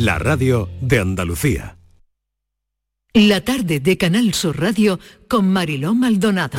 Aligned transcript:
la 0.00 0.18
radio 0.18 0.70
de 0.80 0.98
Andalucía. 0.98 1.76
La 3.12 3.42
tarde 3.42 3.80
de 3.80 3.98
Canal 3.98 4.32
Sur 4.32 4.58
Radio 4.58 4.98
con 5.28 5.52
Mariló 5.52 5.94
Maldonado. 5.94 6.58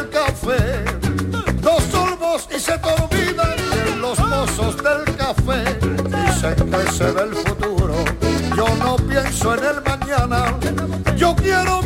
café. 5.33 5.63
Dicen 5.81 6.71
que 6.71 6.91
se 6.91 7.11
ve 7.11 7.21
el 7.23 7.35
futuro. 7.35 7.95
Yo 8.55 8.65
no 8.83 8.95
pienso 8.97 9.55
en 9.55 9.63
el 9.63 9.81
mañana. 9.83 10.57
Yo 11.15 11.35
quiero 11.35 11.80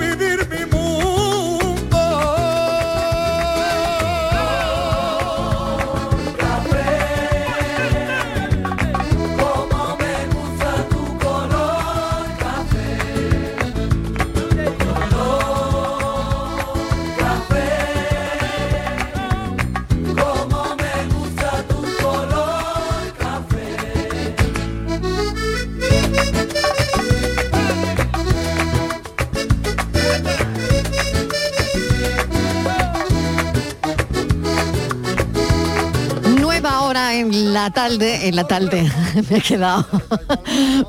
la 37.66 37.72
tarde, 37.72 38.28
en 38.28 38.36
la 38.36 38.44
tarde. 38.44 38.92
me 39.32 39.38
ha 39.38 39.42
quedado, 39.42 39.88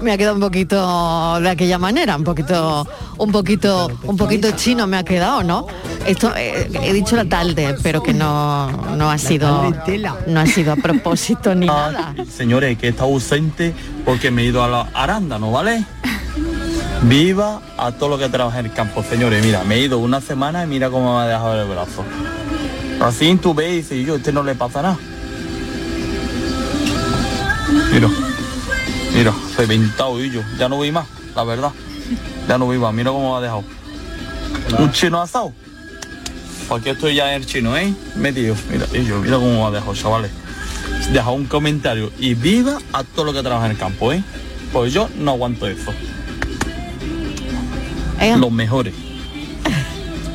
me 0.03 0.13
ha 0.13 0.19
quedado 0.19 0.35
un 0.35 0.43
poquito 0.43 1.41
de 1.41 1.49
aquella 1.49 1.79
manera, 1.79 2.17
un 2.17 2.25
poquito, 2.25 2.87
un 3.17 3.33
poquito, 3.33 3.91
un 4.03 4.17
poquito 4.19 4.51
chino 4.51 4.87
me 4.87 4.99
ha 4.99 5.03
quedado, 5.03 5.43
¿no? 5.43 5.67
Esto 6.07 6.35
eh, 6.37 6.69
he 6.83 6.93
dicho 6.93 7.17
la 7.17 7.25
tarde, 7.25 7.77
pero 7.83 8.03
que 8.03 8.13
no, 8.13 8.71
no 8.95 9.11
ha 9.11 9.17
sido, 9.17 9.73
no 10.27 10.41
ha 10.41 10.47
sido 10.47 10.73
a 10.73 10.77
propósito 10.77 11.55
ni 11.55 11.67
nada. 11.67 12.15
Señores, 12.31 12.77
que 12.77 12.89
está 12.89 13.05
ausente 13.05 13.73
porque 14.05 14.31
me 14.31 14.43
he 14.43 14.45
ido 14.45 14.63
a 14.63 14.69
los 14.69 14.87
arándanos, 14.93 15.51
¿vale? 15.51 15.83
Viva 17.05 17.63
a 17.79 17.93
todo 17.93 18.11
lo 18.11 18.19
que 18.19 18.29
trabaja 18.29 18.61
en 18.61 18.67
el 18.67 18.73
campo, 18.75 19.03
señores. 19.03 19.43
Mira, 19.43 19.65
me 19.65 19.77
he 19.77 19.81
ido 19.81 19.99
una 19.99 20.21
semana 20.21 20.65
y 20.65 20.67
mira 20.67 20.91
cómo 20.91 21.17
me 21.17 21.25
ha 21.25 21.27
dejado 21.27 21.59
el 21.59 21.69
brazo. 21.69 22.05
Así 23.01 23.35
tú 23.37 23.55
ves 23.55 23.73
y 23.73 23.77
dices, 23.77 24.07
yo, 24.07 24.17
este 24.17 24.31
no 24.31 24.43
le 24.43 24.55
pasa 24.55 24.83
nada. 24.83 24.99
Mira, 27.97 28.11
mira, 29.15 29.33
reventado 29.57 30.23
y 30.23 30.31
yo. 30.31 30.43
Ya 30.59 30.69
no 30.69 30.79
vi 30.81 30.93
más, 30.93 31.07
la 31.35 31.45
verdad. 31.45 31.71
Ya 32.47 32.59
no 32.59 32.69
vi 32.69 32.77
más, 32.77 32.93
mira 32.93 33.11
cómo 33.11 33.33
me 33.33 33.39
ha 33.39 33.41
dejado. 33.41 33.65
Un 34.79 34.93
chino 34.93 35.23
asado. 35.23 35.55
Aquí 36.71 36.91
estoy 36.91 37.15
ya 37.15 37.31
en 37.35 37.41
el 37.41 37.47
chino, 37.47 37.75
¿eh? 37.75 37.95
Metido. 38.17 38.55
Mira, 38.71 38.85
y 38.93 39.03
yo, 39.07 39.21
mira 39.21 39.37
cómo 39.37 39.63
me 39.63 39.65
ha 39.67 39.71
dejado, 39.71 39.95
chavales. 39.95 40.31
Deja 41.11 41.31
un 41.31 41.47
comentario 41.47 42.13
y 42.19 42.35
viva 42.35 42.77
a 42.93 43.03
todo 43.03 43.25
lo 43.25 43.33
que 43.33 43.41
trabaja 43.43 43.65
en 43.65 43.73
el 43.73 43.79
campo, 43.79 44.13
¿eh? 44.13 44.23
Pues 44.75 44.93
yo 44.93 45.09
no 45.17 45.31
aguanto 45.31 45.67
eso. 45.67 45.95
Los 48.39 48.53
mejores. 48.53 48.93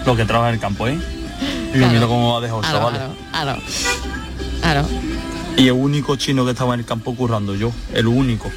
Los 0.03 0.17
que 0.17 0.25
trabajan 0.25 0.49
en 0.49 0.55
el 0.55 0.61
campo, 0.61 0.87
¿eh? 0.87 0.97
Y 1.75 1.79
yo, 1.79 1.87
mira 1.89 2.07
cómo 2.07 2.31
me 2.31 2.37
ha 2.37 2.41
dejado, 2.41 2.61
Claro, 2.61 2.77
chavales. 2.79 3.01
claro, 3.31 3.61
claro. 4.61 4.87
Y 5.57 5.67
el 5.67 5.73
único 5.73 6.15
chino 6.15 6.45
que 6.45 6.51
estaba 6.51 6.73
en 6.73 6.81
el 6.81 6.85
campo 6.85 7.15
currando, 7.15 7.55
yo, 7.55 7.71
el 7.93 8.07
único. 8.07 8.51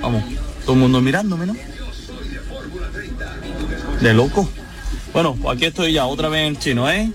Vamos, 0.00 0.24
todo 0.64 0.74
el 0.74 0.78
mundo 0.80 1.00
mirándome, 1.00 1.46
¿no? 1.46 1.54
De 4.00 4.14
loco. 4.14 4.48
Bueno, 5.12 5.36
pues 5.40 5.56
aquí 5.56 5.66
estoy 5.66 5.92
ya, 5.92 6.06
otra 6.06 6.28
vez 6.28 6.48
en 6.48 6.56
chino, 6.56 6.90
¿eh? 6.90 7.12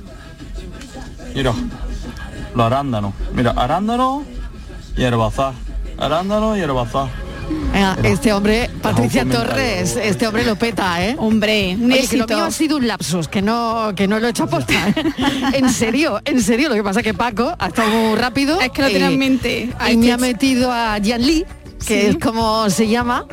Mira, 1.34 1.54
los 2.54 2.66
arándanos. 2.66 3.14
Mira, 3.34 3.52
arándano 3.52 4.24
y 4.96 5.04
herbazar. 5.04 5.54
Arándano 5.98 6.56
y 6.56 6.62
herbazar. 6.62 7.25
Venga, 7.74 7.98
este 8.04 8.34
hombre, 8.34 8.70
Patricia. 8.82 9.26
Torres, 9.26 9.98
este 10.02 10.28
hombre 10.28 10.46
lo 10.46 10.56
peta, 10.56 11.06
¿eh? 11.06 11.16
Hombre, 11.20 11.76
un 11.80 11.92
Oye, 11.92 12.08
que 12.08 12.18
lo 12.18 12.28
mío 12.28 12.44
ha 12.46 12.52
sido 12.52 12.78
un 12.78 12.88
lapsus, 12.88 13.28
que 13.28 13.42
no, 13.42 13.92
que 13.96 14.08
no 14.08 14.20
lo 14.20 14.28
he 14.28 14.30
hecho 14.32 14.44
aposta. 14.44 14.74
¿eh? 14.90 14.94
en 15.54 15.70
serio, 15.70 16.22
en 16.26 16.42
serio. 16.42 16.70
Lo 16.70 16.76
que 16.76 16.84
pasa 16.84 17.00
es 17.02 17.04
que 17.04 17.14
Paco 17.14 17.54
ha 17.58 17.68
estado 17.68 17.90
muy 17.90 18.16
rápido. 18.18 18.60
Es 18.62 18.70
que 18.72 18.82
lo 18.82 18.88
tenía 18.90 19.08
en 19.08 19.20
mente. 19.20 19.70
A 19.80 19.92
Y 19.92 19.98
me 19.98 20.12
ha 20.12 20.18
metido 20.18 20.72
a 20.72 20.98
Jian 21.02 21.22
Li, 21.22 21.46
que 21.86 22.02
Sí. 22.02 22.08
es 22.08 22.18
como 22.18 22.70
se 22.70 22.88
llama. 22.88 23.26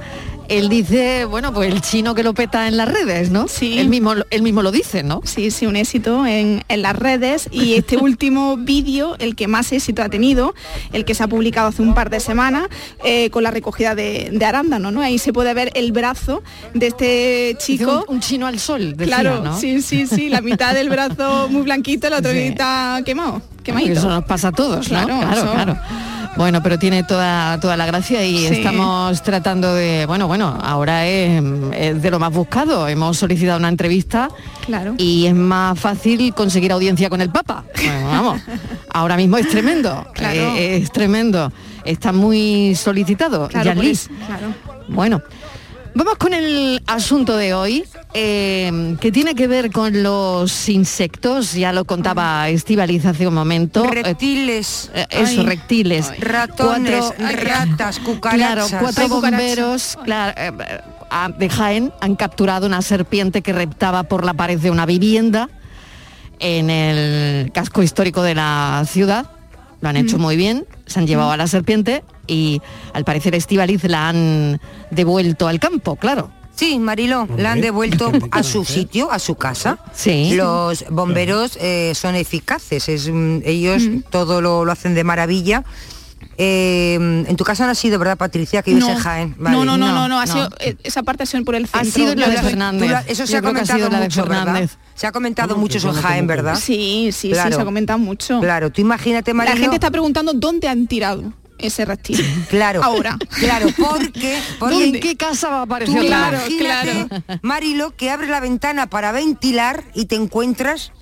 Él 0.53 0.69
dice, 0.69 1.25
bueno, 1.25 1.53
pues 1.53 1.73
el 1.73 1.81
chino 1.81 2.15
que 2.15 2.23
lo 2.23 2.35
peta 2.35 2.69
en 2.69 2.77
las 2.77 2.89
redes, 2.89 3.31
¿no? 3.31 3.49
Sí. 3.49 3.79
Él 3.79 3.89
mismo, 3.89 4.13
él 4.31 4.43
mismo 4.43 4.63
lo 4.63 4.71
dice, 4.71 5.03
¿no? 5.03 5.21
Sí, 5.25 5.51
sí, 5.51 5.67
un 5.67 5.77
éxito 5.77 6.27
en, 6.27 6.63
en 6.69 6.83
las 6.83 6.95
redes 6.95 7.49
y 7.51 7.75
este 7.75 7.97
último 7.99 8.57
vídeo, 8.59 9.17
el 9.19 9.35
que 9.35 9.49
más 9.49 9.73
éxito 9.73 10.03
ha 10.03 10.09
tenido, 10.09 10.55
el 10.93 11.05
que 11.05 11.15
se 11.15 11.23
ha 11.23 11.29
publicado 11.29 11.69
hace 11.69 11.81
un 11.83 11.95
par 11.95 12.11
de 12.11 12.21
semanas, 12.21 12.67
eh, 13.05 13.31
con 13.31 13.43
la 13.43 13.51
recogida 13.51 13.95
de, 13.95 14.29
de 14.33 14.45
arándano, 14.45 14.91
¿no? 14.91 15.01
Ahí 15.01 15.19
se 15.19 15.33
puede 15.33 15.55
ver 15.55 15.71
el 15.75 15.93
brazo 15.93 16.43
de 16.75 16.87
este 16.89 17.57
chico. 17.59 18.05
Un, 18.09 18.21
chino 18.21 18.47
al 18.47 18.59
sol, 18.59 18.95
decía, 18.97 19.17
Claro, 19.21 19.43
¿no? 19.43 19.59
sí, 19.59 19.81
sí, 19.83 20.07
sí, 20.07 20.29
la 20.29 20.41
mitad 20.43 20.75
del 20.75 20.89
brazo 20.91 21.49
muy 21.51 21.63
blanquito, 21.63 22.09
la 22.11 22.19
otra 22.19 22.33
Sí. 22.33 22.39
mitad 22.51 23.03
quemado, 23.05 23.41
quemadito. 23.63 23.93
Eso 24.01 24.09
nos 24.09 24.25
pasa 24.25 24.49
a 24.49 24.53
todos, 24.53 24.91
¿no? 24.91 25.05
Claro, 25.07 25.19
Claro, 25.21 25.33
eso- 25.41 25.53
claro. 25.53 25.79
Bueno, 26.37 26.63
pero 26.63 26.79
tiene 26.79 27.03
toda, 27.05 27.61
toda 27.61 27.77
la 27.77 27.85
gracia 27.87 28.25
y 28.25 28.39
Sí. 28.39 28.55
estamos 28.55 29.23
tratando 29.23 29.75
de, 29.75 30.07
bueno, 30.07 30.27
bueno, 30.27 30.59
ahora 30.63 31.07
es, 31.07 31.43
es 31.75 32.03
de 32.03 32.11
lo 32.11 32.19
más 32.19 32.33
buscado. 32.33 32.89
Hemos 32.89 33.19
solicitado 33.19 33.59
una 33.59 33.69
entrevista 33.69 34.29
Claro. 34.65 34.95
y 34.97 35.27
es 35.27 35.35
más 35.35 35.79
fácil 35.79 36.33
conseguir 36.35 36.73
audiencia 36.73 37.11
con 37.11 37.21
el 37.21 37.31
Papa. 37.31 37.65
Bueno, 37.77 38.07
vamos, 38.09 38.41
ahora 38.95 39.17
mismo 39.17 39.37
es 39.37 39.49
tremendo, 39.49 40.07
Claro. 40.15 40.41
eh, 40.57 40.77
es 40.79 40.91
tremendo. 40.91 41.53
Está 41.85 42.13
muy 42.13 42.75
solicitado, 42.77 43.49
Claro, 43.49 43.83
eso, 43.83 44.09
claro. 44.27 44.55
Bueno, 44.89 45.21
vamos 45.95 46.17
con 46.17 46.33
el 46.35 46.83
asunto 46.87 47.37
de 47.37 47.55
hoy, 47.55 47.85
eh, 48.15 48.97
que 49.01 49.13
tiene 49.13 49.35
que 49.35 49.47
ver 49.47 49.71
con 49.71 50.03
los 50.03 50.69
insectos, 50.69 51.53
ya 51.55 51.73
lo 51.73 51.85
contaba 51.85 52.49
Estivaliz 52.49 53.05
hace 53.07 53.27
un 53.27 53.35
momento. 53.35 53.85
Reptiles. 53.85 54.91
Eh, 54.95 55.07
eso, 55.11 55.41
Ay. 55.41 55.47
reptiles. 55.47 56.13
Ratones, 56.21 57.05
Cuatro- 57.17 57.27
ratas, 57.45 57.99
cucarachas. 58.05 58.69
Claro, 58.69 58.81
cuatro 58.81 59.05
Ay, 59.05 59.11
bomberos 59.11 59.99
claro, 60.05 60.33
eh, 60.41 60.53
eh, 60.69 60.81
a- 61.11 61.29
de 61.31 61.49
Jaén 61.49 61.93
han 62.01 62.17
capturado 62.17 62.67
una 62.67 62.83
serpiente 62.83 63.43
que 63.43 63.53
reptaba 63.53 64.05
por 64.05 64.25
la 64.25 64.35
pared 64.35 64.59
de 64.59 64.71
una 64.71 64.87
vivienda 64.87 65.49
en 66.41 66.71
el 66.71 67.53
casco 67.53 67.83
histórico 67.83 68.23
de 68.23 68.35
la 68.35 68.85
ciudad. 68.89 69.27
Lo 69.81 69.89
han 69.89 69.97
hecho 69.97 70.17
Mm. 70.19 70.21
muy 70.23 70.37
bien, 70.37 70.67
se 70.87 71.01
han 71.01 71.07
llevado 71.07 71.33
a 71.33 71.37
la 71.37 71.47
serpiente 71.47 72.05
y 72.27 72.61
al 72.93 73.05
parecer 73.05 73.35
Estivaliz 73.35 73.83
la 73.85 74.09
han 74.09 74.61
devuelto 74.91 75.49
al 75.49 75.59
campo, 75.61 75.97
claro. 75.97 76.31
Sí, 76.55 76.79
Marilo, 76.79 77.27
la 77.39 77.53
han 77.53 77.61
devuelto 77.63 78.13
a 78.31 78.43
su 78.43 78.65
sitio, 78.65 79.11
a 79.11 79.19
su 79.19 79.35
casa. 79.37 79.79
Sí. 79.95 80.35
Los 80.35 80.85
bomberos 80.91 81.57
eh, 81.61 81.93
son 81.95 82.15
eficaces, 82.15 82.89
es, 82.89 83.09
mm, 83.11 83.39
ellos 83.45 83.83
Mm. 83.85 84.01
todo 84.11 84.41
lo, 84.43 84.65
lo 84.65 84.71
hacen 84.73 84.95
de 84.95 85.03
maravilla 85.03 85.65
eh, 86.39 86.95
en 86.95 87.37
tu 87.37 87.45
casa 87.45 87.65
no 87.67 87.73
ha 87.73 87.75
sido, 87.75 87.99
¿verdad, 87.99 88.17
Patricia? 88.17 88.63
Que 88.63 88.71
vives 88.73 88.87
No. 88.87 88.93
en 88.95 88.99
Jaén. 88.99 89.35
no, 89.39 89.45
Vale. 89.45 89.57
no, 89.57 89.65
no, 89.65 89.77
no, 89.77 89.93
no, 89.93 90.09
No, 90.09 90.21
ha 90.21 90.27
no. 90.27 90.33
sido, 90.33 90.49
eh, 90.61 90.77
esa 90.83 91.03
parte 91.03 91.25
ha 91.25 91.27
sido 91.27 91.45
por 91.45 91.55
el 91.55 91.65
Ha 91.73 91.85
centro. 91.85 91.93
sido 91.93 92.15
la 92.15 92.29
de 92.29 92.39
Fernández. 92.39 92.91
La- 92.91 93.01
eso 93.07 93.27
se 93.27 93.37
ha 93.37 93.39
ha 93.41 93.43
comentado 93.43 93.89
la 93.89 93.99
mucho, 94.01 94.25
¿verdad? 94.25 94.71
Se 94.95 95.07
ha 95.07 95.13
comentado 95.13 95.57
mucho 95.57 95.79
eso 95.79 95.89
en 95.91 95.95
Jaén, 95.97 96.27
¿verdad? 96.27 96.55
Sí, 96.57 97.11
sí, 97.13 97.31
Claro. 97.31 97.51
sí, 97.51 97.57
se 97.57 97.61
ha 97.63 97.65
comentado 97.65 97.99
mucho. 97.99 98.41
Claro, 98.41 98.71
tú 98.71 98.81
imagínate, 98.81 99.33
La 99.33 99.35
Marilo. 99.39 99.57
gente 99.57 99.77
está 99.77 99.91
preguntando 99.91 100.33
dónde 100.35 100.69
han 100.69 100.87
tirado 100.87 101.33
ese 101.63 101.85
reptil. 101.85 102.21
Claro. 102.51 102.83
Ahora. 102.85 103.17
Claro, 103.39 103.67
porque... 103.79 104.39
porque 104.59 104.85
¿En 104.85 105.01
qué 105.01 105.17
casa 105.17 105.49
va 105.49 105.63
a 105.63 105.67
Tú 105.67 105.75
aparecer? 105.75 106.07
Claro, 106.07 106.39
imagínate, 106.49 107.23
Marilo, 107.43 107.97
que 107.97 108.11
abres 108.11 108.29
la 108.31 108.41
ventana 108.41 108.89
para 108.89 109.13
ventilar 109.13 109.85
y 109.95 110.07
te 110.07 110.17
encuentras 110.17 110.93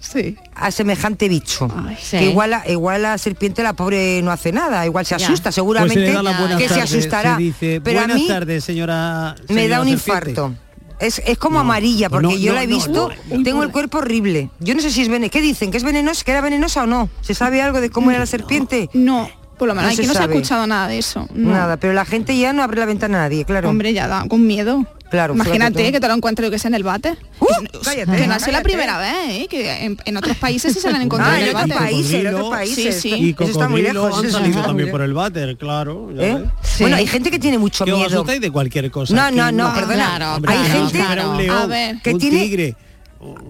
Sí. 0.00 0.36
a 0.54 0.70
semejante 0.70 1.28
bicho. 1.28 1.66
Ay, 1.74 1.96
sí. 2.00 2.18
Que 2.18 2.26
igual 2.26 2.50
la, 2.50 2.68
igual 2.68 3.00
la 3.02 3.16
serpiente, 3.16 3.62
la 3.62 3.72
pobre, 3.72 4.20
no 4.22 4.30
hace 4.30 4.52
nada, 4.52 4.84
igual 4.84 5.06
se 5.06 5.16
Ya. 5.18 5.24
asusta, 5.26 5.44
Pues 5.44 5.54
seguramente 5.54 6.14
que 6.58 6.68
se 6.68 6.80
asustará. 6.82 7.36
se 7.36 7.42
dice, 7.42 7.80
Pero 7.82 8.00
a 8.00 8.06
mí 8.08 8.26
tardes, 8.28 8.64
señora. 8.64 9.34
me 9.48 9.66
da 9.66 9.80
un 9.80 9.88
serpiente". 9.88 10.30
infarto. 10.30 10.54
Es, 11.00 11.20
es 11.26 11.38
como 11.38 11.54
No, 11.56 11.60
amarilla, 11.62 12.08
porque 12.10 12.28
no, 12.28 12.36
yo 12.36 12.52
no, 12.52 12.56
la 12.56 12.62
he 12.62 12.66
no, 12.66 12.76
visto, 12.76 13.10
no, 13.30 13.42
tengo 13.42 13.62
el 13.62 13.70
cuerpo 13.70 13.98
horrible. 13.98 14.50
Yo 14.60 14.74
no 14.74 14.80
sé 14.80 14.90
si 14.90 15.02
es 15.02 15.08
venenosa. 15.08 15.30
¿Qué 15.30 15.40
dicen? 15.40 15.70
¿Que 15.70 15.78
es 15.78 15.82
venenosa? 15.84 16.22
¿Que 16.22 16.30
era 16.30 16.40
venenosa 16.40 16.82
o 16.84 16.86
no? 16.86 17.08
¿Se 17.20 17.34
sabe 17.34 17.60
algo 17.62 17.80
de 17.80 17.90
cómo 17.90 18.10
era 18.10 18.20
la 18.20 18.26
serpiente? 18.26 18.88
No, 18.92 19.28
por 19.58 19.68
lo 19.68 19.74
menos 19.74 19.90
No 19.90 19.92
aquí 19.94 20.02
se 20.02 20.08
no 20.08 20.14
se 20.14 20.18
ha 20.22 20.24
escuchado 20.26 20.66
nada 20.66 20.88
de 20.88 20.98
eso. 20.98 21.28
no. 21.34 21.50
Nada, 21.52 21.76
pero 21.76 21.92
la 21.92 22.04
gente 22.04 22.36
ya 22.36 22.52
no 22.52 22.62
abre 22.62 22.80
la 22.80 22.86
ventana 22.86 23.18
a 23.18 23.22
nadie, 23.28 23.44
claro. 23.44 23.68
Hombre, 23.70 23.92
ya 23.92 24.08
da 24.08 24.26
con 24.28 24.46
miedo. 24.46 24.84
Claro, 25.10 25.34
Imagínate 25.34 25.92
que 25.92 26.00
te 26.00 26.08
lo 26.08 26.14
encuentres 26.14 26.50
que 26.50 26.58
sea 26.58 26.70
en 26.70 26.74
el 26.74 26.82
bate. 26.82 27.10
¡Uh! 27.38 27.46
Que- 27.46 27.78
cállate, 27.84 28.16
que 28.16 28.26
no 28.26 28.38
sido 28.40 28.52
la 28.52 28.62
primera 28.62 28.98
vez, 28.98 29.14
¿eh? 29.42 29.46
que 29.48 29.84
en, 29.84 29.96
en 30.04 30.16
otros 30.16 30.36
países 30.38 30.72
sí 30.72 30.80
se 30.80 30.90
la 30.90 30.96
han 30.96 31.02
encontrado 31.02 31.34
Ah, 31.34 31.40
en 31.40 31.46
el 31.46 31.54
bate. 31.54 31.74
países, 31.74 32.14
en 32.14 32.34
otros 32.34 32.50
países. 32.50 33.00
Sí, 33.00 33.10
sí. 33.10 33.14
Y 33.16 33.30
Eso 33.30 33.44
está 33.52 33.68
muy 33.68 33.82
lejos. 33.82 34.18
han 34.24 34.30
salido 34.30 34.62
también 34.62 34.90
por 34.90 35.02
el 35.02 35.14
váter, 35.14 35.56
claro. 35.56 36.10
ya 36.16 36.22
¿Eh? 36.24 36.44
Sí. 36.62 36.82
Bueno, 36.82 36.96
hay 36.96 37.06
gente 37.06 37.30
que 37.30 37.38
tiene 37.38 37.58
mucho 37.58 37.84
os 37.84 37.90
miedo. 37.90 38.04
asustáis 38.06 38.40
de 38.40 38.50
cualquier 38.50 38.90
cosa. 38.90 39.14
No, 39.14 39.30
no, 39.30 39.52
no, 39.52 39.72
perdona. 39.72 40.16
Claro, 40.16 40.34
Hombre, 40.36 40.52
hay 40.52 40.58
claro, 40.64 40.80
gente, 40.80 40.98
fuera 40.98 41.12
un 41.12 41.36
claro. 41.36 41.38
león, 41.38 41.58
A 41.58 41.66
ver. 41.66 41.96
que 42.02 42.12
un 42.12 42.18
tiene- 42.18 42.40
tigre. 42.42 42.76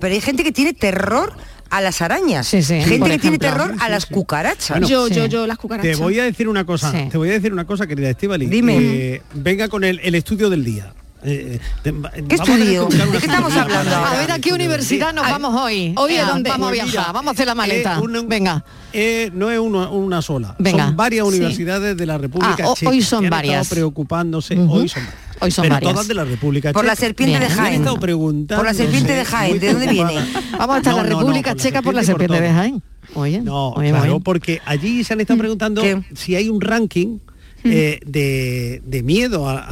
pero 0.00 0.14
hay 0.14 0.20
gente 0.20 0.44
que 0.44 0.52
tiene 0.52 0.74
terror 0.74 1.32
a 1.70 1.80
las 1.80 2.02
arañas. 2.02 2.46
Sí, 2.46 2.62
sí, 2.62 2.80
gente 2.82 3.10
que 3.10 3.18
tiene 3.18 3.38
terror 3.38 3.74
a 3.80 3.88
las 3.88 4.06
cucarachas. 4.06 4.70
Bueno, 4.70 4.88
yo, 4.88 5.08
sí. 5.08 5.14
yo, 5.14 5.26
yo, 5.26 5.46
las 5.46 5.56
Te 5.58 5.62
cucarachas. 5.62 5.98
voy 5.98 6.18
a 6.20 6.24
decir 6.24 6.48
una 6.48 6.64
cosa, 6.64 6.90
Sí. 6.92 7.08
te 7.10 7.18
voy 7.18 7.30
a 7.30 7.32
decir 7.32 7.52
una 7.52 7.64
cosa, 7.66 7.86
querida 7.86 8.10
Estivali. 8.10 8.46
Dime. 8.46 8.76
Eh, 8.78 9.22
venga 9.34 9.68
con 9.68 9.84
el, 9.84 10.00
el 10.02 10.14
estudio 10.14 10.50
del 10.50 10.64
día. 10.64 10.92
Eh, 11.26 11.58
te- 11.82 11.90
tener 11.92 12.24
que 12.28 12.34
estudio? 12.34 12.86
¿De 12.86 12.98
qué 13.18 13.26
estamos 13.26 13.52
hablando? 13.56 13.94
A 13.96 14.16
ver, 14.18 14.30
¿a 14.32 14.38
qué 14.38 14.52
universidad 14.52 15.14
nos 15.14 15.24
vamos 15.24 15.58
hoy? 15.60 15.94
Hoy, 15.96 16.16
¿a 16.16 16.26
dónde? 16.26 16.50
Vamos 16.50 16.66
a 16.66 16.70
Pues 16.70 16.82
viajar, 16.82 17.00
mira, 17.00 17.12
vamos 17.12 17.28
a 17.28 17.32
hacer 17.32 17.46
la 17.46 17.54
maleta. 17.54 17.94
eh, 17.96 18.00
una- 18.02 18.22
Venga. 18.22 18.64
eh, 18.92 19.30
no 19.32 19.50
es 19.50 19.58
una, 19.58 19.88
una 19.88 20.20
sola, 20.22 20.54
Venga. 20.58 20.86
son 20.86 20.96
varias 20.96 21.26
Sí. 21.26 21.34
universidades 21.34 21.96
de 21.96 22.06
la 22.06 22.18
República 22.18 22.56
Ah, 22.68 22.74
Checa 22.74 22.90
hoy 22.90 23.00
son 23.02 23.20
que 23.20 23.26
han 23.26 23.30
varias. 23.30 23.62
estado 23.62 23.76
preocupándose, 23.80 24.54
hoy 24.58 24.88
son 24.88 25.02
varias. 25.02 25.24
Hoy 25.40 25.50
son 25.50 25.62
Pero 25.62 25.74
varias. 25.74 25.92
todas 25.92 26.08
de 26.08 26.14
la 26.14 26.24
República 26.24 26.72
Por 26.72 26.84
la 26.84 26.92
Checa. 26.92 27.06
serpiente 27.06 27.38
de 27.40 27.48
Jaén. 27.48 27.84
preguntando. 28.00 28.56
Por 28.56 28.66
la 28.66 28.74
serpiente 28.74 29.12
de 29.14 29.24
Jaén, 29.24 29.58
¿de 29.58 29.72
dónde 29.72 29.86
viene? 29.88 30.14
Vamos 30.58 30.76
hasta 30.76 30.90
No, 30.90 30.96
la 30.98 31.02
no, 31.04 31.08
no, 31.10 31.18
República 31.20 31.56
Checa 31.56 31.80
por 31.82 31.94
la 31.94 32.04
serpiente 32.04 32.40
de 32.40 32.50
Jaén. 32.52 32.82
Oye, 33.14 33.40
No, 33.40 33.70
oye, 33.70 33.90
claro, 33.90 34.14
oye. 34.16 34.24
porque 34.24 34.60
allí 34.66 35.04
se 35.04 35.12
han 35.14 35.20
estado 35.20 35.38
preguntando 35.38 35.80
¿Qué? 35.82 36.02
si 36.14 36.36
hay 36.36 36.48
un 36.50 36.60
ranking 36.60 37.18
eh, 37.66 37.98
de, 38.04 38.82
de 38.84 39.02
miedo 39.02 39.48
a, 39.48 39.60
a- 39.60 39.68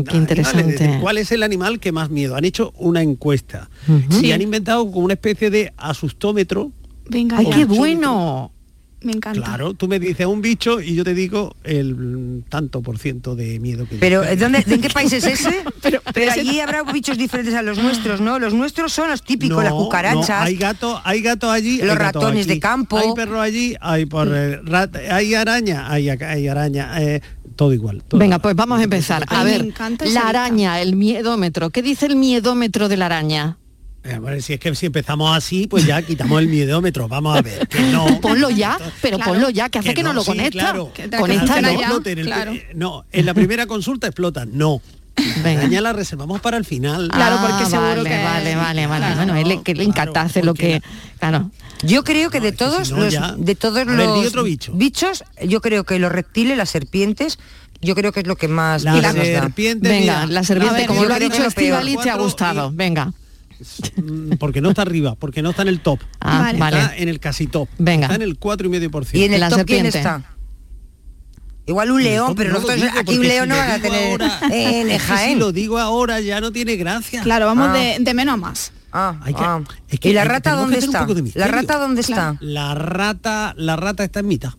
Mm, 0.00 0.04
qué 0.04 0.16
animales, 0.16 0.58
interesante. 0.66 0.98
cuál 1.00 1.18
es 1.18 1.32
el 1.32 1.42
animal 1.42 1.80
que 1.80 1.92
más 1.92 2.10
miedo. 2.10 2.36
Han 2.36 2.44
hecho 2.44 2.72
una 2.78 3.02
encuesta 3.02 3.68
Ujú. 3.88 4.16
y 4.18 4.20
Sí. 4.20 4.32
han 4.32 4.42
inventado 4.42 4.84
como 4.90 5.04
una 5.04 5.14
especie 5.14 5.50
de 5.50 5.72
asustómetro. 5.76 6.72
Venga, 7.08 7.38
¡Ay, 7.38 7.46
qué 7.54 7.64
bueno! 7.64 8.52
Me 9.02 9.12
encanta. 9.12 9.40
Claro, 9.40 9.72
tú 9.72 9.88
me 9.88 9.98
dices 9.98 10.26
un 10.26 10.42
bicho 10.42 10.78
y 10.78 10.94
yo 10.94 11.04
te 11.04 11.14
digo 11.14 11.56
el 11.64 11.94
mm, 11.96 12.42
tanto 12.50 12.82
por 12.82 12.98
ciento 12.98 13.34
de 13.34 13.58
miedo 13.58 13.86
que 13.88 13.96
Pero 13.96 14.22
yo 14.22 14.28
¿de 14.28 14.36
¿dónde, 14.36 14.60
¿de 14.62 14.74
en 14.74 14.80
qué 14.82 14.90
país 14.90 15.10
es 15.14 15.24
ese? 15.24 15.64
Pero- 15.82 16.02
Pero, 16.12 16.32
allí 16.32 16.60
habrá 16.60 16.82
bichos 16.82 17.16
diferentes 17.16 17.54
a 17.54 17.62
los 17.62 17.78
nuestros, 17.78 18.20
¿no? 18.20 18.38
Los 18.38 18.52
nuestros 18.52 18.92
son 18.92 19.08
los 19.08 19.22
típicos, 19.22 19.56
No, 19.56 19.62
las 19.62 19.72
cucarachas. 19.72 20.28
no, 20.28 20.44
hay 20.44 20.56
gatos, 20.56 21.00
hay 21.04 21.22
gatos 21.22 21.50
allí, 21.50 21.80
Los 21.80 21.96
ratones 21.96 22.44
aquí, 22.44 22.54
de 22.56 22.60
campo. 22.60 22.98
hay 22.98 23.14
perros 23.16 23.40
allí, 23.40 23.74
hay 23.80 24.04
por 24.04 24.28
eh, 24.36 24.60
rat- 24.64 24.94
hay 25.10 25.34
araña, 25.34 25.90
hay 25.90 26.10
araña, 26.10 27.02
eh, 27.02 27.22
todo 27.60 27.74
igual. 27.74 28.02
todo 28.08 28.18
Venga, 28.18 28.38
pues 28.38 28.56
vamos 28.56 28.80
a 28.80 28.84
empezar. 28.84 29.22
A 29.28 29.42
Ay, 29.42 29.44
ver, 29.68 30.08
la 30.14 30.22
araña, 30.30 30.80
el 30.80 30.96
miedómetro. 30.96 31.68
¿Qué 31.68 31.82
dice 31.82 32.06
el 32.06 32.16
miedómetro 32.16 32.88
de 32.88 32.96
la 32.96 33.04
araña? 33.04 33.58
Eh, 34.02 34.16
bueno, 34.18 34.40
si 34.40 34.54
es 34.54 34.60
que 34.60 34.74
si 34.74 34.86
empezamos 34.86 35.36
así, 35.36 35.66
pues 35.66 35.84
ya 35.84 36.00
quitamos 36.00 36.40
el 36.40 36.48
miedómetro. 36.48 37.06
Vamos 37.06 37.36
a 37.36 37.42
ver, 37.42 37.68
que 37.68 37.80
no. 37.92 38.18
Ponlo 38.22 38.48
ya, 38.48 38.78
pero 39.02 39.18
Claro. 39.18 39.32
ponlo 39.32 39.50
ya, 39.50 39.68
que 39.68 39.78
hace 39.78 39.92
que, 39.92 40.02
no, 40.02 40.14
lo 40.14 40.22
sí, 40.22 40.28
conecta. 40.28 40.50
claro. 40.58 40.90
Que 40.94 41.06
te- 41.08 41.18
Conecta 41.18 41.54
que 41.56 41.60
no 41.60 41.68
en 42.06 42.18
el- 42.18 42.24
claro. 42.24 42.52
eh, 42.52 42.66
no, 42.74 43.04
en 43.12 43.26
la 43.26 43.34
primera 43.34 43.66
consulta 43.66 44.06
explota. 44.06 44.46
No. 44.46 44.80
Venga. 45.44 45.60
Araña 45.60 45.82
la 45.82 45.92
reservamos 45.92 46.40
para 46.40 46.56
el 46.56 46.64
final. 46.64 47.08
Claro, 47.12 47.36
porque 47.42 47.64
Ah, 47.64 47.66
seguro 47.66 47.88
vale, 47.88 48.08
que- 48.08 48.24
Vale, 48.24 48.56
vale, 48.56 48.86
vale. 48.86 49.04
Claro. 49.04 49.16
Bueno, 49.16 49.34
él, 49.36 49.62
que 49.62 49.74
le 49.74 49.82
encanta 49.84 50.12
Claro, 50.12 50.26
hacer 50.30 50.46
lo 50.46 50.54
que... 50.54 50.80
Claro. 51.18 51.50
Yo 51.82 52.04
creo 52.04 52.30
que 52.30 52.40
de 52.40 52.52
todos 52.52 52.88
si 52.88 52.94
no 52.94 53.00
los 53.00 53.12
ya- 53.12 53.34
de 53.36 53.54
todos 53.54 53.74
ver, 53.86 53.86
los 53.86 54.20
di 54.20 54.26
otro 54.26 54.42
bicho. 54.44 54.72
bichos, 54.74 55.24
yo 55.46 55.60
creo 55.60 55.84
que 55.84 55.98
los 55.98 56.12
reptiles, 56.12 56.56
las 56.56 56.68
serpientes, 56.70 57.38
yo 57.80 57.94
creo 57.94 58.12
que 58.12 58.20
es 58.20 58.26
lo 58.26 58.36
que 58.36 58.48
más 58.48 58.82
La 58.82 58.92
da. 59.00 59.12
Venga, 59.12 59.80
mira, 59.80 60.26
la 60.26 60.44
serpiente, 60.44 60.76
ver, 60.78 60.86
como 60.86 61.04
lo 61.04 61.14
ha 61.14 61.18
dicho 61.18 61.30
que 61.36 61.38
lo 61.38 61.50
peor. 61.50 61.82
Estivali, 61.82 61.96
te 61.96 62.10
ha 62.10 62.16
gustado. 62.16 62.70
y- 62.72 62.76
Venga. 62.76 63.12
Mm, 63.96 64.32
Porque 64.38 64.60
no 64.60 64.70
está 64.70 64.82
arriba, 64.82 65.14
porque 65.16 65.42
no 65.42 65.50
está 65.50 65.62
en 65.62 65.68
el 65.68 65.80
top. 65.80 66.00
Ah, 66.20 66.38
Vale. 66.40 66.58
vale. 66.58 66.78
Está 66.80 66.96
en 66.96 67.08
el 67.08 67.20
casi 67.20 67.46
top. 67.46 67.68
Venga. 67.78 68.06
Está 68.06 68.16
en 68.16 68.22
el 68.22 68.38
4,5%. 68.38 69.18
Y 69.18 69.24
en 69.24 69.34
el 69.34 69.40
La 69.40 69.48
top 69.50 69.58
serpiente. 69.58 69.90
quién 69.90 70.00
está? 70.00 70.22
Igual 71.66 71.90
un 71.90 72.02
león, 72.02 72.28
top 72.28 72.36
pero 72.38 72.48
no 72.50 72.54
nosotros 72.54 72.80
digo, 72.80 72.98
aquí 72.98 73.18
un 73.18 73.28
león 73.28 73.44
si 73.44 73.48
no 73.50 73.56
van 73.56 73.70
a 73.70 73.78
tener 73.80 74.10
ahora- 74.10 74.40
en 74.50 74.98
Jaén. 74.98 75.34
Si 75.34 75.38
lo 75.38 75.52
digo 75.52 75.78
ahora 75.78 76.20
ya 76.20 76.40
no 76.40 76.50
tiene 76.52 76.76
gracia. 76.76 77.22
Claro, 77.22 77.46
vamos 77.46 77.68
Ah. 77.70 77.72
de, 77.74 77.96
de 78.00 78.14
menos 78.14 78.34
a 78.34 78.36
más. 78.38 78.72
Ah, 78.92 79.16
Hay 79.22 79.34
que- 79.34 79.42
ah. 79.42 79.60
es 79.88 80.00
que 80.00 80.10
¿Y 80.10 80.12
la 80.12 80.22
que- 80.22 80.28
rata 80.28 80.52
dónde 80.56 80.78
que 80.78 80.84
está? 80.84 81.00
poco 81.06 81.14
de 81.14 81.30
¿La 81.34 81.46
rata 81.48 81.78
dónde 81.78 82.00
está? 82.00 82.36
La 82.40 82.74
rata, 82.74 83.54
la 83.56 83.76
rata 83.76 84.04
está 84.04 84.20
en 84.20 84.26
mitad. 84.28 84.52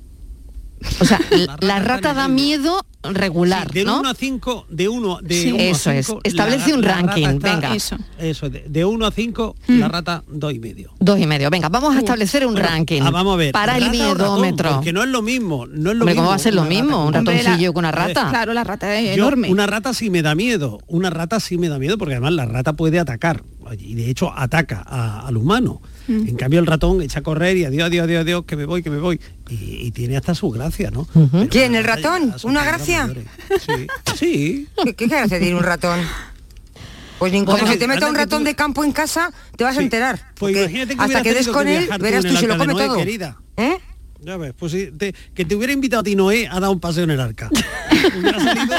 O 0.99 1.05
sea, 1.05 1.19
La 1.29 1.37
la, 1.45 1.45
rata 1.55 1.65
la 1.67 1.79
rata 1.79 2.13
da 2.15 2.27
miedo 2.27 2.81
regular, 3.03 3.67
Sí, 3.71 3.79
de 3.79 3.85
¿no? 3.85 3.99
1 3.99 4.09
a 4.09 4.13
5, 4.15 4.65
de 4.69 4.89
1 4.89 5.19
de 5.21 5.35
Sí. 5.41 5.51
uno 5.51 5.59
a 5.59 5.63
Eso 5.63 5.91
es. 5.91 6.11
Establece 6.23 6.69
la- 6.71 6.75
un 6.75 6.81
la 6.81 6.87
rata 6.87 7.05
ranking, 7.07 7.27
está- 7.27 7.53
venga. 7.55 7.75
Eso. 7.75 7.97
Eso, 8.17 8.49
de, 8.49 8.65
de 8.67 8.85
1 8.85 9.05
a 9.05 9.11
5, 9.11 9.55
la 9.67 9.87
rata 9.89 10.23
dos 10.27 10.53
y 10.53 10.59
medio. 10.59 10.91
Dos 10.99 11.19
y 11.19 11.27
medio. 11.27 11.51
Venga, 11.51 11.69
vamos 11.69 11.95
a 11.95 11.99
establecer 11.99 12.47
un 12.47 12.53
Bueno, 12.53 12.67
ranking. 12.67 13.01
ah, 13.03 13.11
vamos 13.11 13.33
a 13.33 13.37
ver. 13.37 13.51
Para 13.51 13.77
el 13.77 13.83
¿rata 13.85 13.91
miedómetro. 13.95 14.71
Porque 14.75 14.91
no 14.93 15.03
es 15.03 15.09
lo 15.09 15.21
mismo. 15.21 15.67
No 15.67 15.91
es 15.91 15.97
lo 15.97 16.03
Hombre, 16.03 16.05
mismo. 16.05 16.15
¿cómo 16.21 16.29
va 16.29 16.35
a 16.35 16.39
ser 16.39 16.55
lo 16.55 16.61
una 16.61 16.69
rata 16.69 16.81
mismo? 16.83 16.97
con 16.97 17.07
Un 17.07 17.13
ratoncillo 17.25 17.73
con 17.73 17.81
una 17.85 17.91
rata. 17.91 18.29
Claro, 18.29 18.53
la 18.53 18.63
rata 18.63 18.95
es 18.99 19.15
Yo, 19.15 19.23
enorme. 19.27 19.51
Una 19.51 19.67
rata 19.67 19.93
sí 19.93 20.09
me 20.09 20.23
da 20.23 20.33
miedo. 20.33 20.79
Una 20.87 21.09
rata 21.11 21.39
sí 21.39 21.57
me 21.59 21.69
da 21.69 21.77
miedo 21.77 21.97
porque 21.99 22.15
además 22.15 22.33
la 22.33 22.45
rata 22.45 22.73
puede 22.73 22.99
atacar. 22.99 23.43
Y 23.79 23.93
de 23.95 24.09
hecho 24.09 24.31
ataca 24.37 24.83
a- 24.85 25.27
al 25.27 25.37
humano. 25.37 25.81
Mm. 26.07 26.27
En 26.29 26.35
cambio 26.35 26.59
el 26.59 26.65
ratón 26.65 27.01
echa 27.01 27.19
a 27.19 27.21
correr 27.23 27.57
y 27.57 27.65
adiós, 27.65 27.87
adiós, 27.87 28.05
adiós, 28.05 28.21
adiós, 28.21 28.43
que 28.45 28.55
me 28.55 28.65
voy, 28.65 28.81
que 28.83 28.89
me 28.89 28.97
voy. 28.99 29.19
Y, 29.49 29.87
y 29.87 29.91
tiene 29.91 30.17
hasta 30.17 30.33
su 30.35 30.49
gracia, 30.49 30.91
¿no? 30.91 31.07
¿Quién, 31.49 31.75
el 31.75 31.83
ratón? 31.83 32.33
¿Una 32.43 32.63
gracia? 32.63 33.07
mayores. 33.07 33.25
Sí. 33.65 33.87
sí. 34.17 34.67
¿Qué, 34.83 34.93
qué 34.95 35.07
gracia 35.07 35.39
tiene 35.39 35.55
un 35.55 35.63
ratón? 35.63 35.99
Pues 37.19 37.31
ni 37.33 37.39
como 37.45 37.51
Bueno, 37.51 37.67
se 37.67 37.77
te 37.77 37.87
meta 37.87 38.09
un 38.09 38.15
ratón 38.15 38.39
tú- 38.39 38.45
de 38.45 38.55
campo 38.55 38.83
en 38.83 38.91
casa, 38.91 39.31
te 39.55 39.63
vas 39.63 39.77
a 39.77 39.81
enterar. 39.81 40.17
Pues 40.39 40.53
Porque 40.55 40.59
imagínate 40.61 40.95
que 40.95 41.01
hasta 41.03 41.21
que 41.21 41.33
des 41.35 41.47
con 41.49 41.65
que 41.65 41.77
él, 41.77 41.89
verás 41.99 42.25
tú 42.25 42.35
se 42.35 42.47
lo 42.47 42.57
come 42.57 42.73
todo. 42.73 42.97
querida. 42.97 43.37
¿Eh? 43.57 43.77
Ya 44.23 44.37
ves, 44.37 44.53
pues 44.57 44.71
si 44.71 44.91
te- 44.91 45.15
que 45.33 45.45
te 45.45 45.55
hubiera 45.55 45.73
invitado 45.73 46.01
a 46.01 46.03
ti 46.03 46.15
Noé 46.15 46.47
a 46.47 46.59
dar 46.59 46.69
un 46.69 46.79
paseo 46.79 47.05
en 47.05 47.11
el 47.11 47.19
arca. 47.19 47.49
Salido. 47.89 48.75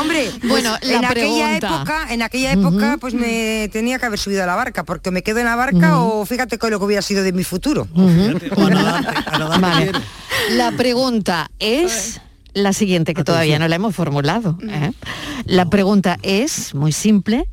Hombre, 0.00 0.30
pues 0.40 0.48
Bueno, 0.48 0.74
la 0.82 0.96
en 0.98 1.04
aquella 1.04 1.10
pregunta. 1.10 1.56
época, 1.76 2.06
en 2.14 2.22
aquella 2.22 2.52
época, 2.52 2.96
pues 3.00 3.12
me 3.14 3.68
tenía 3.72 3.98
que 3.98 4.06
haber 4.06 4.18
subido 4.18 4.42
a 4.42 4.46
la 4.46 4.54
barca, 4.54 4.84
porque 4.84 5.10
me 5.10 5.22
quedo 5.22 5.38
en 5.40 5.44
la 5.44 5.56
barca 5.56 6.00
o 6.00 6.24
fíjate 6.24 6.56
con 6.58 6.70
lo 6.70 6.78
que 6.78 6.84
hubiera 6.86 7.02
sido 7.02 7.22
de 7.22 7.32
mi 7.32 7.44
futuro. 7.44 7.86
Fíjate, 7.94 8.50
o 8.56 8.66
a 8.66 8.70
nadar, 8.70 9.24
a 9.26 9.38
nadar 9.38 9.60
Vale. 9.60 9.82
quieres. 9.90 10.02
La 10.52 10.72
pregunta 10.72 11.50
es 11.58 12.20
la 12.54 12.72
siguiente, 12.72 13.12
que 13.12 13.22
todavía 13.24 13.58
no 13.58 13.68
la 13.68 13.76
hemos 13.76 13.94
formulado. 13.94 14.58
¿eh? 14.66 14.92
La 15.44 15.68
pregunta 15.68 16.18
es 16.22 16.74
muy 16.74 16.92
simple. 16.92 17.46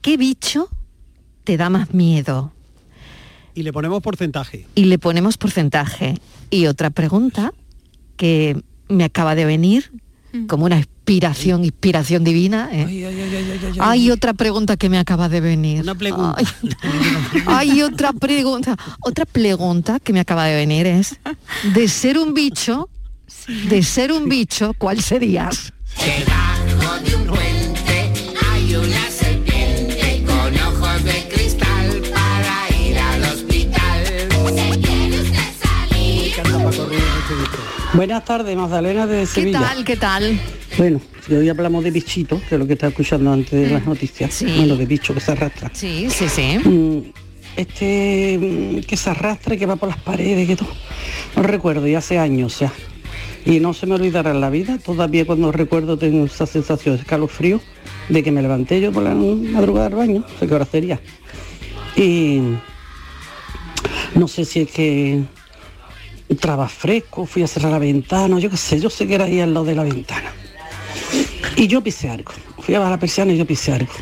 ¿Qué 0.00 0.16
bicho 0.16 0.68
te 1.44 1.56
da 1.58 1.68
más 1.68 1.92
miedo? 1.92 2.52
Y 3.54 3.62
le 3.62 3.72
ponemos 3.72 4.02
porcentaje. 4.02 4.66
Y 4.74 4.84
le 4.84 4.98
ponemos 4.98 5.36
porcentaje. 5.36 6.14
Y 6.50 6.66
otra 6.66 6.90
pregunta 6.90 7.52
que 8.16 8.60
me 8.88 9.04
acaba 9.04 9.34
de 9.34 9.44
venir 9.44 9.90
como 10.46 10.64
una 10.64 10.76
inspiración, 10.76 11.64
inspiración 11.64 12.22
divina. 12.22 12.68
¿eh? 12.72 13.74
Hay 13.80 14.10
otra 14.10 14.32
pregunta 14.32 14.76
que 14.76 14.88
me 14.88 14.98
acaba 14.98 15.28
de 15.28 15.40
venir. 15.40 15.82
Una 15.82 15.94
pregunta. 15.94 16.36
Ay, 17.46 17.70
hay 17.70 17.82
otra 17.82 18.12
pregunta. 18.12 18.76
Otra 19.00 19.24
pregunta 19.24 19.98
que 19.98 20.12
me 20.12 20.20
acaba 20.20 20.46
de 20.46 20.54
venir 20.54 20.86
es, 20.86 21.18
de 21.74 21.88
ser 21.88 22.18
un 22.18 22.34
bicho, 22.34 22.88
de 23.68 23.82
ser 23.82 24.12
un 24.12 24.28
bicho, 24.28 24.72
¿cuál 24.78 25.00
serías? 25.00 25.72
Debajo 25.98 26.98
de 27.04 27.16
un 27.16 27.26
puente 27.26 28.12
hay 28.52 28.74
una 28.76 29.09
Buenas 37.94 38.24
tardes, 38.24 38.56
Magdalena 38.56 39.06
de 39.06 39.20
¿Qué 39.20 39.26
Sevilla. 39.26 39.60
tal? 39.60 39.84
¿Qué 39.84 39.96
tal? 39.96 40.40
Bueno, 40.78 41.00
si 41.26 41.34
hoy 41.34 41.48
hablamos 41.48 41.82
de 41.82 41.90
bichitos, 41.90 42.40
que 42.42 42.54
es 42.54 42.58
lo 42.58 42.66
que 42.66 42.74
estaba 42.74 42.90
escuchando 42.90 43.32
antes 43.32 43.50
de 43.50 43.68
las 43.70 43.84
noticias. 43.84 44.32
Sí. 44.32 44.46
Bueno, 44.56 44.76
de 44.76 44.86
bicho 44.86 45.12
que 45.12 45.20
se 45.20 45.32
arrastra. 45.32 45.70
Sí, 45.74 46.08
sí, 46.10 46.28
sí. 46.28 46.58
Mm, 46.68 47.12
Este 47.56 48.38
mm, 48.40 48.80
que 48.86 48.96
se 48.96 49.10
arrastra 49.10 49.54
y 49.56 49.58
que 49.58 49.66
va 49.66 49.74
por 49.76 49.88
las 49.88 49.98
paredes, 49.98 50.46
que 50.46 50.56
todo. 50.56 50.68
No 51.36 51.42
recuerdo, 51.42 51.86
y 51.88 51.96
hace 51.96 52.18
años 52.18 52.60
ya. 52.60 52.72
Y 53.44 53.58
no 53.58 53.74
se 53.74 53.86
me 53.86 53.94
olvidará 53.96 54.30
en 54.30 54.40
la 54.40 54.50
vida, 54.50 54.78
todavía 54.78 55.26
cuando 55.26 55.50
recuerdo 55.50 55.96
tengo 55.96 56.26
esa 56.26 56.46
sensación 56.46 56.94
de 56.96 57.00
escalofrío 57.02 57.60
de 58.08 58.22
que 58.22 58.30
me 58.30 58.42
levanté 58.42 58.80
yo 58.80 58.92
por 58.92 59.02
la 59.02 59.14
madrugada 59.14 59.88
del 59.88 59.98
baño, 59.98 60.20
no 60.30 60.38
sé 60.38 60.46
qué 60.46 60.54
hora 60.54 60.66
sería. 60.66 61.00
Y 61.96 62.40
no 64.14 64.28
sé 64.28 64.44
si 64.44 64.60
es 64.60 64.70
que 64.70 65.22
entraba 66.30 66.68
fresco, 66.68 67.26
fui 67.26 67.42
a 67.42 67.48
cerrar 67.48 67.72
la 67.72 67.78
ventana, 67.78 68.38
yo 68.38 68.48
qué 68.48 68.56
sé, 68.56 68.80
yo 68.80 68.88
sé 68.88 69.06
que 69.06 69.16
era 69.16 69.24
ahí 69.24 69.40
al 69.40 69.52
lado 69.52 69.66
de 69.66 69.74
la 69.74 69.82
ventana. 69.82 70.32
Y 71.56 71.66
yo 71.66 71.82
pisé 71.82 72.08
algo, 72.08 72.32
fui 72.60 72.74
a 72.74 72.78
bajar 72.78 72.92
la 72.92 73.00
persiana 73.00 73.32
y 73.32 73.36
yo 73.36 73.44
pisé 73.44 73.72
algo. 73.72 73.92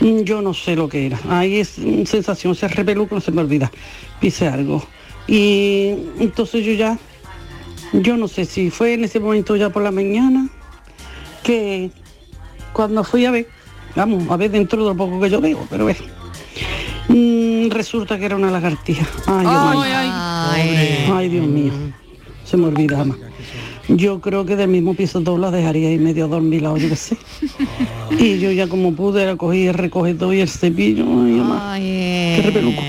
Mm, 0.00 0.20
Yo 0.20 0.40
no 0.40 0.54
sé 0.54 0.76
lo 0.76 0.88
que 0.88 1.06
era. 1.06 1.18
Ahí 1.28 1.58
es 1.58 1.76
mm, 1.78 2.04
sensación, 2.04 2.52
ese 2.52 2.68
repeluco 2.68 3.16
no 3.16 3.20
se 3.20 3.32
me 3.32 3.40
olvida. 3.40 3.70
Pisé 4.20 4.46
algo. 4.46 4.86
Y 5.26 5.94
entonces 6.20 6.64
yo 6.64 6.72
ya, 6.72 6.96
yo 7.92 8.16
no 8.16 8.28
sé 8.28 8.44
si 8.44 8.70
fue 8.70 8.94
en 8.94 9.04
ese 9.04 9.18
momento 9.18 9.56
ya 9.56 9.70
por 9.70 9.82
la 9.82 9.90
mañana, 9.90 10.48
que 11.42 11.90
cuando 12.72 13.02
fui 13.02 13.26
a 13.26 13.32
ver, 13.32 13.48
vamos, 13.96 14.30
a 14.30 14.36
ver 14.36 14.52
dentro 14.52 14.80
de 14.80 14.90
lo 14.90 14.96
poco 14.96 15.20
que 15.20 15.28
yo 15.28 15.40
veo, 15.40 15.66
pero 15.68 15.84
ve. 15.86 15.96
Mm, 17.08 17.70
resulta 17.70 18.18
que 18.18 18.26
era 18.26 18.36
una 18.36 18.50
lagartija. 18.50 19.06
Ay, 19.26 19.46
Dios 19.46 19.70
mío. 19.74 19.82
Ay. 19.84 21.08
Ay, 21.12 21.28
Dios 21.28 21.46
mío. 21.46 21.72
Se 22.44 22.56
me 22.56 22.66
olvida 22.66 23.04
más. 23.04 23.18
Yo 23.88 24.20
creo 24.20 24.44
que 24.44 24.54
del 24.54 24.68
mismo 24.68 24.94
piso 24.94 25.22
todo 25.22 25.38
la 25.38 25.50
dejaría 25.50 25.88
ahí 25.88 25.98
medio 25.98 26.28
dormilado, 26.28 26.76
yo 26.76 26.88
qué 26.88 26.96
sé. 26.96 27.16
Y 28.18 28.38
yo 28.38 28.50
ya 28.50 28.68
como 28.68 28.94
pude 28.94 29.24
la 29.24 29.36
cogí 29.36 29.66
el 29.66 29.74
recogedor 29.74 30.34
y 30.34 30.40
el 30.40 30.48
cepillo. 30.48 31.04
Ay, 31.04 31.32
mamá, 31.32 31.76
qué 31.78 32.42
repeluco. 32.44 32.82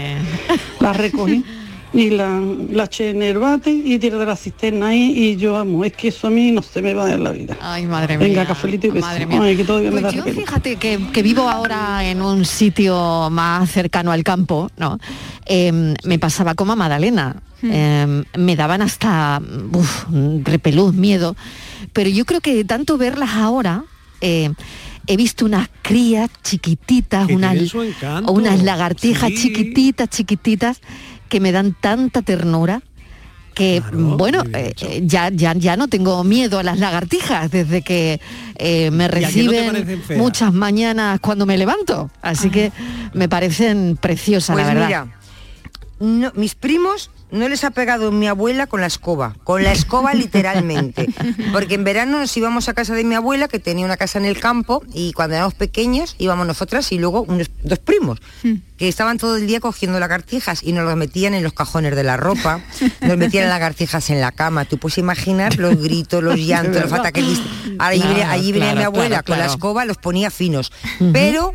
La 0.79 0.93
recogí 0.93 1.43
y 1.93 2.11
la, 2.11 2.39
la 2.71 2.83
eché 2.83 3.09
en 3.09 3.23
el 3.23 3.37
bate 3.39 3.71
y 3.71 3.97
tiré 3.97 4.17
de 4.17 4.25
la 4.25 4.35
cisterna 4.35 4.87
ahí 4.87 5.11
y 5.15 5.35
yo 5.37 5.57
amo. 5.57 5.83
Es 5.83 5.93
que 5.93 6.09
eso 6.09 6.27
a 6.27 6.29
mí 6.29 6.51
no 6.51 6.61
se 6.61 6.81
me 6.81 6.93
va 6.93 7.11
en 7.11 7.23
la 7.23 7.31
vida. 7.31 7.57
Ay, 7.61 7.85
madre 7.85 8.17
mía. 8.17 8.27
Venga, 8.27 8.45
cafelito 8.45 8.87
y 8.87 8.91
beso. 8.91 9.05
Madre 9.05 9.25
mía. 9.25 9.41
Ay, 9.41 9.57
que 9.57 9.63
todavía 9.63 9.91
me 9.91 10.01
Pues 10.01 10.15
da 10.15 10.25
yo 10.25 10.33
fíjate 10.33 10.75
que, 10.75 10.99
que 11.11 11.23
vivo 11.23 11.49
ahora 11.49 12.03
en 12.05 12.21
un 12.21 12.45
sitio 12.45 13.29
más 13.31 13.71
cercano 13.71 14.11
al 14.11 14.23
campo, 14.23 14.69
¿no? 14.77 14.99
Eh, 15.45 15.95
me 16.03 16.19
pasaba 16.19 16.55
como 16.55 16.73
a 16.73 16.75
Madalena. 16.75 17.41
Eh, 17.61 18.23
me 18.37 18.55
daban 18.55 18.81
hasta 18.81 19.41
uf, 19.73 20.05
repelús, 20.43 20.93
miedo. 20.93 21.35
Pero 21.91 22.09
yo 22.09 22.25
creo 22.25 22.39
que 22.39 22.55
de 22.55 22.63
tanto 22.63 22.97
verlas 22.97 23.31
ahora, 23.31 23.83
eh, 24.21 24.51
he 25.07 25.17
visto 25.17 25.43
unas 25.43 25.69
crías 25.81 26.29
chiquititas, 26.43 27.29
unas, 27.29 27.57
o 27.73 28.31
unas 28.31 28.61
lagartijas 28.61 29.29
sí. 29.31 29.37
chiquititas, 29.37 30.07
chiquititas, 30.07 30.81
que 31.29 31.39
me 31.39 31.51
dan 31.51 31.75
tanta 31.79 32.21
ternura 32.21 32.81
que 33.53 33.81
bueno 33.91 34.43
eh, 34.53 34.73
eh, 34.81 35.01
ya 35.03 35.29
ya 35.29 35.53
ya 35.53 35.75
no 35.75 35.87
tengo 35.87 36.23
miedo 36.23 36.59
a 36.59 36.63
las 36.63 36.79
lagartijas 36.79 37.51
desde 37.51 37.81
que 37.81 38.21
eh, 38.55 38.89
me 38.91 39.03
¿Y 39.03 39.07
a 39.07 39.09
que 39.09 39.43
no 39.43 39.51
te 39.51 39.83
reciben 39.83 40.17
muchas 40.17 40.53
mañanas 40.53 41.19
cuando 41.19 41.45
me 41.45 41.57
levanto. 41.57 42.09
Así 42.21 42.49
que 42.49 42.71
me 43.13 43.27
parecen 43.29 43.97
preciosas 43.99 44.53
Pues 44.53 44.65
la 44.65 44.73
verdad. 44.73 44.87
mira, 44.87 45.17
no, 45.99 46.31
mis 46.35 46.55
primos 46.55 47.09
no 47.31 47.47
les 47.47 47.63
ha 47.63 47.71
pegado 47.71 48.11
mi 48.11 48.27
abuela 48.27 48.67
con 48.67 48.81
la 48.81 48.87
escoba, 48.87 49.35
con 49.43 49.63
la 49.63 49.71
escoba 49.71 50.13
literalmente. 50.13 51.07
Porque 51.53 51.75
en 51.75 51.83
verano 51.83 52.19
nos 52.19 52.35
íbamos 52.37 52.69
a 52.69 52.73
casa 52.73 52.95
de 52.95 53.03
mi 53.03 53.15
abuela, 53.15 53.47
que 53.47 53.59
tenía 53.59 53.85
una 53.85 53.97
casa 53.97 54.19
en 54.19 54.25
el 54.25 54.39
campo, 54.39 54.83
y 54.93 55.13
cuando 55.13 55.35
éramos 55.35 55.53
pequeños 55.53 56.15
íbamos 56.17 56.47
nosotras 56.47 56.91
y 56.91 56.97
luego 56.97 57.21
unos 57.23 57.49
dos 57.63 57.79
primos, 57.79 58.19
que 58.77 58.87
estaban 58.87 59.17
todo 59.17 59.37
el 59.37 59.45
día 59.47 59.59
cogiendo 59.59 59.99
lagartijas 59.99 60.63
y 60.63 60.71
nos 60.73 60.85
los 60.85 60.95
metían 60.95 61.33
en 61.33 61.43
los 61.43 61.53
cajones 61.53 61.95
de 61.95 62.03
la 62.03 62.17
ropa, 62.17 62.61
nos 63.01 63.17
metían 63.17 63.49
lagartijas 63.49 64.09
en 64.09 64.21
la 64.21 64.31
cama. 64.31 64.65
Tú 64.65 64.77
puedes 64.77 64.97
imaginar 64.97 65.57
los 65.57 65.75
gritos, 65.81 66.23
los 66.23 66.35
llantos, 66.39 66.81
los 66.83 66.93
ataques. 66.93 67.23
Allí, 67.77 67.99
Claro, 67.99 68.13
venía- 68.15 68.31
allí 68.31 68.51
venía 68.51 68.71
claro, 68.71 68.77
mi 68.79 68.83
abuela 68.85 69.09
claro, 69.21 69.25
con 69.25 69.37
la 69.39 69.45
escoba, 69.45 69.85
los 69.85 69.97
ponía 69.97 70.31
finos. 70.31 70.71
Pero 71.13 71.53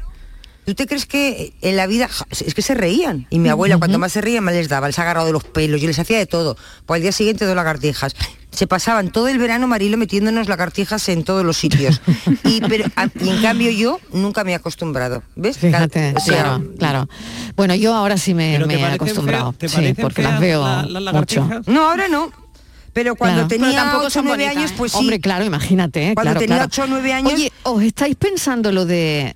¿Tú 0.65 0.75
te 0.75 0.87
crees 0.87 1.05
que 1.07 1.53
en 1.61 1.77
la 1.77 1.87
vida 1.87 2.09
es 2.31 2.55
que 2.55 2.63
se 2.63 2.75
reían? 2.75 3.27
Y 3.31 3.39
mi 3.39 3.49
abuela, 3.51 3.77
cuanto 3.79 3.99
más 3.99 4.13
se 4.13 4.21
reía, 4.21 4.41
más 4.41 4.55
les 4.55 4.69
daba, 4.69 4.87
les 4.87 4.99
agarrado 4.99 5.27
de 5.27 5.33
los 5.33 5.45
pelos, 5.45 5.81
yo 5.81 5.87
les 5.87 5.99
hacía 5.99 6.17
de 6.19 6.27
todo. 6.27 6.57
Pues 6.87 6.99
al 6.99 7.03
día 7.03 7.13
siguiente 7.13 7.45
dos 7.45 7.55
lagartijas. 7.55 8.15
Se 8.51 8.67
pasaban 8.69 9.11
todo 9.11 9.27
el 9.29 9.39
verano, 9.39 9.67
Marilo, 9.67 9.97
metiéndonos 9.99 10.49
lagartijas 10.49 11.09
en 11.09 11.25
todos 11.25 11.45
los 11.45 11.57
sitios. 11.57 12.01
Y, 12.45 12.61
pero, 12.61 12.85
a- 12.97 13.09
y 13.21 13.29
en 13.29 13.43
cambio 13.43 13.71
yo 13.73 13.99
nunca 14.13 14.45
me 14.45 14.53
he 14.53 14.55
acostumbrado. 14.55 15.23
¿Ves? 15.35 15.59
Fíjate, 15.59 16.15
O 16.17 16.21
sea, 16.21 16.43
claro, 16.43 16.65
claro. 16.79 17.09
Bueno, 17.57 17.75
yo 17.75 17.93
ahora 17.95 18.17
sí 18.17 18.33
me, 18.33 18.53
¿Pero 18.55 18.69
te 18.69 18.77
me 18.77 18.81
he 18.83 18.85
acostumbrado. 18.87 19.55
sí, 19.67 19.95
porque 20.01 20.23
las 20.23 20.39
veo 20.41 20.63
la- 20.63 21.13
mucho. 21.13 21.49
No, 21.67 21.91
ahora 21.91 22.07
no. 22.09 22.31
Pero 22.93 23.17
cuando 23.17 23.39
Claro. 23.39 23.49
tenía 23.49 23.67
Pero 23.71 23.83
tampoco 23.83 24.05
8 24.07 24.11
son 24.11 24.25
o 24.27 24.29
9 24.29 24.45
bonitas, 24.45 24.57
años, 24.57 24.71
¿eh? 24.71 24.75
pues 24.79 24.93
sí. 24.93 24.99
Hombre, 24.99 25.19
claro, 25.21 25.45
imagínate. 25.45 26.11
¿eh? 26.11 26.15
Cuando 26.15 26.31
claro, 26.31 26.41
tenía 26.41 26.57
claro. 26.59 26.69
8 26.73 26.83
o 26.85 26.87
9 26.87 27.13
años... 27.13 27.33
Oye, 27.35 27.53
¿os 27.65 27.83
estáis 27.83 28.15
pensando 28.15 28.71
lo 28.71 28.87
de 28.87 29.35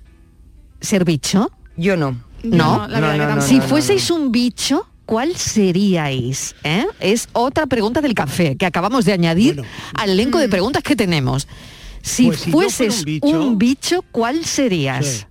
ser 0.81 1.05
bicho? 1.05 1.51
Yo 1.77 1.95
no. 1.97 2.11
No, 2.43 2.87
no, 2.87 2.99
la 2.99 3.41
si 3.41 3.57
no, 3.57 3.61
no, 3.63 3.67
fueseis 3.67 4.09
un 4.11 4.31
bicho, 4.31 4.87
¿cuál 5.05 5.35
seríais? 5.35 6.55
eh? 6.63 6.85
Es 6.99 7.27
otra 7.33 7.65
pregunta 7.65 7.99
del 8.01 8.13
café 8.13 8.55
que 8.55 8.65
acabamos 8.65 9.03
de 9.05 9.13
añadir 9.13 9.61
al 9.95 10.09
elenco 10.11 10.37
de 10.37 10.47
preguntas 10.49 10.81
que 10.83 10.95
tenemos. 10.95 11.47
Si 12.01 12.27
Pues 12.27 12.39
si 12.39 12.51
fueses 12.51 12.99
un 12.99 13.05
bicho- 13.05 13.27
un 13.47 13.57
bicho, 13.57 14.05
¿cuál 14.11 14.45
serías? 14.45 15.05
Sí. 15.05 15.25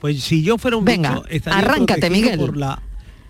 Pues 0.00 0.20
si 0.24 0.42
yo 0.42 0.58
fuera 0.58 0.76
un 0.76 0.84
Venga, 0.84 1.10
bicho, 1.14 1.26
estaría 1.28 1.58
arráncate, 1.60 2.10
Miguel. 2.10 2.38
por 2.40 2.56
la 2.56 2.82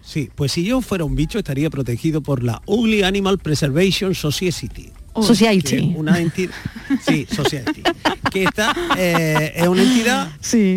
Sí, 0.04 0.30
pues 0.34 0.50
si 0.52 0.64
yo 0.64 0.80
fuera 0.80 1.04
un 1.04 1.14
bicho 1.14 1.38
estaría 1.38 1.68
protegido 1.70 2.22
por 2.22 2.42
la 2.42 2.60
Ugly 2.66 3.02
Animal 3.04 3.38
Preservation 3.38 4.14
Society. 4.14 4.90
Society. 5.20 5.92
una 5.96 6.18
entidad, 6.18 6.52
sí, 7.06 7.26
Society, 7.30 7.82
que 8.30 8.44
está, 8.44 8.74
eh, 8.96 9.52
es 9.56 9.68
una 9.68 9.82
entidad 9.82 10.30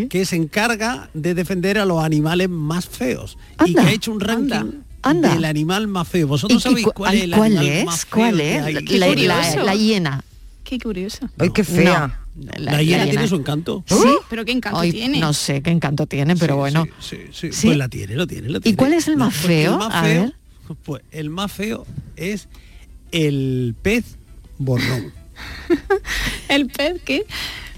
que 0.09 0.25
se 0.25 0.35
encarga 0.35 1.09
de 1.13 1.33
defender 1.33 1.77
a 1.79 1.85
los 1.85 2.03
animales 2.03 2.49
más 2.49 2.87
feos 2.87 3.37
y 3.65 3.73
que 3.73 3.79
Anda, 3.79 3.89
ha 3.89 3.93
hecho 3.93 4.11
un 4.11 4.19
ranking 4.19 4.81
anda. 5.01 5.33
del 5.33 5.45
animal 5.45 5.87
más 5.87 6.07
feo. 6.07 6.27
¿Vosotros 6.27 6.57
¿Y- 6.65 6.67
y 6.67 6.69
sabéis 6.71 6.85
cu- 6.87 6.93
cuál 6.93 7.15
es 7.15 7.23
el 7.23 7.31
cuál 7.31 7.57
animal 7.57 7.65
es? 7.77 7.85
más 7.85 8.05
feo 8.05 8.09
¿Cuál 8.19 8.41
es? 8.41 8.61
La- 8.97 9.07
la- 9.55 9.63
la 9.63 9.75
hiena. 9.75 10.23
Qué 10.63 10.79
curioso. 10.79 11.29
Ay, 11.37 11.51
qué 11.53 11.63
fea. 11.63 12.19
No, 12.35 12.51
La, 12.57 12.81
hiena 12.83 13.05
tiene 13.05 13.27
su 13.29 13.35
encanto. 13.35 13.83
Sí, 13.87 13.95
pero 14.29 14.43
qué 14.43 14.51
encanto 14.51 14.79
Ay, 14.79 14.91
tiene. 14.91 15.19
No 15.19 15.31
sé 15.31 15.61
qué 15.61 15.69
encanto 15.69 16.05
tiene, 16.07 16.35
pero 16.35 16.57
bueno. 16.57 16.85
Sí, 16.99 17.17
sí, 17.31 17.49
¿Sí? 17.53 17.67
pues 17.67 17.77
la 17.77 17.87
tiene, 17.87 18.15
lo 18.15 18.27
tiene, 18.27 18.49
lo 18.49 18.57
¿Y 18.57 18.61
tiene. 18.61 18.75
cuál 18.75 18.91
es 18.93 19.07
el 19.07 19.15
más 19.15 19.33
porque 19.33 19.47
feo? 19.47 19.71
El 19.73 19.77
más 19.79 19.93
A 19.93 20.03
feo, 20.03 20.21
ver. 20.23 20.33
pues 20.83 21.03
el 21.11 21.29
más 21.29 21.51
feo 21.51 21.85
es 22.17 22.49
el 23.11 23.75
pez 23.81 24.17
borrón. 24.57 25.11
¿El 26.49 26.67
pez 26.67 27.01
qué? 27.03 27.23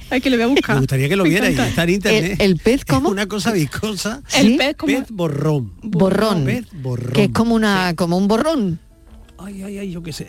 Ay, 0.10 0.22
que 0.22 0.30
lo 0.30 0.38
voy 0.38 0.44
a 0.44 0.48
buscar. 0.48 0.76
Me 0.76 0.82
gustaría 0.82 1.10
que 1.10 1.16
lo 1.18 1.24
vierais, 1.24 1.58
está 1.60 1.84
en 1.84 1.90
internet. 1.90 2.38
El- 2.40 2.52
el 2.54 2.58
pez, 2.60 2.86
¿cómo? 2.86 3.10
Es 3.10 3.12
una 3.12 3.28
cosa 3.28 3.52
viscosa. 3.52 4.22
El 4.36 4.48
¿Sí? 4.54 4.58
pez 4.58 4.76
como- 4.78 4.94
borrón. 5.10 5.74
Borrón. 5.84 6.46
Pez 6.46 6.66
borrón. 6.72 7.14
Que 7.14 7.24
es 7.26 7.30
como 7.32 7.56
una, 7.56 7.94
como 7.96 8.18
un 8.18 8.28
borrón. 8.28 8.80
Ay, 9.40 9.62
ay, 9.62 9.78
ay, 9.80 9.92
yo 9.92 10.02
qué 10.02 10.14
sé. 10.14 10.28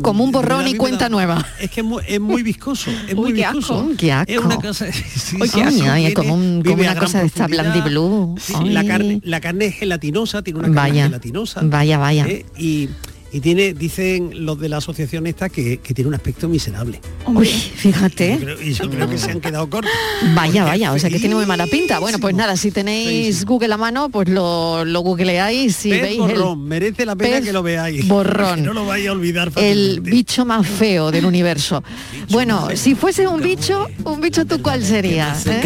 Como 0.00 0.24
un 0.24 0.32
borrón 0.32 0.66
y 0.66 0.74
cuenta 0.76 1.06
da- 1.06 1.08
nueva. 1.10 1.44
Es 1.60 1.70
que 1.70 1.80
es 1.80 1.86
muy, 1.86 2.02
es 2.06 2.20
muy 2.20 2.42
viscoso. 2.42 2.90
Es 3.08 3.14
muy 3.14 3.32
Uy, 3.32 3.38
qué 3.40 3.46
viscoso. 3.48 3.80
asco. 3.80 3.92
Qué 3.98 4.12
asco. 4.12 4.32
Es 4.32 4.38
una 4.38 4.56
cosa. 4.56 4.92
sí, 4.92 5.36
Uy, 5.40 5.48
sí, 5.48 5.54
qué 5.56 5.62
asco. 5.64 5.78
sí, 5.80 5.86
Ay, 5.88 6.00
tiene- 6.02 6.14
como 6.14 6.34
un- 6.34 6.62
como 6.62 6.80
una 6.82 6.96
cosa 6.96 7.20
de 7.20 7.26
esta 7.26 7.48
blandiblue. 7.48 8.34
Sí, 8.40 8.54
la 8.66 8.84
carne, 8.86 9.20
la 9.24 9.40
carne 9.40 9.66
es 9.66 9.74
gelatinosa, 9.74 10.42
tiene 10.42 10.60
una 10.60 10.68
carne 10.68 10.90
Vaya. 10.92 11.04
gelatinosa. 11.06 11.60
Vaya, 11.64 11.98
vaya. 11.98 12.26
¿eh? 12.28 12.46
Y, 12.56 12.88
y 13.36 13.40
tiene, 13.40 13.74
dicen 13.74 14.46
los 14.46 14.58
de 14.58 14.68
la 14.70 14.78
asociación 14.78 15.26
esta 15.26 15.48
que, 15.50 15.78
que 15.78 15.92
tiene 15.92 16.08
un 16.08 16.14
aspecto 16.14 16.48
miserable. 16.48 17.00
Uy, 17.26 17.46
fíjate. 17.48 18.38
Yo 18.38 18.44
creo- 18.44 18.62
y 18.62 18.72
yo 18.72 18.88
creo 18.90 19.08
que 19.10 19.18
se 19.18 19.30
han 19.30 19.40
quedado 19.40 19.68
cortos. 19.68 19.90
Vaya, 20.34 20.64
vaya, 20.64 20.92
o 20.92 20.98
sea 20.98 21.10
que 21.10 21.18
tiene 21.18 21.34
muy 21.34 21.44
mala 21.44 21.66
pinta. 21.66 21.98
Bueno, 21.98 22.18
pues 22.18 22.34
nada, 22.34 22.56
si 22.56 22.70
tenéis 22.70 23.44
Google 23.44 23.74
a 23.74 23.76
mano, 23.76 24.08
pues 24.08 24.28
lo, 24.28 24.84
lo 24.86 25.00
googleáis 25.00 25.84
y 25.84 25.90
Pez 25.90 26.02
veis 26.02 26.18
borrón, 26.18 26.60
el 26.62 26.66
merece 26.66 27.04
la 27.04 27.14
pena 27.14 27.40
que 27.42 27.52
lo 27.52 27.62
veáis. 27.62 28.08
borrón. 28.08 28.56
Que 28.60 28.62
no 28.62 28.72
lo 28.72 28.86
vaya 28.86 29.10
a 29.10 29.12
olvidar 29.12 29.52
el 29.56 30.00
bicho 30.00 30.44
más 30.46 30.66
feo 30.66 31.10
del 31.10 31.24
universo. 31.32 31.84
Bueno, 32.30 32.68
si 32.74 32.94
fuese 32.94 33.26
un 33.28 33.42
bicho, 33.42 33.86
un 34.04 34.20
bicho 34.20 34.46
tú 34.46 34.62
cuál 34.62 34.82
serías? 34.84 35.46
eh? 35.46 35.60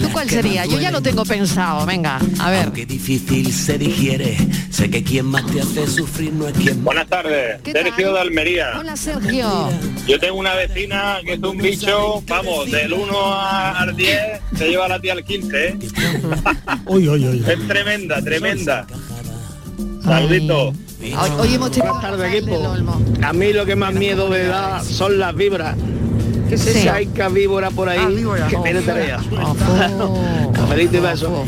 ¿Tú 0.00 0.08
cuál 0.12 0.28
sería? 0.28 0.66
Yo 0.66 0.80
ya 0.80 0.90
lo 0.90 1.00
tengo 1.00 1.24
pensado, 1.24 1.86
venga, 1.86 2.18
a 2.40 2.50
ver. 2.50 2.72
Qué 2.72 2.84
difícil 2.84 3.52
se 3.52 3.78
digiere. 3.78 4.36
Sé 4.70 4.90
que 4.90 5.02
quien 5.04 5.26
más 5.26 5.46
te 5.46 5.60
hace 5.60 5.86
sufrir 5.86 6.32
no 6.32 6.48
es 6.48 6.54
quien 6.54 6.82
Buenas 6.82 7.06
tardes, 7.16 7.60
Sergio 7.70 8.14
de 8.14 8.20
Almería. 8.20 8.70
Hola 8.80 8.96
Sergio. 8.96 9.68
Yo 10.08 10.18
tengo 10.18 10.36
una 10.38 10.54
vecina 10.54 11.18
que 11.22 11.34
es 11.34 11.40
un 11.42 11.58
bicho, 11.58 12.22
vamos, 12.26 12.70
del 12.70 12.94
1 12.94 13.12
a- 13.34 13.80
al 13.82 13.94
10 13.94 14.40
se 14.56 14.68
lleva 14.70 14.88
la 14.88 14.98
tía 14.98 15.12
al 15.12 15.22
15, 15.22 15.68
¿eh? 15.68 15.78
Uy, 16.86 17.06
uy, 17.10 17.28
uy. 17.28 17.44
Es 17.46 17.68
tremenda, 17.68 18.22
tremenda. 18.22 18.86
Saludito. 20.02 20.72
Hoy 21.38 21.54
hemos 21.54 21.70
tenido 21.70 21.92
Buenas 21.94 22.00
tardes, 22.00 22.34
equipo. 22.34 22.74
A 23.22 23.32
mí 23.34 23.52
lo 23.52 23.66
que 23.66 23.76
más 23.76 23.92
miedo 23.92 24.28
me 24.28 24.38
da 24.44 24.82
son 24.82 25.18
las 25.18 25.34
víboras. 25.34 25.76
Que 26.48 26.56
se 26.56 26.72
Sí. 26.72 26.82
saica 26.84 27.28
víbora 27.28 27.70
por 27.70 27.88
ahí. 27.90 28.00
que 28.48 28.58
me 28.58 28.74
tarea. 28.80 29.18
Cafelito 30.54 30.96
y 30.96 31.00
beso. 31.00 31.44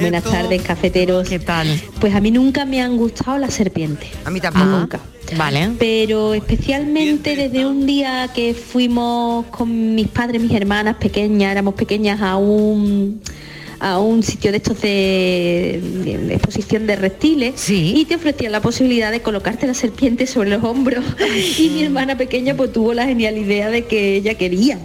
Buenas 0.00 0.24
tardes, 0.24 0.62
cafeteros. 0.62 1.28
¿Qué 1.28 1.38
tal? 1.38 1.68
Pues 2.00 2.14
a 2.14 2.20
mí 2.20 2.30
nunca 2.30 2.64
me 2.64 2.82
han 2.82 2.96
gustado 2.96 3.38
las 3.38 3.54
serpientes. 3.54 4.10
A 4.24 4.30
mí 4.30 4.40
tampoco. 4.40 4.66
Nunca. 4.66 5.00
Vale. 5.36 5.70
Pero 5.78 6.34
especialmente 6.34 7.34
desde 7.34 7.66
un 7.66 7.86
día 7.86 8.30
que 8.34 8.54
fuimos 8.54 9.46
con 9.46 9.94
mis 9.94 10.08
padres, 10.08 10.40
mis 10.40 10.52
hermanas 10.52 10.96
pequeñas, 10.96 11.52
éramos 11.52 11.74
pequeñas 11.74 12.20
a 12.20 12.36
un 12.36 13.20
a 13.78 13.98
un 13.98 14.22
sitio 14.22 14.52
de 14.52 14.56
estos 14.56 14.80
de, 14.80 15.80
de 16.26 16.34
exposición 16.34 16.86
de 16.86 16.96
reptiles 16.96 17.68
y 17.68 18.06
te 18.06 18.14
ofrecían 18.14 18.52
la 18.52 18.62
posibilidad 18.62 19.10
de 19.10 19.20
colocarte 19.20 19.66
la 19.66 19.74
serpiente 19.74 20.26
sobre 20.26 20.48
los 20.48 20.64
hombros 20.64 21.04
y 21.58 21.68
mi 21.68 21.82
hermana 21.82 22.16
pequeña 22.16 22.56
pues 22.56 22.72
tuvo 22.72 22.94
la 22.94 23.04
genial 23.04 23.36
idea 23.36 23.68
de 23.68 23.84
que 23.84 24.16
ella 24.16 24.34
quería 24.34 24.78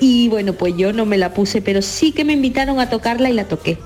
y 0.00 0.28
bueno 0.28 0.54
pues 0.54 0.74
yo 0.78 0.94
no 0.94 1.04
me 1.04 1.18
la 1.18 1.34
puse 1.34 1.60
pero 1.60 1.82
sí 1.82 2.12
que 2.12 2.24
me 2.24 2.32
invitaron 2.32 2.80
a 2.80 2.88
tocarla 2.88 3.28
y 3.28 3.34
la 3.34 3.44
toqué 3.44 3.76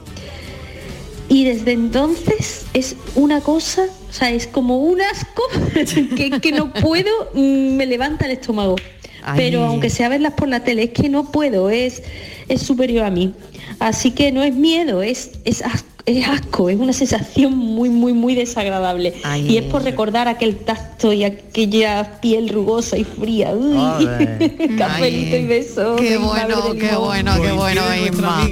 y 1.33 1.45
desde 1.45 1.73
entonces 1.73 2.67
es 2.75 2.95
una 3.15 3.41
cosa, 3.41 3.85
o 4.11 4.13
sea, 4.13 4.31
es 4.31 4.47
como 4.47 4.79
un 4.79 5.01
asco 5.01 5.43
que, 6.17 6.39
que 6.43 6.53
no 6.53 6.73
puedo, 6.75 7.11
mm, 7.33 7.77
me 7.77 7.87
levanta 7.87 8.27
el 8.27 8.33
estómago. 8.33 8.77
Ay. 9.25 9.35
Pero 9.39 9.65
aunque 9.65 9.89
sea 9.89 10.09
verlas 10.09 10.35
por 10.35 10.49
la 10.49 10.61
tele, 10.65 10.83
es 10.85 10.91
que 10.91 11.09
no 11.09 11.31
puedo, 11.31 11.71
es, 11.71 12.03
es 12.49 12.61
superior 12.61 13.05
a 13.05 13.11
mí. 13.11 13.33
Así 13.79 14.11
que 14.11 14.31
no 14.33 14.43
es 14.43 14.55
miedo, 14.55 15.01
es, 15.03 15.31
es, 15.45 15.63
as- 15.63 15.85
es 16.07 16.27
asco, 16.27 16.69
es 16.69 16.77
una 16.79 16.93
sensación 16.93 17.57
muy, 17.57 17.89
muy, 17.89 18.13
muy 18.13 18.35
desagradable. 18.35 19.15
Ay. 19.23 19.49
Y 19.49 19.57
es 19.59 19.65
por 19.67 19.85
recordar 19.85 20.27
aquel 20.29 20.57
tacto 20.57 21.13
y 21.13 21.23
aquella 21.25 22.21
piel 22.21 22.49
rugosa 22.49 22.99
y 22.99 23.05
fría. 23.05 23.53
Uy. 23.55 24.07
Cafelito 24.79 25.37
y 25.37 25.47
beso. 25.47 25.97
Qué 25.97 26.17
bueno, 26.19 26.75
qué 26.79 26.97
bueno, 26.97 27.41
qué 27.41 27.53
bueno, 27.53 27.83
Inma. 28.07 28.51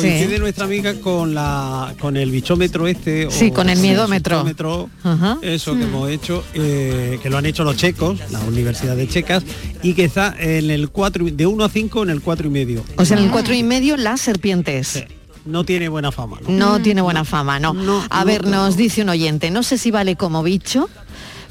Coincide 0.00 0.34
Sí. 0.34 0.40
nuestra 0.40 0.64
amiga 0.64 0.94
con 1.00 1.34
la 1.34 1.94
con 2.00 2.16
el 2.16 2.30
bichómetro 2.30 2.86
este 2.86 3.30
Sí, 3.30 3.48
o- 3.50 3.54
con 3.54 3.68
el 3.68 3.78
miedómetro. 3.78 4.36
psicométro, 4.38 4.90
Ajá. 5.04 5.38
eso 5.42 5.72
que 5.72 5.78
Mm. 5.84 5.88
hemos 5.88 6.10
hecho 6.10 6.44
eh, 6.54 7.18
que 7.22 7.30
lo 7.30 7.38
han 7.38 7.46
hecho 7.46 7.64
los 7.64 7.76
checos 7.76 8.18
la 8.30 8.40
universidad 8.40 8.96
de 8.96 9.08
checas 9.08 9.42
y 9.82 9.94
que 9.94 10.04
está 10.04 10.34
en 10.38 10.70
el 10.70 10.88
4 10.90 11.24
de 11.30 11.46
1 11.46 11.64
a 11.64 11.68
5 11.68 12.02
en 12.02 12.10
el 12.10 12.20
4 12.20 12.46
y 12.46 12.50
medio 12.50 12.84
O 12.96 13.04
sea, 13.04 13.16
en 13.18 13.24
el 13.24 13.30
cuatro 13.30 13.54
y 13.54 13.62
medio 13.62 13.96
las 13.96 14.20
serpientes. 14.20 15.04
no 15.44 15.64
tiene 15.64 15.88
buena 15.88 16.12
fama 16.12 16.38
¿no? 16.46 16.50
No 16.76 16.82
tiene 16.82 17.00
buena 17.00 17.24
fama, 17.24 17.58
no. 17.58 17.74
A 18.10 18.24
ver, 18.24 18.46
nos 18.46 18.76
dice 18.76 19.02
un 19.02 19.08
oyente, 19.08 19.50
no 19.50 19.62
sé 19.62 19.78
si 19.78 19.90
vale 19.90 20.14
como 20.16 20.42
bicho, 20.42 20.88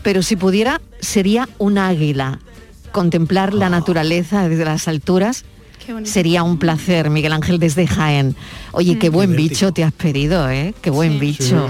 pero 0.04 0.22
si 0.22 0.36
pudiera 0.36 0.82
sería 1.01 1.50
un 1.58 1.77
águila. 1.77 2.39
Contemplar 2.92 3.54
la 3.54 3.70
naturaleza 3.70 4.48
desde 4.48 4.66
las 4.66 4.88
alturas 4.88 5.46
sería 6.03 6.44
un 6.44 6.58
placer, 6.58 7.10
Miguel 7.10 7.34
Ángel 7.34 7.60
desde 7.60 7.88
Jaén. 7.88 8.36
Oye, 8.72 8.98
qué 9.00 9.10
buen 9.10 9.36
bicho 9.36 9.72
te 9.72 9.84
has 9.84 9.94
pedido, 9.94 10.50
¿eh? 10.50 10.74
Qué 10.82 10.89
buen 10.89 11.20
bicho. 11.20 11.67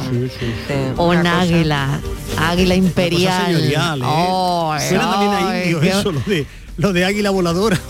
Un 0.98 1.18
Una 1.18 1.22
cosa. 1.22 1.42
águila, 1.42 2.00
águila 2.38 2.76
imperial. 2.76 3.46
señorial, 3.56 4.02
¿eh? 4.02 4.06
Ay, 4.06 4.90
Suena 4.90 5.12
también 5.12 5.32
a 5.32 5.50
ay, 5.50 5.64
indio 5.64 5.80
qué- 5.82 5.90
eso 5.90 6.12
lo 6.12 6.20
de 6.22 6.46
lo 6.78 6.94
de 6.94 7.06
águila 7.06 7.32
voladora 7.32 7.80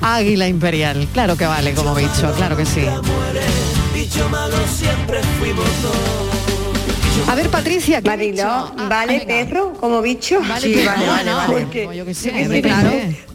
Águila 0.00 0.48
imperial, 0.48 1.06
claro 1.12 1.36
que 1.36 1.44
vale 1.46 1.74
como 1.74 1.94
bicho, 1.94 2.32
claro 2.36 2.56
que 2.56 2.64
sí. 2.64 2.80
Bicho 3.94 4.28
malo 4.30 4.56
siempre 4.74 5.20
fuimos 5.38 5.66
dos. 5.82 6.27
A 7.26 7.34
ver, 7.34 7.48
Patricia. 7.50 8.00
Ah, 8.04 8.86
¿vale 8.88 9.18
venga. 9.18 9.26
perro 9.26 9.72
como 9.74 10.00
bicho? 10.00 10.40
Vale, 10.40 10.60
Sí, 10.60 10.74
perro, 10.74 10.86
vale, 10.90 11.06
vale, 11.06 11.30
no, 11.30 11.36
vale. 11.36 11.52
Porque 11.60 11.82
Como 11.82 11.94
yo 11.94 12.04
que 12.04 12.14
sé, 12.14 12.30
yo 12.30 12.36
que 12.36 12.48
de 12.48 12.62
claro, 12.62 12.90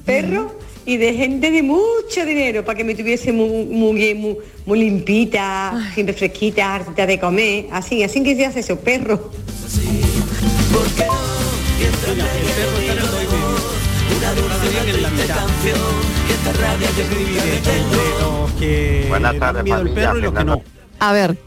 perro 0.06 0.58
y 0.86 0.98
de 0.98 1.14
gente 1.14 1.52
de 1.52 1.64
mucho 1.64 2.26
dinero 2.26 2.66
para 2.66 2.78
que 2.78 2.84
me 2.84 2.96
tuviese 2.96 3.32
muy, 3.32 3.66
muy, 3.66 3.94
bien, 3.96 4.20
muy, 4.20 4.38
muy 4.66 4.80
limpita, 4.80 5.92
siempre 5.94 6.14
fresquita, 6.14 6.76
harta 6.76 7.06
de 7.06 7.20
comer, 7.20 7.68
así, 7.72 8.04
así 8.04 8.24
que 8.24 8.36
se 8.36 8.46
hace 8.46 8.60
eso, 8.62 8.80
perro. 8.80 9.32
Buenas 19.10 19.40
tardes, 19.40 19.70
familia. 19.70 20.14
A 21.00 21.14
ver, 21.14 21.38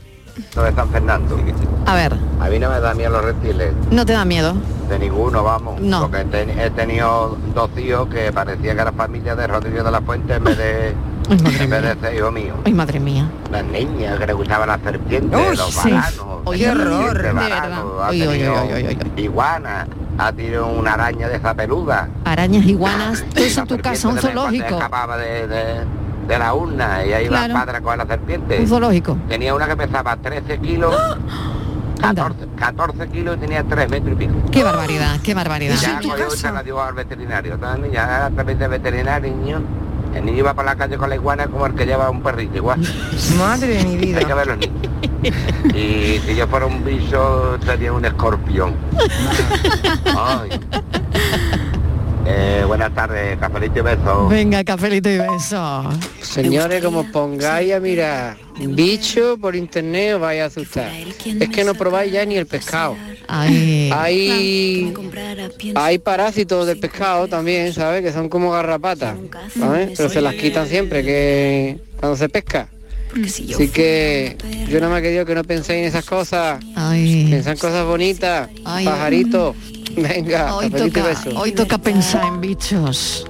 Lo 0.55 0.63
de 0.65 0.73
San 0.75 0.89
Fernando. 0.91 1.39
a 1.87 1.95
ver, 1.95 2.15
A 2.41 2.49
mí 2.49 2.59
no 2.59 2.69
me 2.71 2.81
da 2.81 2.95
miedo 2.95 3.11
los 3.11 3.25
reptiles, 3.25 3.73
¿no 3.91 4.05
te 4.05 4.13
da 4.13 4.25
miedo? 4.25 4.55
de 4.89 4.99
ninguno, 5.01 5.43
vamos. 5.43 5.81
No. 5.81 6.03
Porque 6.03 6.21
he, 6.21 6.25
ten- 6.27 6.59
he 6.61 6.71
tenido 6.71 7.37
dos 7.55 7.71
tíos 7.71 8.07
que 8.09 8.33
parecía 8.33 8.73
que 8.75 8.81
eran 8.83 8.95
familia 8.95 9.35
de 9.35 9.47
Rodríguez 9.49 9.83
de 9.85 9.91
la 9.91 10.01
Fuente 10.01 10.35
en 10.35 10.45
vez 10.45 10.57
de, 10.59 10.89
en 11.29 11.71
vez 11.71 11.83
de 11.83 11.97
ser 12.01 12.15
hijo 12.15 12.31
mío. 12.31 12.55
Ay, 12.65 12.73
madre 12.73 13.01
mía. 13.01 13.29
Las 13.51 13.65
niñas 13.65 14.17
que 14.19 14.27
le 14.29 14.33
gustaban 14.33 14.69
las 14.69 14.81
serpientes, 14.83 15.41
Uy, 15.51 15.57
los 15.57 15.75
sí. 15.75 15.91
varanos. 15.91 16.27
Oye, 16.45 16.65
qué 16.65 16.71
horror, 16.71 16.89
serpientes 17.13 17.23
de 17.25 17.33
verdad. 17.33 17.73
Ha 17.73 18.09
Oy, 18.11 18.23
oy, 18.23 18.29
tenido 18.29 18.53
oy, 18.63 18.73
oy, 18.75 18.87
oy, 18.87 19.23
iguana, 19.23 19.89
ha 20.19 20.33
tenido 20.33 20.67
una 20.69 20.93
araña 20.93 21.29
de 21.29 21.37
esa 21.37 21.53
peluda. 21.55 22.09
Arañas, 22.25 22.65
iguanas, 22.67 23.25
eso 23.35 23.61
en 23.63 23.67
tu 23.67 23.79
casa, 23.79 24.07
un 24.09 24.19
zoológico. 24.19 24.67
escapaba 24.67 25.17
de, 25.17 25.49
de- 25.49 25.85
de 26.27 26.39
la 26.39 26.55
urna 26.55 27.05
y 27.07 27.13
ahí 27.13 27.25
iba 27.27 27.39
Claro. 27.39 27.53
el 27.55 27.61
padre 27.61 27.77
a 27.79 27.81
coger 27.81 27.99
la 27.99 28.07
serpiente. 28.07 28.61
Un 28.61 28.67
zoológico. 28.69 29.17
Tenía 29.29 29.55
una 29.55 29.67
que 29.67 29.77
pesaba 29.77 30.17
13 30.17 30.59
kilos, 30.59 30.95
14, 32.01 32.47
14 32.57 33.09
kilos 33.09 33.37
y 33.37 33.41
tenía 33.41 33.63
3 33.65 33.89
metros 33.91 34.13
y 34.13 34.17
pico. 34.17 34.35
Qué 34.51 34.63
barbaridad, 34.65 35.21
qué 35.23 35.35
barbaridad. 35.35 35.75
Y 35.77 35.79
ya 35.81 36.01
cogió 36.03 36.27
y 36.33 36.37
se 36.37 36.51
la 36.53 36.63
dio 36.63 36.83
al 36.83 36.95
veterinario. 36.95 37.55
Entonces 37.55 37.93
ya 37.93 38.27
a 38.27 38.31
través 38.31 38.59
del 38.59 38.69
veterinario, 38.71 39.35
niño, 39.35 39.63
el 40.15 40.25
niño 40.25 40.39
iba 40.39 40.55
por 40.55 40.65
la 40.65 40.77
calle 40.77 40.97
con 40.99 41.09
la 41.09 41.15
iguana 41.17 41.47
como 41.47 41.67
el 41.67 41.75
que 41.75 41.87
lleva 41.87 42.11
un 42.11 42.23
perrito 42.23 42.57
igual. 42.57 42.81
Madre 43.39 43.69
de 43.69 43.85
mi 43.85 43.97
vida. 43.97 44.19
Hay 44.19 44.25
que 44.25 44.35
ver 44.35 44.47
los 44.47 44.59
niños. 44.59 44.77
Y 45.75 46.21
si 46.25 46.37
yo 46.37 46.47
fuera 46.47 46.67
un 46.67 46.85
bicho 46.85 47.59
sería 47.65 47.93
un 47.93 48.05
escorpión. 48.05 48.75
Ay. 50.17 50.51
Eh, 52.29 52.65
buenas 52.67 52.95
tardes, 52.95 53.39
cafelito 53.39 53.79
y 53.79 53.83
besos. 53.83 54.29
Venga, 54.29 54.65
cafelito 54.65 55.09
y 55.09 55.19
beso. 55.19 55.91
Señores, 56.21 56.83
como 56.83 57.01
os 57.01 57.07
pongáis 57.07 57.73
a 57.73 57.81
mirar 57.81 58.37
bicho 58.59 59.37
por 59.39 59.55
internet 59.55 60.15
os 60.15 60.21
vais 60.21 60.41
a 60.41 60.47
asustar. 60.47 60.91
Es 60.93 61.49
que 61.49 61.65
no 61.65 61.75
probáis 61.75 62.13
ya 62.13 62.25
ni 62.25 62.37
el 62.37 62.47
pescado. 62.47 62.97
Ay. 63.29 63.91
Hay, 63.93 64.95
hay 65.75 65.99
parásitos 65.99 66.67
del 66.67 66.79
pescado 66.79 67.29
también, 67.29 67.73
¿sabes? 67.73 68.03
Que 68.03 68.13
son 68.13 68.29
como 68.29 68.51
garrapatas, 68.51 69.17
¿sabes? 69.59 69.91
Pero 69.97 70.09
se 70.09 70.21
las 70.21 70.35
quitan 70.35 70.69
siempre 70.69 71.03
que 71.05 71.79
cuando 71.99 72.17
se 72.17 72.29
pesca. 72.29 72.69
Así 73.25 73.69
que 73.69 74.37
yo 74.69 74.79
nada 74.81 74.93
más 74.93 75.03
que 75.03 75.11
digo 75.11 75.25
que 75.25 75.35
no 75.35 75.45
penséis 75.45 75.81
en 75.81 75.85
esas 75.87 76.05
cosas. 76.05 76.63
Ay. 76.75 77.29
Pensad 77.31 77.55
en 77.55 77.59
cosas 77.59 77.87
bonitas, 77.87 78.49
pajaritos. 78.63 79.57
Venga, 79.97 80.55
Hoy 80.57 80.71
toca, 80.71 81.03
beso. 81.05 81.31
hoy 81.41 81.53
toca 81.53 81.79
pensar 81.79 82.25
en 82.27 82.41
bichos. 82.41 83.27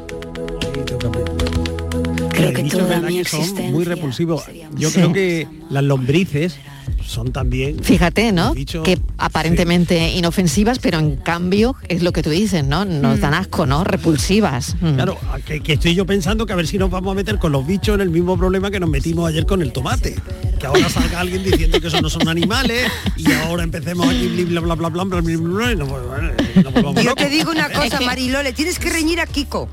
Creo 2.36 2.52
que 2.52 2.62
verdad 2.62 3.08
que 3.08 3.24
son 3.24 3.72
muy 3.72 3.84
repulsivos. 3.84 4.44
Yo 4.76 4.90
creo 4.90 5.12
que 5.12 5.48
las 5.70 5.82
lombrices 5.84 6.56
son 7.04 7.32
también 7.32 7.82
Fíjate, 7.82 8.32
¿no? 8.32 8.54
bichos- 8.54 8.82
Que 8.82 8.98
aparentemente 9.18 10.10
inofensivas, 10.10 10.78
pero 10.78 10.98
en 10.98 11.16
cambio 11.16 11.76
es 11.88 12.02
lo 12.02 12.12
que 12.12 12.22
tú 12.22 12.30
dices, 12.30 12.64
¿no? 12.64 12.84
Nos 12.84 13.20
dan 13.20 13.34
asco, 13.34 13.66
¿no? 13.66 13.84
Repulsivas. 13.84 14.76
Mm. 14.80 14.94
Claro, 14.94 15.18
que, 15.44 15.60
que 15.60 15.74
estoy 15.74 15.94
yo 15.94 16.06
pensando 16.06 16.46
que 16.46 16.52
a 16.52 16.56
ver 16.56 16.66
si 16.66 16.78
nos 16.78 16.90
vamos 16.90 17.12
a 17.12 17.14
meter 17.14 17.38
con 17.38 17.52
los 17.52 17.66
bichos 17.66 17.94
en 17.94 18.00
el 18.00 18.10
mismo 18.10 18.36
problema 18.36 18.70
que 18.70 18.80
nos 18.80 18.88
metimos 18.88 19.28
ayer 19.28 19.46
con 19.46 19.62
el 19.62 19.72
tomate. 19.72 20.16
Que 20.58 20.66
ahora 20.66 20.88
salga 20.88 21.20
alguien 21.20 21.42
diciendo 21.42 21.80
que 21.80 21.88
eso 21.88 22.00
no 22.00 22.08
son 22.08 22.28
animales 22.28 22.90
y 23.16 23.30
ahora 23.32 23.62
empecemos 23.62 24.08
aquí 24.08 24.26
bla 24.44 24.60
bla 24.60 24.74
bla 24.74 24.88
bla 24.88 25.04
bla 25.04 25.20
bla 25.20 25.36
bla, 25.36 25.56
bla, 25.56 26.34
y 26.54 26.60
nos 26.62 26.74
nos 26.74 27.04
Yo 27.04 27.14
te 27.14 27.28
digo 27.28 27.50
una 27.50 27.68
cosa, 27.70 28.00
Mariló, 28.00 28.42
le 28.42 28.52
tienes 28.52 28.78
que 28.78 28.90
reñir 28.90 29.20
a 29.20 29.26
Kiko. 29.26 29.68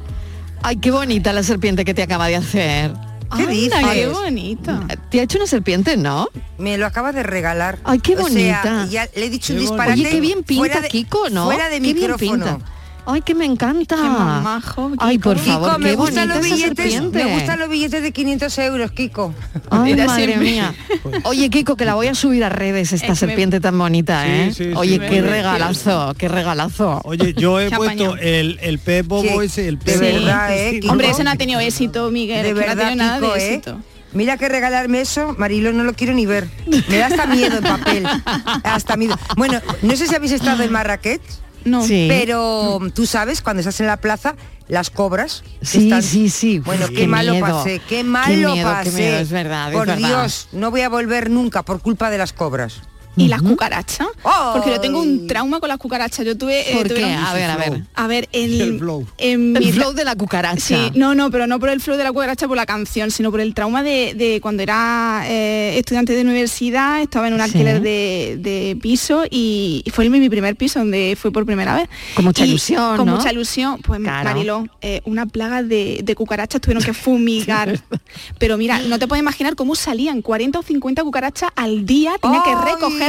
Ay, 0.63 0.77
qué 0.77 0.91
bonita 0.91 1.33
la 1.33 1.43
serpiente 1.43 1.83
que 1.85 1.93
te 1.93 2.01
acaba 2.03 2.27
de 2.27 2.37
hacer. 2.37 2.93
¿Qué 3.35 3.47
dices? 3.47 3.79
qué 3.93 4.07
bonito. 4.07 4.79
Te 5.09 5.19
ha 5.19 5.23
hecho 5.23 5.37
una 5.39 5.47
serpiente, 5.47 5.97
¿no? 5.97 6.29
Me 6.57 6.77
lo 6.77 6.85
acabas 6.85 7.15
de 7.15 7.23
regalar. 7.23 7.79
Ay, 7.83 7.99
qué 7.99 8.13
O 8.15 8.27
sea, 8.27 8.61
bonita. 8.61 8.87
ya 8.89 9.09
le 9.15 9.25
he 9.25 9.29
dicho 9.29 9.53
un 9.53 9.59
disparate. 9.59 9.93
Oye, 10.01 10.09
qué 10.09 10.21
bien 10.21 10.43
pinta 10.43 10.59
fuera 10.61 10.81
de- 10.81 10.87
Kiko, 10.89 11.29
¿no? 11.31 11.45
Fuera 11.45 11.65
de 11.69 11.75
Qué 11.81 11.93
bien 11.93 11.95
micrófono. 11.97 12.45
pinta. 12.57 12.65
Ay, 13.05 13.21
que 13.21 13.35
me 13.35 13.43
encanta. 13.45 13.97
Qué 13.97 14.01
mamajo, 14.01 14.91
Ay, 14.97 15.17
por 15.17 15.35
Kiko, 15.37 15.45
favor, 15.45 15.79
me 15.79 15.93
gustan 15.95 16.29
los 16.29 16.39
billetes, 16.41 17.01
me 17.11 17.25
gustan 17.33 17.59
los 17.59 17.67
billetes 17.67 18.01
de 18.01 18.11
500 18.13 18.57
euros, 18.59 18.91
Kiko. 18.91 19.33
Ay, 19.69 19.79
Mira, 19.93 20.05
madre 20.05 20.25
siempre. 20.25 20.49
mía. 20.51 20.73
Oye, 21.25 21.49
Kiko, 21.49 21.75
que 21.75 21.83
la 21.83 21.95
voy 21.95 22.07
a 22.07 22.15
subir 22.15 22.43
a 22.45 22.49
redes 22.49 22.93
esta 22.93 22.95
Es 22.95 23.19
que 23.19 23.25
me- 23.25 23.31
serpiente 23.31 23.59
tan 23.59 23.77
bonita, 23.77 24.23
Sí, 24.23 24.29
¿eh? 24.31 24.53
sí, 24.55 24.63
sí, 24.65 24.71
Oye, 24.75 24.99
qué 24.99 25.21
regalazo, 25.21 26.13
qué 26.17 26.29
regalazo. 26.29 27.01
Oye, 27.03 27.33
yo 27.33 27.59
he 27.59 27.69
puesto 27.75 28.15
el, 28.15 28.57
el 28.61 28.79
pez 28.79 29.05
bobo 29.05 29.41
Sí. 29.41 29.45
ese, 29.47 29.67
el 29.67 29.79
De 29.79 29.85
pez 29.85 29.99
verdad, 29.99 30.53
ese, 30.55 30.77
¿eh? 30.77 30.79
sí, 30.81 30.87
Hombre, 30.87 31.09
ese 31.09 31.23
no 31.25 31.31
ha 31.31 31.35
tenido 31.35 31.59
éxito, 31.59 32.09
Miguel. 32.09 32.43
De 32.43 32.53
no 32.53 32.57
ha 32.61 32.65
verdad, 32.67 32.87
tenido 32.89 32.95
nada 33.05 33.19
Kiko, 33.19 33.33
de 33.33 33.39
¿eh? 33.39 33.47
éxito. 33.55 33.79
Mira 34.13 34.37
que 34.37 34.47
regalarme 34.47 35.01
eso, 35.01 35.35
Marilo, 35.37 35.73
no 35.73 35.83
lo 35.83 35.93
quiero 35.93 36.13
ni 36.13 36.25
ver. 36.27 36.47
Me 36.87 36.97
da 36.99 37.07
hasta 37.07 37.25
miedo 37.25 37.57
en 37.57 37.63
papel. 37.63 38.05
Hasta 38.63 38.95
miedo. 38.95 39.17
Bueno, 39.35 39.59
no 39.81 39.95
sé 39.95 40.07
si 40.07 40.13
habéis 40.13 40.33
estado 40.33 40.61
en 40.63 40.71
Marrakech. 40.71 41.19
No. 41.65 41.85
Sí. 41.85 42.05
Pero 42.09 42.79
tú 42.93 43.05
sabes, 43.05 43.41
cuando 43.41 43.59
estás 43.61 43.79
en 43.79 43.87
la 43.87 43.97
plaza, 43.97 44.35
las 44.67 44.89
cobras. 44.89 45.43
Sí, 45.61 45.85
están- 45.85 46.03
sí, 46.03 46.29
sí. 46.29 46.59
Bueno, 46.59 46.87
Qué 46.87 46.93
qué, 46.95 47.07
malo 47.07 47.39
pasé, 47.39 47.79
qué 47.79 47.97
Qué 47.97 48.03
malo 48.03 48.53
qué 48.53 48.63
pasé. 48.63 48.91
miedo, 48.91 49.17
es 49.19 49.29
verdad, 49.29 49.71
es 49.71 49.77
Por 49.77 49.87
verdad. 49.87 50.07
Dios, 50.07 50.47
no 50.51 50.71
voy 50.71 50.81
a 50.81 50.89
volver 50.89 51.29
nunca 51.29 51.63
por 51.63 51.81
culpa 51.81 52.09
de 52.09 52.17
las 52.17 52.33
cobras. 52.33 52.81
Y 53.15 53.27
las 53.27 53.41
cucarachas 53.41 54.07
porque 54.53 54.71
yo 54.71 54.79
tengo 54.81 54.99
un 55.01 55.27
trauma 55.27 55.59
con 55.59 55.69
las 55.69 55.77
cucarachas 55.77 56.25
yo 56.25 56.37
tuve 56.37 56.71
eh, 56.71 56.75
¿Por 56.75 56.87
tuve 56.87 56.99
qué? 56.99 57.05
una- 57.05 57.29
A 57.29 57.33
ver, 57.33 57.49
a 57.49 57.57
ver. 57.57 57.83
a 57.93 58.07
ver 58.07 58.29
el, 58.31 58.61
El 58.61 58.79
flow. 58.79 59.05
en 59.17 59.55
El 59.55 59.63
mi- 59.65 59.71
flow 59.71 59.93
de 59.93 60.03
la 60.03 60.15
cucaracha. 60.15 60.59
Sí, 60.59 60.91
no, 60.95 61.13
no, 61.15 61.29
pero 61.31 61.45
no 61.47 61.59
por 61.59 61.69
el 61.69 61.79
flow 61.81 61.97
de 61.97 62.03
la 62.03 62.11
cucaracha 62.11 62.47
por 62.47 62.57
la 62.57 62.65
canción, 62.65 63.11
sino 63.11 63.29
por 63.31 63.39
el 63.41 63.53
trauma 63.53 63.83
de, 63.83 64.13
de 64.15 64.39
cuando 64.41 64.63
era 64.63 65.23
eh, 65.27 65.77
estudiante 65.77 66.13
de 66.13 66.21
universidad, 66.21 67.01
estaba 67.01 67.27
en 67.27 67.33
un 67.33 67.39
Sí. 67.39 67.45
alquiler 67.45 67.81
de, 67.81 68.37
de 68.39 68.77
piso 68.81 69.23
y 69.29 69.83
fue 69.93 70.09
mi, 70.09 70.19
mi 70.19 70.29
primer 70.29 70.55
piso 70.55 70.79
donde 70.79 71.17
fue 71.19 71.31
por 71.31 71.45
primera 71.45 71.75
vez. 71.75 71.89
Con 72.15 72.25
mucha 72.25 72.45
Y 72.45 72.49
ilusión, 72.49 72.97
Con 72.97 73.05
¿no? 73.07 73.15
mucha 73.17 73.31
ilusión, 73.31 73.79
pues 73.81 73.99
Claro. 73.99 74.23
Mariló, 74.29 74.65
eh, 74.81 75.01
una 75.05 75.25
plaga 75.25 75.61
de, 75.63 76.01
de 76.03 76.15
cucarachas 76.15 76.61
tuvieron 76.61 76.83
que 76.83 76.93
fumigar. 76.93 77.79
pero 78.39 78.57
mira, 78.57 78.79
no 78.79 78.97
te 78.99 79.07
puedes 79.07 79.21
imaginar 79.21 79.55
cómo 79.55 79.75
salían 79.75 80.21
40 80.21 80.59
o 80.59 80.63
50 80.63 81.03
cucarachas 81.03 81.51
al 81.55 81.85
día, 81.85 82.13
tenía 82.21 82.41
que 82.43 82.55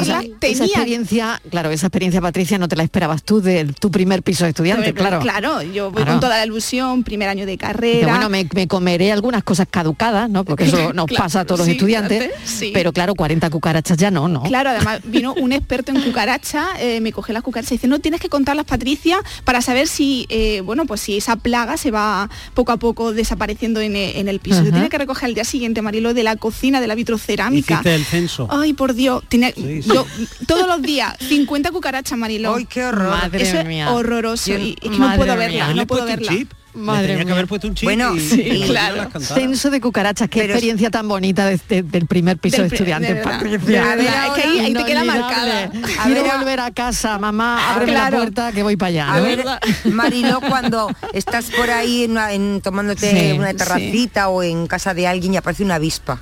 O 0.00 0.04
sea, 0.04 0.20
recogerlas, 0.20 0.50
esa 0.52 0.64
experiencia, 0.64 1.40
claro, 1.50 1.70
esa 1.70 1.86
experiencia, 1.86 2.20
Patricia, 2.20 2.58
no 2.58 2.68
te 2.68 2.76
la 2.76 2.82
esperabas 2.82 3.22
tú 3.22 3.40
de 3.40 3.64
tu 3.78 3.90
primer 3.90 4.22
piso 4.22 4.44
de 4.44 4.50
estudiante, 4.50 4.92
claro. 4.94 5.20
Claro, 5.20 5.62
yo 5.62 5.90
voy 5.90 6.02
Claro. 6.02 6.12
con 6.12 6.20
toda 6.20 6.38
la 6.38 6.44
ilusión, 6.46 7.04
primer 7.04 7.28
año 7.28 7.46
de 7.46 7.56
carrera. 7.58 8.08
bueno, 8.08 8.28
me, 8.28 8.48
me 8.54 8.66
comeré 8.68 9.12
algunas 9.12 9.42
cosas 9.44 9.66
caducadas, 9.70 10.28
¿no? 10.30 10.44
Porque 10.44 10.64
eso 10.64 10.92
nos 10.94 11.06
Claro, 11.06 11.22
pasa 11.24 11.40
a 11.40 11.44
todos 11.44 11.60
los 11.60 11.68
estudiantes. 11.68 12.30
sí. 12.44 12.70
Pero 12.74 12.92
claro, 12.92 13.14
40 13.14 13.50
cucarachas 13.50 13.96
ya 13.96 14.10
no, 14.10 14.28
¿no? 14.28 14.42
Claro, 14.42 14.70
además 14.70 15.00
vino 15.04 15.34
un 15.34 15.52
experto 15.52 15.92
en 15.92 16.00
cucaracha, 16.02 16.66
eh, 16.80 17.00
me 17.00 17.12
coge 17.12 17.32
las 17.32 17.42
cucarachas 17.42 17.72
y 17.72 17.74
dice, 17.76 17.88
no, 17.88 17.98
tienes 18.00 18.20
que 18.20 18.28
contarlas, 18.28 18.64
Patricia, 18.66 19.18
para 19.44 19.60
saber 19.62 19.86
si, 19.88 20.26
eh, 20.28 20.60
bueno, 20.62 20.86
pues 20.86 21.00
si 21.00 21.16
esa 21.16 21.36
plaga 21.36 21.76
se 21.76 21.90
va 21.90 22.28
poco 22.54 22.72
a 22.72 22.76
poco 22.76 23.12
desapareciendo 23.12 23.80
en, 23.80 23.96
e- 23.96 24.18
en 24.20 24.28
el 24.28 24.40
piso. 24.40 24.62
Yo 24.64 24.72
tenía 24.72 24.88
que 24.88 24.98
recoger 24.98 25.26
al 25.26 25.34
día 25.34 25.44
siguiente, 25.44 25.82
Marilo, 25.82 26.14
de 26.14 26.22
la 26.22 26.36
cocina, 26.36 26.80
de 26.80 26.86
la 26.86 26.94
vitrocerámica. 26.94 27.74
Hiciste 27.74 27.94
el 27.94 28.04
censo. 28.04 28.48
Ay, 28.50 28.72
por 28.72 28.94
Dios, 28.94 29.22
tenía, 29.28 29.52
sí. 29.54 29.80
Yo 29.86 30.06
todos 30.46 30.66
los 30.66 30.82
días 30.82 31.14
50 31.28 31.70
cucarachas, 31.70 32.18
Marilo. 32.18 32.54
Ay, 32.54 32.66
qué 32.66 32.84
horror. 32.84 33.10
Madre 33.10 33.42
Eso 33.42 33.58
es 33.58 33.66
mía. 33.66 33.92
horroroso 33.92 34.50
Yo- 34.52 34.58
y 34.58 34.76
es 34.82 34.90
que 34.90 34.98
no 34.98 35.14
puedo 35.16 35.36
verla, 35.36 35.74
no 35.74 35.86
puedo 35.86 36.04
verla. 36.06 36.32
Madre 36.74 37.06
tenía 37.06 37.24
que 37.24 37.30
haber 37.30 37.46
puesto 37.46 37.68
un 37.68 37.76
chip 37.76 37.84
Bueno, 37.84 38.16
y, 38.16 38.18
sí, 38.20 38.40
y 38.40 38.62
claro. 38.66 39.08
Censo 39.20 39.70
de 39.70 39.80
cucarachas, 39.80 40.28
qué 40.28 40.40
Pero- 40.40 40.54
experiencia 40.54 40.90
tan 40.90 41.06
bonita 41.06 41.46
de 41.46 41.54
este- 41.54 41.84
del 41.84 42.06
primer 42.08 42.36
piso 42.38 42.56
Del 42.56 42.64
de 42.64 42.68
pri- 42.70 42.76
estudiante, 42.78 43.06
de 43.06 43.14
verdad. 43.14 43.32
Patricia. 43.38 43.80
De 43.90 43.96
verdad, 44.02 44.26
es 44.26 44.32
que 44.32 44.42
ahí- 44.48 44.58
ahí 44.58 44.74
te 44.74 44.84
queda 44.84 45.04
marcada. 45.04 45.64
A 45.66 46.04
Quiero 46.04 46.22
ver, 46.24 46.30
a- 46.32 46.36
volver 46.38 46.58
a 46.58 46.70
casa, 46.72 47.16
mamá, 47.20 47.76
claro. 47.84 47.92
la 48.16 48.22
puerta 48.24 48.50
que 48.50 48.64
voy 48.64 48.76
para 48.76 48.88
allá. 48.88 49.12
A 49.14 49.18
¿no? 49.18 49.22
ver, 49.22 49.44
Marilo, 49.84 50.40
cuando 50.40 50.90
estás 51.12 51.44
por 51.52 51.70
ahí 51.70 52.04
en 52.04 52.18
en- 52.18 52.60
tomándote 52.60 53.08
Sí, 53.08 53.38
una 53.38 53.54
terracita 53.54 54.28
o 54.28 54.42
en 54.42 54.66
casa 54.66 54.94
de 54.94 55.06
alguien 55.06 55.34
y 55.34 55.36
aparece 55.36 55.62
una 55.62 55.76
avispa. 55.76 56.18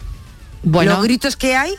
Bueno, 0.64 0.92
los 0.94 1.02
gritos 1.02 1.36
que 1.36 1.56
hay 1.56 1.72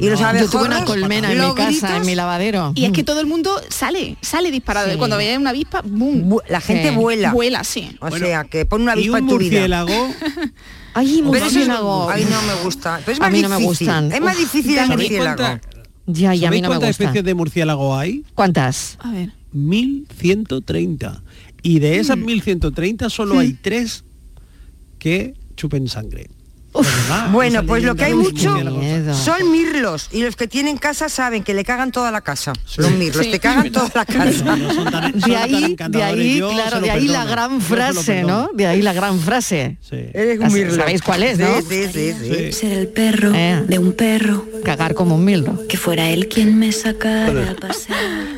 y 0.00 0.08
los 0.08 0.20
yo 0.20 0.26
tuve 0.48 0.62
una 0.66 0.76
abejorros, 0.78 0.84
colmena 0.84 1.32
en 1.32 1.38
mi 1.40 1.54
casa, 1.54 1.68
gritos, 1.70 1.90
en 1.90 2.06
mi 2.06 2.14
lavadero. 2.14 2.72
Y 2.76 2.84
es 2.84 2.92
que 2.92 3.02
todo 3.02 3.20
el 3.20 3.26
mundo 3.26 3.50
sale, 3.68 4.16
sale 4.20 4.50
disparado. 4.52 4.90
Sí. 4.90 4.96
Cuando 4.96 5.16
ve 5.16 5.36
una 5.36 5.50
avispa, 5.50 5.82
¡boom! 5.84 6.38
la 6.48 6.60
gente 6.60 6.90
Sí. 6.90 6.94
vuela. 6.94 7.32
Vuela, 7.32 7.64
sí. 7.64 7.96
O 8.00 8.10
sea, 8.16 8.44
que 8.44 8.64
pon 8.64 8.82
una 8.82 8.92
y 8.92 9.08
avispa 9.08 9.16
un 9.18 9.22
en 9.24 9.28
tu 9.28 9.38
vida. 9.38 9.50
murciélago 9.60 10.10
Ay, 10.94 11.06
eso 11.06 11.18
es- 11.18 11.24
murciélago. 11.24 12.10
Ay, 12.10 12.26
no 12.30 12.42
me 12.42 12.62
gusta. 12.62 13.00
Pero 13.04 13.12
es 13.12 13.20
A 13.20 13.28
mí 13.30 13.42
no 13.42 13.48
me 13.48 13.56
gustan. 13.56 14.12
Es 14.12 14.20
más 14.20 14.34
Uf, 14.34 14.40
difícil 14.40 14.78
el 14.78 14.86
¿Sabéis 14.86 15.10
murciélago. 15.10 15.36
cuánta- 15.36 15.68
Ya, 16.06 16.34
y 16.34 16.44
a 16.44 16.50
mí 16.50 16.58
¿Sabéis 16.58 16.62
no 16.62 16.68
me 16.68 16.74
cuántas 16.74 16.88
gusta. 16.90 17.04
especies 17.04 17.24
de 17.24 17.34
murciélago 17.34 17.96
hay? 17.96 18.24
¿Cuántas? 18.34 18.98
A 19.00 19.10
ver. 19.10 19.32
1130. 19.52 21.22
Y 21.62 21.80
de 21.80 21.98
esas 21.98 22.16
1130 22.16 23.10
solo 23.10 23.38
hay 23.38 23.52
tres 23.54 24.04
que 24.98 25.34
chupen 25.56 25.88
sangre. 25.88 26.30
Bueno, 27.32 27.64
pues 27.64 27.82
lo 27.82 27.94
que 27.96 28.04
hay 28.04 28.14
mucho 28.14 28.56
son 29.14 29.50
mirlos 29.50 30.08
y 30.12 30.22
los 30.22 30.36
que 30.36 30.46
tienen 30.46 30.76
casa 30.76 31.08
saben 31.08 31.42
que 31.42 31.54
le 31.54 31.64
cagan 31.64 31.90
toda 31.92 32.10
la 32.10 32.20
casa. 32.20 32.52
Los 32.76 32.90
mirlos 32.92 33.24
Sí. 33.24 33.30
te 33.32 33.40
cagan 33.40 33.72
toda 33.72 33.90
la 33.94 34.04
casa. 34.04 34.56
No 34.56 34.90
tan- 34.90 35.12
De 35.18 35.36
ahí, 35.36 35.76
de 35.88 36.02
ahí, 36.02 36.40
claro, 36.40 36.80
de 36.80 36.90
ahí 36.90 37.08
la 37.08 37.24
gran 37.24 37.60
frase. 37.60 38.22
¿no? 38.22 38.50
De 38.54 38.66
ahí 38.66 38.82
la 38.82 38.92
gran 38.92 39.18
frase. 39.18 39.78
Sí. 39.80 39.96
Eres 40.12 40.38
un 40.40 40.52
mirlo. 40.52 40.74
¿Sabéis 40.74 41.02
cuál 41.02 41.22
es, 41.22 41.38
no? 41.38 41.46
Sí, 41.62 41.86
sí, 41.92 42.12
sí, 42.12 42.14
sí. 42.22 42.52
Ser 42.52 42.72
el 42.72 42.88
perro 42.88 43.32
Eh. 43.34 43.64
de 43.66 43.78
un 43.78 43.92
perro, 43.92 44.46
Cagar 44.64 44.94
como 44.94 45.14
un 45.16 45.24
milro. 45.24 45.66
que 45.68 45.76
fuera 45.76 46.08
él 46.10 46.28
quien 46.28 46.58
me 46.58 46.70
sacara 46.72 47.50
a 47.50 47.54
pasear, 47.54 48.37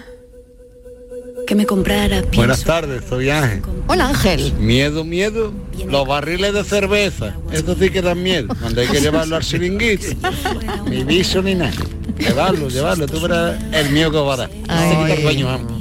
que 1.51 1.57
me 1.57 1.67
comprara 1.67 2.23
Buenas 2.33 2.59
pienso, 2.61 2.65
tardes, 2.65 3.03
soy 3.09 3.29
Ángel. 3.29 3.63
Hola 3.89 4.07
Ángel. 4.11 4.53
Miedo, 4.61 5.03
miedo. 5.03 5.53
Los 5.85 6.07
barriles 6.07 6.55
de 6.55 6.63
cerveza. 6.63 7.35
Eso 7.51 7.75
sí 7.75 7.91
que 7.91 8.01
dan 8.01 8.23
miedo. 8.23 8.55
Cuando 8.61 8.81
hay 8.81 8.87
que 8.87 9.01
llevarlo 9.01 9.35
al 9.35 9.43
siringuito. 9.43 10.07
Ni 10.89 11.03
viso 11.03 11.43
ni 11.43 11.57
nada. 11.57 11.73
Llevarlo, 12.17 12.69
llevarlo. 12.69 13.09
Tú 13.09 13.21
verás 13.21 13.57
el 13.73 13.91
miedo 13.91 14.13
que 14.13 14.19
va 14.19 14.35
a 14.35 14.37
dar. 14.37 14.51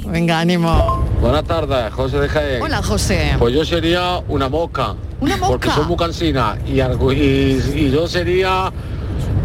Venga, 0.08 0.40
ánimo. 0.40 1.06
Buenas 1.20 1.44
tardes, 1.44 1.92
José 1.94 2.18
de 2.18 2.28
Jaén. 2.28 2.62
Hola 2.62 2.82
José. 2.82 3.36
Pues 3.38 3.54
yo 3.54 3.64
sería 3.64 4.18
una 4.26 4.48
mosca. 4.48 4.96
Una 5.20 5.36
Porque 5.36 5.68
mosca. 5.68 5.74
soy 5.82 5.86
muy 5.86 5.96
cansina. 5.96 6.58
Y, 6.66 6.80
algo- 6.80 7.12
y, 7.12 7.62
y 7.76 7.90
yo 7.92 8.08
sería, 8.08 8.72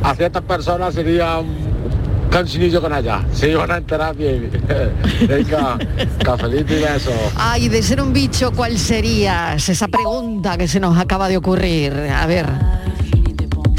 a 0.01 0.15
ciertas 0.15 0.41
personas 0.41 0.95
sería 0.95 1.39
un 2.35 2.41
cansinillo 2.41 2.81
con 2.81 2.91
allá. 2.91 3.23
Se 3.31 3.49
iban 3.49 3.71
a 3.71 3.77
enterar 3.77 4.15
bien. 4.15 4.51
Venga, 5.27 5.77
cafelito 6.23 6.73
y 6.73 6.81
besos. 6.81 7.13
Ay, 7.37 7.69
de 7.69 7.81
ser 7.81 8.01
un 8.01 8.11
bicho, 8.11 8.51
¿cuál 8.51 8.77
serías? 8.77 9.69
Esa 9.69 9.87
pregunta 9.87 10.57
que 10.57 10.67
se 10.67 10.81
nos 10.81 10.97
acaba 10.97 11.29
de 11.29 11.37
ocurrir. 11.37 11.93
A 11.93 12.25
ver, 12.27 12.45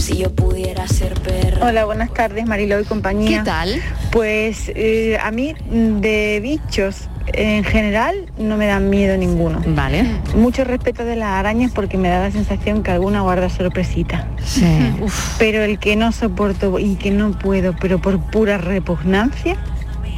si 0.07 0.19
yo 0.19 0.31
pudiera 0.31 0.87
ser 0.87 1.15
perro. 1.15 1.67
Hola, 1.67 1.85
buenas 1.85 2.15
tardes, 2.15 2.47
Marilo 2.47 2.79
y 2.79 2.85
compañía. 2.85 3.39
¿qué 3.39 3.45
tal? 3.45 3.83
Pues 4.13 4.71
eh, 4.77 5.19
a 5.21 5.33
mí 5.33 5.53
de 5.69 6.39
bichos 6.41 7.09
en 7.33 7.65
general 7.65 8.15
no 8.39 8.57
me 8.57 8.67
dan 8.67 8.89
miedo 8.89 9.17
ninguno. 9.17 9.61
Vale. 9.67 10.05
Mucho 10.37 10.63
respeto 10.63 11.05
de 11.05 11.17
las 11.17 11.31
arañas 11.31 11.73
porque 11.75 11.99
me 11.99 12.09
da 12.09 12.21
la 12.21 12.31
sensación 12.31 12.85
que 12.85 12.93
alguna 12.93 13.23
guarda 13.23 13.49
sorpresita. 13.49 14.29
Sí. 14.45 14.95
Uf. 15.01 15.35
Pero 15.41 15.65
el 15.65 15.81
que 15.81 15.97
no 15.97 16.13
soporto 16.13 16.79
y 16.79 16.95
que 16.95 17.11
no 17.11 17.37
puedo, 17.37 17.75
pero 17.75 18.01
por 18.01 18.21
pura 18.21 18.59
repugnancia, 18.59 19.57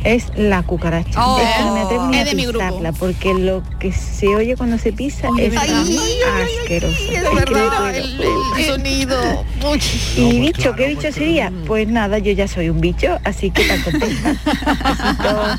es 0.04 0.26
la 0.36 0.62
cucaracha. 0.62 1.24
Oh. 1.26 1.38
Es 1.40 1.56
que 1.56 1.62
no 1.64 1.74
me 1.74 1.80
atrevo 1.80 2.06
ni 2.08 2.16
Es 2.18 2.22
a 2.22 2.24
de 2.30 2.34
mi 2.34 2.44
grupo. 2.46 2.58
pisarla 2.64 2.92
porque 2.92 3.34
lo 3.34 3.62
que 3.78 3.92
se 3.92 4.28
oye 4.34 4.56
cuando 4.56 4.78
se 4.78 4.92
pisa 4.92 5.28
Ay, 5.36 5.46
es 5.46 5.56
asqueroso. 5.56 6.94
Es 6.94 7.18
Es 7.18 7.22
no 7.24 7.34
verdad, 7.34 7.94
el, 7.94 8.20
el 8.58 8.64
sonido. 8.66 9.44
Uy. 9.70 9.80
¿Y 10.16 10.40
bicho? 10.40 10.74
¿Qué 10.74 10.88
bicho 10.88 11.12
sería? 11.12 11.52
Pues 11.66 11.88
nada, 11.88 12.18
yo 12.18 12.32
ya 12.32 12.46
soy 12.48 12.68
un 12.68 12.80
bicho, 12.80 13.18
así 13.24 13.50
que 13.50 13.64
tan 13.64 13.82
contenta. 13.82 14.36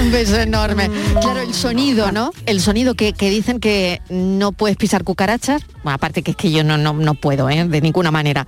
Un 0.00 0.10
beso 0.12 0.38
enorme. 0.40 0.90
Claro, 1.20 1.40
el 1.40 1.54
sonido, 1.54 2.12
¿no? 2.12 2.32
El 2.46 2.60
sonido 2.60 2.94
que, 2.94 3.12
que 3.12 3.30
dicen 3.30 3.60
que 3.60 4.00
no 4.08 4.52
puedes 4.52 4.76
pisar 4.76 5.04
cucarachas. 5.04 5.62
Bueno, 5.82 5.94
aparte 5.96 6.22
que 6.22 6.32
es 6.32 6.36
que 6.36 6.50
yo 6.50 6.64
no, 6.64 6.78
no, 6.78 6.92
no 6.92 7.14
puedo, 7.14 7.48
¿eh? 7.50 7.64
De 7.66 7.80
ninguna 7.80 8.10
manera. 8.10 8.46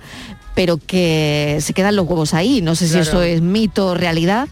Pero 0.55 0.77
que 0.77 1.57
se 1.61 1.73
quedan 1.73 1.95
los 1.95 2.07
huevos 2.07 2.33
ahí. 2.33 2.61
No 2.61 2.75
sé 2.75 2.85
si 2.87 2.93
Claro. 2.93 3.09
eso 3.09 3.21
es 3.23 3.41
mito 3.41 3.87
o 3.87 3.93
realidad, 3.95 4.47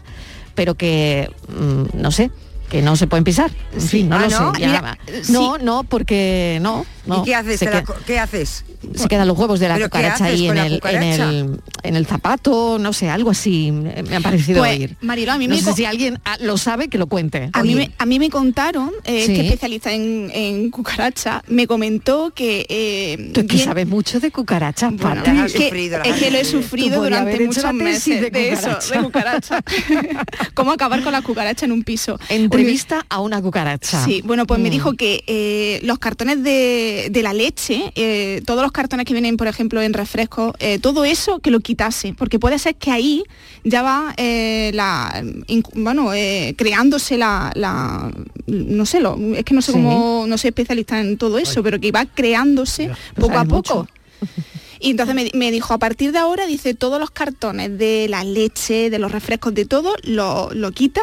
pero 0.54 0.74
que, 0.74 1.30
mm, 1.48 2.00
no 2.00 2.10
sé, 2.10 2.30
que 2.68 2.82
no 2.82 2.96
se 2.96 3.06
pueden 3.06 3.24
pisar. 3.24 3.50
En 3.72 3.80
Sí. 3.80 3.88
fin, 3.88 4.08
no 4.08 4.16
Ah, 4.16 4.26
lo 4.28 4.30
¿no? 4.30 4.54
sé. 4.54 4.60
ya. 4.60 4.66
Mira, 4.68 4.98
no, 5.30 5.58
no, 5.58 5.84
porque 5.84 6.58
no. 6.62 6.84
no. 7.06 7.20
¿Y 7.22 7.24
qué 7.24 7.34
haces? 7.34 7.58
Se, 7.60 7.66
¿Te 7.66 7.72
la 7.72 7.80
que- 7.80 7.86
co- 7.86 7.96
¿Qué 8.06 8.18
haces? 8.18 8.64
se 8.94 9.08
quedan 9.08 9.26
los 9.26 9.38
huevos 9.38 9.60
de 9.60 9.68
la 9.68 9.74
¿Pero 9.76 9.86
qué 9.86 9.90
cucaracha 9.98 10.24
ahí 10.26 10.46
en 10.46 10.58
el, 10.58 10.72
en, 10.74 10.78
cucaracha? 10.78 11.28
el, 11.30 11.60
en 11.84 11.96
el 11.96 12.06
zapato, 12.06 12.78
no 12.78 12.92
sé, 12.92 13.08
algo 13.08 13.30
así 13.30 13.72
me 13.72 14.16
ha 14.16 14.20
parecido 14.20 14.58
Pues, 14.60 14.78
oír. 14.78 14.96
Marilo, 15.00 15.32
a 15.32 15.38
mí 15.38 15.46
no 15.48 15.54
me 15.54 15.62
sé 15.62 15.72
si 15.72 15.86
alguien 15.86 16.20
ah, 16.26 16.36
lo 16.40 16.58
sabe, 16.58 16.88
que 16.88 16.98
lo 16.98 17.06
cuente. 17.06 17.48
A 17.54 17.62
mí, 17.62 17.74
me, 17.74 17.90
a 17.96 18.04
mí 18.04 18.18
me 18.18 18.28
contaron, 18.28 18.90
eh, 19.04 19.24
Sí. 19.24 19.32
este 19.32 19.46
especialista 19.46 19.90
en, 19.92 20.30
en 20.34 20.70
cucaracha, 20.70 21.42
me 21.48 21.66
comentó 21.66 22.32
que... 22.34 22.66
eh, 22.68 23.30
Tú 23.32 23.40
es 23.40 23.46
que 23.46 23.54
bien- 23.56 23.64
sabes 23.68 23.86
mucho 23.86 24.20
de 24.20 24.30
cucarachas, 24.30 24.92
Bueno, 24.96 25.22
es 25.46 25.52
que, 25.54 25.64
sufrido, 25.68 25.98
las 25.98 26.06
es 26.08 26.12
has 26.14 26.18
que 26.20 26.30
lo 26.30 26.38
he 26.38 26.44
sufrido. 26.44 27.02
durante 27.02 27.40
muchos 27.46 27.72
meses 27.72 28.20
de 28.20 28.30
de, 28.30 28.52
eso, 28.52 28.68
de 28.92 29.00
cucaracha. 29.02 29.62
Cómo 30.54 30.72
acabar 30.72 31.02
con 31.02 31.12
la 31.12 31.22
cucaracha 31.22 31.64
en 31.64 31.72
un 31.72 31.84
piso. 31.84 32.18
Entrevista 32.60 33.06
a 33.08 33.20
una 33.20 33.40
cucaracha. 33.42 34.04
Sí, 34.04 34.22
bueno, 34.24 34.46
pues 34.46 34.60
me 34.60 34.68
Mm. 34.68 34.72
dijo 34.72 34.92
que 34.94 35.22
eh, 35.26 35.80
los 35.82 35.98
cartones 35.98 36.42
de, 36.42 37.08
de 37.10 37.22
la 37.22 37.32
leche, 37.32 37.92
eh, 37.94 38.42
todos 38.46 38.62
los 38.62 38.72
cartones 38.72 39.04
que 39.06 39.12
vienen, 39.12 39.36
por 39.36 39.46
ejemplo, 39.46 39.80
en 39.82 39.92
refrescos, 39.92 40.54
eh, 40.58 40.78
todo 40.78 41.04
eso 41.04 41.38
que 41.40 41.50
lo 41.50 41.60
quitase, 41.60 42.14
porque 42.16 42.38
puede 42.38 42.58
ser 42.58 42.74
que 42.76 42.90
ahí 42.90 43.24
ya 43.64 43.82
va 43.82 44.14
eh, 44.16 44.70
la, 44.74 45.22
bueno, 45.74 46.12
eh, 46.14 46.54
creándose 46.56 47.16
la, 47.18 47.50
la- 47.54 48.10
no 48.46 48.86
sé, 48.86 49.00
lo, 49.00 49.16
es 49.34 49.44
que 49.44 49.54
no 49.54 49.62
sé 49.62 49.72
Sí. 49.72 49.78
cómo, 49.78 50.24
no 50.28 50.38
soy 50.38 50.48
especialista 50.48 51.00
en 51.00 51.16
todo 51.18 51.38
eso, 51.38 51.62
pero 51.62 51.80
que 51.80 51.90
va 51.92 52.04
creándose 52.06 52.90
poco 53.16 53.38
a 53.38 53.44
poco. 53.44 53.56
mucho. 53.56 53.88
Y 54.84 54.90
entonces 54.90 55.14
me, 55.14 55.30
me 55.34 55.50
dijo, 55.50 55.72
a 55.72 55.78
partir 55.78 56.12
de 56.12 56.18
ahora, 56.18 56.46
dice, 56.46 56.74
todos 56.74 57.00
los 57.00 57.10
cartones 57.10 57.78
de 57.78 58.06
la 58.10 58.22
leche, 58.22 58.90
de 58.90 58.98
los 58.98 59.10
refrescos, 59.12 59.54
de 59.54 59.64
todo, 59.64 59.94
lo, 60.02 60.50
lo 60.52 60.72
quita 60.72 61.00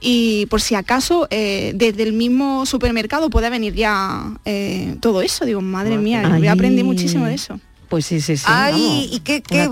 y 0.00 0.46
por 0.46 0.60
si 0.60 0.74
acaso 0.74 1.28
eh, 1.30 1.72
desde 1.76 2.02
el 2.02 2.12
mismo 2.12 2.66
supermercado 2.66 3.30
puede 3.30 3.48
venir 3.48 3.74
ya 3.74 4.32
eh, 4.44 4.96
todo 5.00 5.22
eso. 5.22 5.44
Digo, 5.44 5.60
madre 5.60 5.96
mía, 5.98 6.22
Ay. 6.24 6.38
voy 6.40 6.48
a 6.48 6.52
aprender 6.52 6.84
muchísimo 6.84 7.26
de 7.26 7.34
eso. 7.34 7.60
Pues 7.88 8.06
sí, 8.06 8.20
sí, 8.20 8.36
sí. 8.36 8.44
Ay, 8.46 8.72
vamos, 8.72 9.06
y 9.12 9.20
qué, 9.20 9.42
qué, 9.42 9.68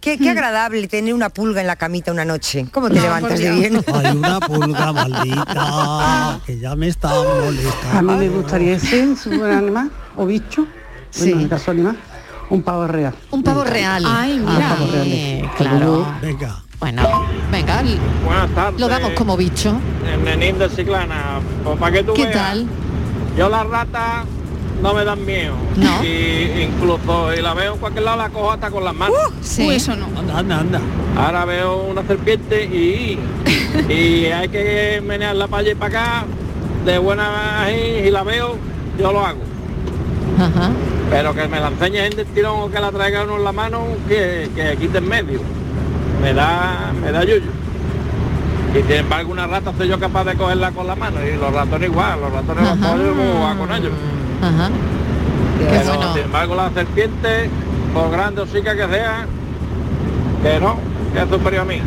qué- 0.00 0.18
qué 0.18 0.30
agradable 0.30 0.88
tener 0.88 1.12
una 1.14 1.28
pulga 1.30 1.60
en 1.62 1.66
la 1.66 1.76
camita 1.76 2.12
una 2.12 2.24
noche. 2.24 2.66
¿Cómo 2.70 2.88
te 2.88 2.96
No, 2.96 3.02
levantas 3.02 3.38
de 3.38 3.50
bien? 3.50 3.80
Hay 3.94 4.10
una 4.16 4.40
pulga 4.40 4.92
maldita 4.92 6.40
que 6.46 6.58
ya 6.58 6.76
me 6.76 6.88
está 6.88 7.08
molestando. 7.14 7.98
A 8.12 8.16
mí 8.16 8.26
me 8.26 8.28
gustaría 8.28 8.78
ser 8.78 9.16
fuera 9.16 9.58
animal 9.58 9.90
o 10.16 10.26
bicho, 10.26 10.66
Sí. 11.10 11.20
bueno, 11.20 11.36
en 11.36 11.42
el 11.44 11.48
caso 11.48 11.70
animal, 11.70 11.96
un 12.50 12.62
pavo 12.62 12.86
real. 12.86 13.14
Un 13.30 13.42
pavo 13.42 13.64
real. 13.64 14.04
Ay, 14.06 14.42
Ah, 14.46 14.52
mira. 14.54 14.68
pavo 14.76 14.92
real. 14.92 15.06
Eh, 15.08 15.50
claro. 15.56 16.06
Venga. 16.22 16.62
Bueno, 16.78 17.02
venga, 17.50 17.80
l- 17.80 17.96
Buenas 18.24 18.50
tardes. 18.50 18.80
lo 18.80 18.88
damos 18.88 19.12
como 19.12 19.36
bicho. 19.36 19.74
El 20.12 20.24
nenín 20.24 20.58
de 20.58 20.68
Ciclana. 20.68 21.40
Pues 21.64 21.78
para 21.78 21.92
que 21.92 22.02
tú 22.04 22.12
¿Qué 22.14 22.24
veas, 22.24 22.34
tal? 22.34 22.66
Yo 23.36 23.48
las 23.48 23.66
ratas 23.66 24.24
no 24.82 24.92
me 24.92 25.04
dan 25.04 25.24
miedo. 25.24 25.54
No. 25.76 26.04
Y 26.04 26.62
incluso 26.68 27.32
y 27.34 27.40
la 27.40 27.54
veo 27.54 27.72
en 27.74 27.78
cualquier 27.80 28.04
lado 28.04 28.18
la 28.18 28.28
cojo 28.28 28.52
hasta 28.52 28.70
con 28.70 28.84
las 28.84 28.94
manos. 28.94 29.16
Sí. 29.40 29.66
Uy, 29.66 29.76
eso 29.76 29.96
no. 29.96 30.06
Anda, 30.18 30.38
anda, 30.38 30.60
anda. 30.60 30.80
Ahora 31.16 31.44
veo 31.46 31.82
una 31.84 32.06
serpiente 32.06 32.64
y, 32.64 33.18
y 33.92 34.26
hay 34.26 34.48
que 34.48 35.02
menearla 35.04 35.48
para 35.48 35.60
allá 35.62 35.72
y 35.72 35.74
para 35.76 35.98
acá. 35.98 36.24
De 36.84 36.98
buena 36.98 37.66
y, 37.70 38.06
y 38.06 38.10
la 38.10 38.22
veo, 38.22 38.56
yo 38.98 39.12
lo 39.12 39.24
hago. 39.26 39.40
Ajá. 40.38 40.70
Pero 41.10 41.34
que 41.34 41.48
me 41.48 41.60
la 41.60 41.68
enseñe 41.68 41.98
gente 41.98 42.22
el 42.22 42.26
tirón 42.28 42.60
o 42.62 42.70
que 42.70 42.80
la 42.80 42.90
traiga 42.92 43.24
uno 43.24 43.36
en 43.36 43.44
la 43.44 43.52
mano, 43.52 43.80
que, 44.08 44.50
que 44.54 44.76
quite 44.76 44.98
en 44.98 45.08
medio. 45.08 45.40
Me 46.22 46.32
da, 46.34 46.92
me 47.02 47.12
da 47.12 47.22
yuyu. 47.24 47.50
Y 48.74 48.82
sin 48.82 48.92
embargo 48.92 49.32
una 49.32 49.46
rata 49.46 49.72
soy 49.78 49.88
yo 49.88 49.98
capaz 49.98 50.24
de 50.24 50.34
cogerla 50.34 50.70
con 50.72 50.86
la 50.86 50.94
mano. 50.96 51.16
Y 51.24 51.36
los 51.38 51.52
ratones 51.52 51.88
igual, 51.88 52.20
los 52.20 52.32
ratones 52.32 52.62
los 52.64 52.72
Ajá. 52.72 52.92
cojo 52.92 53.02
y 53.04 53.08
como 53.08 53.40
va 53.42 53.54
con 53.56 53.72
ellos. 53.72 53.92
Ajá. 54.42 54.68
Qué 55.58 55.64
Pero 55.70 55.84
bueno. 55.96 56.12
sin 56.14 56.22
embargo 56.24 56.54
la 56.56 56.70
serpiente, 56.70 57.50
por 57.94 58.10
grande 58.10 58.42
o 58.42 58.46
chica 58.46 58.74
que 58.76 58.86
sea, 58.86 59.26
que 60.42 60.60
no, 60.60 60.76
que 61.14 61.22
es 61.22 61.28
superior 61.30 61.62
a 61.62 61.64
mí. 61.64 61.80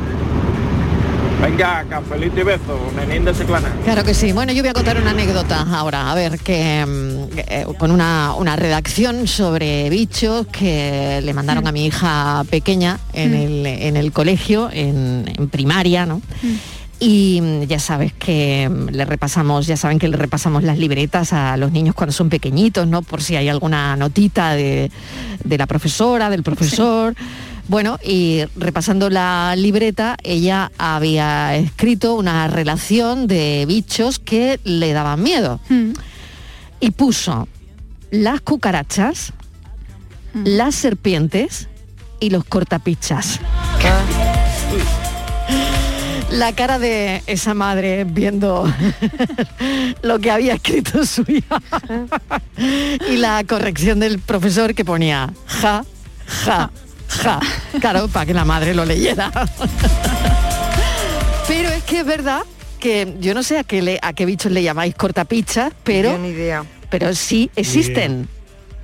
Venga, 1.42 1.86
cafelito 1.90 2.42
y 2.42 2.44
beso, 2.44 2.92
nenín 2.96 3.24
de 3.24 3.34
Ciclana. 3.34 3.70
Claro 3.86 4.04
que 4.04 4.14
sí. 4.14 4.34
Bueno, 4.34 4.52
yo 4.52 4.62
voy 4.62 4.70
a 4.70 4.74
contar 4.74 4.98
una 4.98 5.12
anécdota 5.12 5.62
ahora, 5.62 6.12
a 6.12 6.16
ver, 6.16 6.38
que 6.40 6.86
mm, 6.86 7.38
eh, 7.38 7.66
con 7.78 7.92
una, 7.92 8.34
una 8.38 8.58
redacción 8.58 9.26
sobre 9.26 9.90
bichos 9.90 10.48
que 10.48 11.22
le 11.24 11.34
mandaron 11.34 11.66
a 11.66 11.72
mi 11.72 11.86
hija 11.86 12.44
pequeña 12.50 13.00
en, 13.14 13.34
el, 13.34 13.66
en 13.66 13.96
el 13.96 14.12
colegio, 14.12 14.70
en, 14.72 15.32
en 15.34 15.50
primaria, 15.50 16.06
¿no? 16.06 16.22
Y 17.00 17.40
mm, 17.42 17.64
ya 17.64 17.80
sabes 17.80 18.12
que 18.12 18.68
mm, 18.70 18.90
le 18.90 19.06
repasamos, 19.06 19.66
ya 19.66 19.78
saben 19.78 19.98
que 19.98 20.10
le 20.10 20.18
repasamos 20.18 20.64
las 20.64 20.78
libretas 20.78 21.32
a 21.32 21.56
los 21.56 21.72
niños 21.72 21.96
cuando 21.96 22.12
son 22.12 22.28
pequeñitos, 22.28 22.86
¿no? 22.86 23.02
Por 23.02 23.24
si 23.24 23.38
hay 23.38 23.48
alguna 23.48 23.96
notita 23.96 24.56
de, 24.56 24.92
de 25.42 25.58
la 25.58 25.68
profesora, 25.68 26.30
del 26.30 26.44
profesor. 26.44 27.16
Bueno, 27.70 28.00
y 28.04 28.46
repasando 28.56 29.12
la 29.12 29.54
libreta, 29.56 30.18
ella 30.24 30.72
había 30.80 31.56
escrito 31.56 32.16
una 32.16 32.48
relación 32.48 33.28
de 33.28 33.66
bichos 33.68 34.18
que 34.18 34.60
le 34.64 34.92
daban 34.92 35.22
miedo. 35.22 35.60
Y 36.80 36.90
puso 36.90 37.48
las 38.10 38.42
cucarachas, 38.42 39.34
las 40.34 40.74
serpientes 40.74 41.68
y 42.20 42.32
los 42.32 42.44
cortapichas. 42.44 43.40
La 46.32 46.54
cara 46.54 46.80
de 46.80 47.22
esa 47.28 47.54
madre 47.54 48.04
viendo 48.04 48.72
lo 50.02 50.18
que 50.18 50.32
había 50.32 50.56
escrito 50.56 51.06
su 51.06 51.24
hija. 51.28 51.62
Y 53.10 53.18
la 53.18 53.44
corrección 53.46 54.00
del 54.00 54.20
profesor 54.20 54.74
que 54.76 54.84
ponía 54.84 55.32
ja, 55.46 55.86
ja, 56.44 56.72
ja. 57.10 57.40
Claro, 57.80 58.08
para 58.08 58.26
que 58.26 58.34
la 58.34 58.46
madre 58.46 58.74
lo 58.74 58.86
leyera. 58.86 59.32
Pero 61.48 61.70
es 61.70 61.84
que 61.84 62.00
es 62.02 62.06
verdad 62.06 62.42
que 62.80 63.16
yo 63.20 63.34
no 63.34 63.44
sé 63.44 63.58
a 63.58 63.64
qué, 63.64 63.82
le- 63.82 64.00
a 64.02 64.14
qué 64.14 64.26
bichos 64.26 64.52
le 64.52 64.64
llamáis 64.64 64.96
cortapichas, 64.96 65.74
pero, 65.84 66.18
ni 66.18 66.30
idea. 66.30 66.64
pero 66.90 67.14
sí 67.16 67.50
existen. 67.56 68.28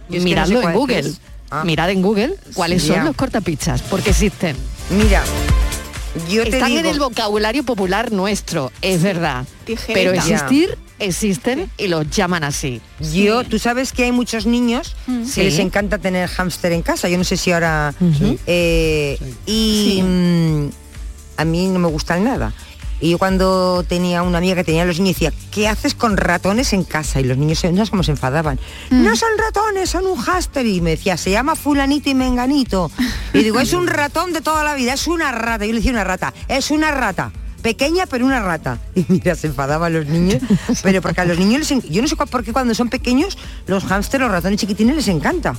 No 0.09 0.19
Miradlo 0.21 0.61
sé 0.61 0.67
en 0.67 0.73
Google. 0.73 1.11
Ah. 1.51 1.63
Mirad 1.63 1.89
en 1.91 2.01
Google 2.01 2.35
cuáles 2.53 2.81
Sí, 2.81 2.89
son 2.89 3.05
los 3.05 3.15
cortapichas, 3.15 3.81
porque 3.83 4.09
existen. 4.09 4.55
Mira, 4.89 5.23
yo 6.29 6.43
te 6.43 6.49
Están 6.49 6.71
en 6.71 6.83
digo- 6.83 6.91
el 6.91 6.99
vocabulario 6.99 7.63
popular 7.63 8.11
nuestro, 8.11 8.71
es 8.81 9.01
verdad. 9.03 9.45
Pero 9.87 10.11
existir, 10.13 10.77
existen 10.99 11.69
y 11.77 11.87
los 11.87 12.09
llaman 12.09 12.43
así. 12.43 12.81
Yo, 13.13 13.43
tú 13.43 13.59
sabes 13.59 13.91
que 13.91 14.03
hay 14.05 14.11
muchos 14.11 14.45
niños 14.45 14.95
Sí. 15.25 15.31
que 15.35 15.43
les 15.45 15.59
encanta 15.59 15.97
tener 15.97 16.29
hámster 16.29 16.71
en 16.71 16.81
casa. 16.81 17.09
Yo 17.09 17.17
no 17.17 17.23
sé 17.23 17.37
si 17.37 17.51
ahora... 17.51 17.93
eh, 18.47 19.17
y 19.45 20.01
mm, 20.03 20.69
a 21.37 21.45
mí 21.45 21.67
no 21.67 21.79
me 21.79 21.87
gustan 21.89 22.23
nada. 22.23 22.53
Y 23.05 23.11
yo 23.11 23.19
cuando 23.19 23.85
tenía 23.87 24.23
una 24.23 24.39
amiga 24.39 24.55
que 24.55 24.63
tenía 24.63 24.83
los 24.83 24.97
niños 24.99 25.13
decía, 25.15 25.31
¿qué 25.51 25.67
haces 25.67 25.93
con 25.93 26.17
ratones 26.17 26.73
en 26.73 26.83
casa? 26.83 27.19
Y 27.21 27.23
los 27.23 27.37
niños, 27.37 27.59
se- 27.59 27.71
no 27.71 27.85
sé 27.85 27.91
cómo 27.91 28.01
se 28.01 28.09
enfadaban. 28.11 28.59
No 28.89 29.15
son 29.15 29.29
ratones, 29.37 29.91
son 29.91 30.07
un 30.07 30.17
hámster. 30.17 30.65
Y 30.65 30.81
me 30.81 30.89
decía, 30.91 31.15
se 31.15 31.29
llama 31.29 31.55
fulanito 31.55 32.09
y 32.09 32.15
menganito. 32.15 32.89
Y 33.31 33.43
digo, 33.43 33.59
es 33.59 33.73
un 33.73 33.85
ratón 33.85 34.33
de 34.33 34.41
toda 34.41 34.63
la 34.63 34.73
vida, 34.73 34.93
es 34.93 35.05
una 35.05 35.31
rata. 35.31 35.65
Yo 35.67 35.71
le 35.73 35.77
decía 35.79 35.91
una 35.91 36.03
rata, 36.03 36.33
es 36.47 36.71
una 36.71 36.89
rata. 36.89 37.31
Pequeña 37.61 38.05
pero 38.07 38.25
una 38.25 38.41
rata. 38.41 38.79
Y 38.95 39.05
mira, 39.07 39.35
se 39.35 39.47
enfadaban 39.47 39.93
los 39.93 40.07
niños. 40.07 40.41
Pero 40.81 41.01
porque 41.03 41.21
a 41.21 41.25
los 41.25 41.37
niños 41.37 41.59
les 41.59 41.71
en- 41.71 41.81
Yo 41.83 42.01
no 42.01 42.07
sé 42.07 42.15
por 42.15 42.43
qué 42.43 42.53
cuando 42.53 42.73
son 42.73 42.89
pequeños, 42.89 43.37
los 43.67 43.83
hámsters, 43.83 44.21
los 44.23 44.31
ratones 44.31 44.59
chiquitines 44.59 44.95
les 44.95 45.07
encanta. 45.09 45.55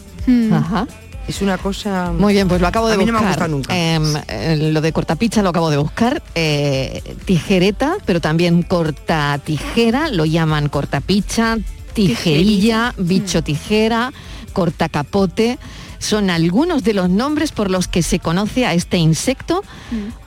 Ajá. 0.53 0.89
Es 1.29 1.43
una 1.43 1.59
cosa... 1.59 2.13
Muy 2.13 2.35
bien, 2.35 2.47
pues 2.49 2.61
lo 2.61 2.67
acabo 2.69 2.87
de 2.89 2.95
A 2.95 2.99
mí 2.99 3.05
no 3.05 3.13
me 3.13 3.19
ha 3.19 3.23
buscar. 3.23 3.35
gustado 3.35 3.49
nunca. 3.57 3.77
Em, 3.77 4.17
eh, 4.29 4.71
lo 4.73 4.81
de 4.81 4.93
cortapicha 4.93 5.43
lo 5.43 5.49
acabo 5.49 5.71
de 5.71 5.77
buscar. 5.77 6.23
Eh, 6.35 7.03
tijereta, 7.25 7.97
pero 8.05 8.21
también 8.21 8.63
corta 8.63 9.39
tijera, 9.45 10.09
lo 10.09 10.25
llaman 10.25 10.69
cortapicha, 10.69 11.59
tijerilla, 11.95 12.95
bicho 12.97 13.43
tijera, 13.43 14.13
corta 14.53 14.89
capote. 14.89 15.59
Son 15.99 16.31
algunos 16.31 16.85
de 16.85 16.95
los 16.95 17.11
nombres 17.11 17.53
por 17.53 17.71
los 17.71 17.89
que 17.89 18.03
se 18.03 18.19
conoce 18.21 18.67
a 18.67 18.75
este 18.75 18.99
insecto, 18.99 19.63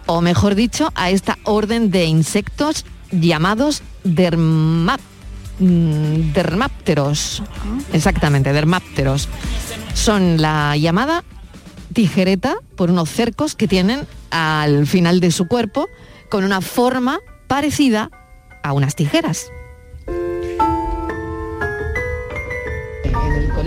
o 0.07 0.19
mejor 0.21 0.55
dicho, 0.55 0.91
a 0.95 1.11
esta 1.11 1.37
orden 1.43 1.91
de 1.91 2.05
insectos 2.05 2.85
llamados 3.11 3.83
dermap 4.03 4.99
mm, 5.59 6.33
dermápteros. 6.33 7.43
Exactamente, 7.93 8.53
dermápteros. 8.53 9.29
Son 9.93 10.41
la 10.41 10.75
llamada 10.77 11.23
tijereta 11.93 12.55
por 12.75 12.89
unos 12.89 13.09
cercos 13.09 13.55
que 13.55 13.67
tienen 13.67 14.07
al 14.31 14.87
final 14.87 15.19
de 15.19 15.31
su 15.31 15.47
cuerpo 15.47 15.87
con 16.29 16.43
una 16.43 16.61
forma 16.61 17.19
parecida 17.47 18.11
a 18.63 18.73
unas 18.73 18.95
tijeras. 18.95 19.51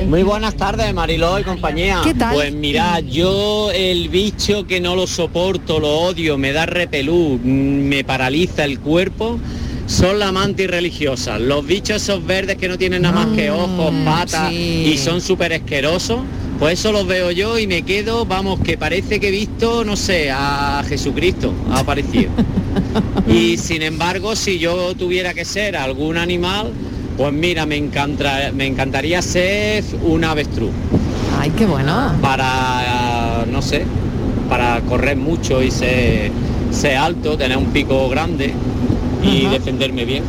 Muy 0.06 0.24
buenas 0.24 0.56
tardes, 0.56 0.92
Mariló 0.92 1.38
y 1.38 1.42
compañía. 1.42 2.00
¿Qué 2.04 2.12
tal? 2.12 2.34
Pues 2.34 2.52
mira, 2.52 3.00
yo 3.00 3.70
el 3.72 4.08
bicho 4.08 4.66
que 4.66 4.80
no 4.80 4.94
lo 4.94 5.06
soporto, 5.06 5.80
lo 5.80 5.88
odio, 6.00 6.36
me 6.36 6.52
da 6.52 6.66
repelú, 6.66 7.40
mm, 7.42 7.88
me 7.88 8.04
paraliza 8.04 8.64
el 8.64 8.78
cuerpo, 8.80 9.38
son 9.86 10.18
la 10.18 10.32
mantis 10.32 10.68
religiosa. 10.68 11.38
Los 11.38 11.66
bichos 11.66 12.02
esos 12.02 12.24
verdes 12.24 12.56
que 12.56 12.68
no 12.68 12.78
tienen 12.78 13.02
nada 13.02 13.24
más 13.24 13.36
que 13.36 13.50
ojos, 13.50 13.92
patas 14.04 14.50
sí. 14.50 14.92
y 14.92 14.98
son 14.98 15.20
súper 15.20 15.52
asquerosos, 15.52 16.20
pues 16.58 16.78
eso 16.78 16.92
los 16.92 17.06
veo 17.06 17.30
yo 17.30 17.58
y 17.58 17.66
me 17.66 17.82
quedo, 17.82 18.24
vamos, 18.24 18.60
que 18.60 18.78
parece 18.78 19.18
que 19.20 19.28
he 19.28 19.30
visto, 19.30 19.84
no 19.84 19.96
sé, 19.96 20.30
a 20.30 20.82
Jesucristo, 20.88 21.52
ha 21.70 21.80
aparecido. 21.80 22.30
Y 23.26 23.58
sin 23.58 23.82
embargo, 23.82 24.34
si 24.34 24.58
yo 24.58 24.94
tuviera 24.94 25.34
que 25.34 25.44
ser 25.44 25.76
algún 25.76 26.16
animal, 26.16 26.72
pues 27.16 27.32
mira, 27.32 27.66
me, 27.66 27.76
encanta, 27.76 28.50
me 28.54 28.66
encantaría 28.66 29.22
ser 29.22 29.84
un 30.02 30.24
avestruz. 30.24 30.70
Ay, 31.38 31.50
qué 31.56 31.66
bueno. 31.66 32.12
Para, 32.20 33.44
no 33.50 33.62
sé, 33.62 33.84
para 34.48 34.80
correr 34.82 35.16
mucho 35.16 35.62
y 35.62 35.70
ser, 35.70 36.30
ser 36.70 36.96
alto, 36.96 37.36
tener 37.36 37.58
un 37.58 37.66
pico 37.66 38.08
grande 38.08 38.54
y 39.22 39.46
defenderme 39.48 40.04
bien. 40.04 40.24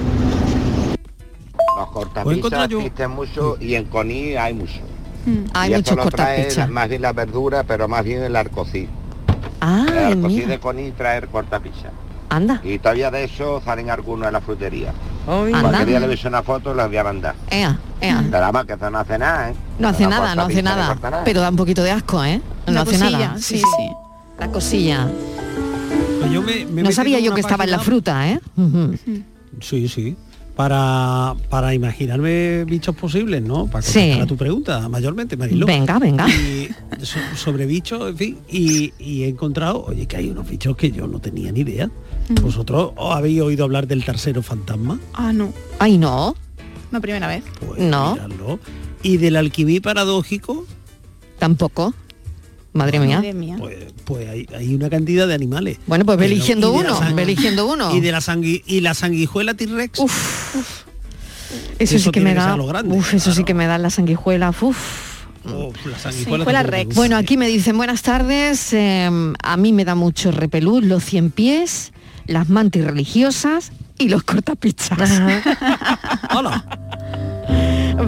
Los 1.77 1.87
cortapisas 1.89 2.69
yo- 2.69 2.79
existen 2.79 3.11
mucho 3.11 3.57
y 3.59 3.75
en 3.75 3.85
Coní 3.85 4.35
hay 4.35 4.53
mucho. 4.53 4.79
Hay 5.53 5.71
y 5.71 5.75
muchos 5.75 5.91
esto 5.91 5.95
lo 6.03 6.11
trae 6.11 6.37
cortapichas. 6.37 6.69
más 6.69 6.89
bien 6.89 7.01
la 7.01 7.13
verdura, 7.13 7.63
pero 7.63 7.87
más 7.87 8.03
bien 8.03 8.23
el 8.23 8.35
arcocí. 8.35 8.87
Ah, 9.61 9.85
el 9.87 9.97
arcocí 9.97 10.35
mira. 10.35 10.47
de 10.47 10.59
Coní 10.59 10.91
trae 10.91 11.19
el 11.19 11.27
cortapisa. 11.27 11.89
Anda. 12.29 12.59
Y 12.63 12.79
todavía 12.79 13.11
de 13.11 13.25
eso 13.25 13.61
salen 13.63 13.89
algunos 13.89 14.27
en 14.27 14.33
la 14.33 14.41
frutería. 14.41 14.91
Cualquier 15.25 15.55
Anda. 15.65 15.85
día 15.85 15.99
le 15.99 16.07
veis 16.07 16.25
una 16.25 16.41
foto 16.43 16.73
y 16.73 16.77
las 16.77 16.87
voy 16.87 16.97
a 16.97 17.03
mandar. 17.03 17.35
Ea, 17.49 17.77
ea. 18.01 18.21
Nada 18.21 18.51
más 18.51 18.65
que 18.65 18.73
eso 18.73 18.89
no 18.89 18.99
hace 18.99 19.17
nada, 19.17 19.51
¿eh? 19.51 19.55
No 19.79 19.87
hace 19.87 20.07
nada, 20.07 20.35
no 20.35 20.41
hace 20.43 20.61
nada. 20.63 20.97
Pero 21.23 21.41
da 21.41 21.49
un 21.49 21.55
poquito 21.55 21.83
de 21.83 21.91
asco, 21.91 22.23
¿eh? 22.23 22.41
No 22.67 22.73
La 22.73 22.81
hace 22.81 22.97
cosilla, 22.97 23.19
nada. 23.19 23.37
sí, 23.37 23.57
sí. 23.59 23.89
La 24.39 24.47
cosilla. 24.49 25.07
Pues 26.41 26.59
yo 26.59 26.65
me- 26.65 26.71
me 26.71 26.81
he 26.81 26.83
no 26.83 26.91
sabía 26.91 27.19
yo 27.19 27.33
que 27.33 27.41
estaba 27.41 27.63
en 27.63 27.71
la 27.71 27.79
fruta, 27.79 28.31
¿eh? 28.31 28.39
Sí, 29.61 29.87
sí. 29.87 30.15
Para, 30.55 31.33
para 31.49 31.73
imaginarme 31.73 32.63
bichos 32.65 32.95
posibles, 32.95 33.41
¿no? 33.41 33.65
Para 33.65 33.81
Sí. 33.81 33.93
contestar 33.93 34.21
a 34.21 34.27
tu 34.27 34.37
pregunta, 34.37 34.87
mayormente, 34.89 35.35
Mariló. 35.35 35.65
Venga, 35.65 35.97
venga. 35.97 36.27
Y 36.29 36.69
so- 37.01 37.17
sobre 37.35 37.65
bichos, 37.65 38.07
en 38.11 38.17
fin, 38.17 38.37
y, 38.47 38.93
y 38.99 39.23
he 39.23 39.29
encontrado, 39.29 39.83
oye, 39.85 40.05
que 40.05 40.17
hay 40.17 40.29
unos 40.29 40.47
bichos 40.47 40.77
que 40.77 40.91
yo 40.91 41.07
no 41.07 41.19
tenía 41.19 41.51
ni 41.51 41.61
idea. 41.61 41.89
¿Vosotros 42.41 42.91
os 42.95 43.15
habéis 43.15 43.41
oído 43.41 43.63
hablar 43.63 43.87
del 43.87 44.05
tercero 44.05 44.43
fantasma? 44.43 44.99
Ah, 45.13 45.33
no. 45.33 45.51
Ay, 45.79 45.97
no. 45.97 46.35
No, 46.91 47.01
primera 47.01 47.27
vez. 47.27 47.43
No. 47.79 48.13
Miradlo. 48.13 48.59
¿Y 49.01 49.17
del 49.17 49.35
alquimí 49.37 49.79
paradójico? 49.79 50.67
Tampoco. 51.39 51.95
Madre 52.73 52.99
mía. 52.99 53.17
Madre 53.17 53.33
mía. 53.33 53.57
Pues 54.05 54.27
hay, 54.29 54.47
hay 54.55 54.73
una 54.75 54.89
cantidad 54.89 55.27
de 55.27 55.33
animales. 55.35 55.77
Bueno, 55.85 56.05
pues 56.05 56.17
ve 56.17 56.25
eligiendo 56.25 56.71
uno, 56.73 56.99
ve 57.13 57.21
eligiendo 57.21 57.67
uno. 57.67 57.95
Y 57.95 57.99
de 58.01 58.11
la 58.11 58.19
sangui 58.19 58.63
y 58.65 58.81
la 58.81 58.93
sanguijuela 58.93 59.53
T-Rex. 59.53 59.99
Eso, 61.77 61.99
sí 61.99 62.11
que 62.11 62.19
me 62.21 62.33
da. 62.33 62.55
grande. 62.55 62.97
Uf, 62.97 63.13
eso 63.13 63.31
sí 63.33 63.43
que 63.43 63.53
me 63.53 63.67
da 63.67 63.77
la 63.77 63.91
sanguijuela. 63.91 64.49
Uf. 64.49 65.23
Uf, 65.45 65.85
la 65.85 65.99
sanguijuela 65.99 66.63
Rex. 66.63 66.95
Bueno, 66.95 67.15
aquí 67.17 67.37
me 67.37 67.47
dicen 67.47 67.77
buenas 67.77 68.01
tardes. 68.01 68.73
eh, 68.73 69.09
a 69.43 69.57
mí 69.57 69.71
me 69.71 69.85
da 69.85 69.93
mucho 69.93 70.31
repelús 70.31 70.83
los 70.83 71.03
cien 71.03 71.29
pies, 71.29 71.91
las 72.25 72.49
mantis 72.49 72.83
religiosas 72.85 73.71
y 73.99 74.09
los 74.09 74.23
cortapichas. 74.23 74.97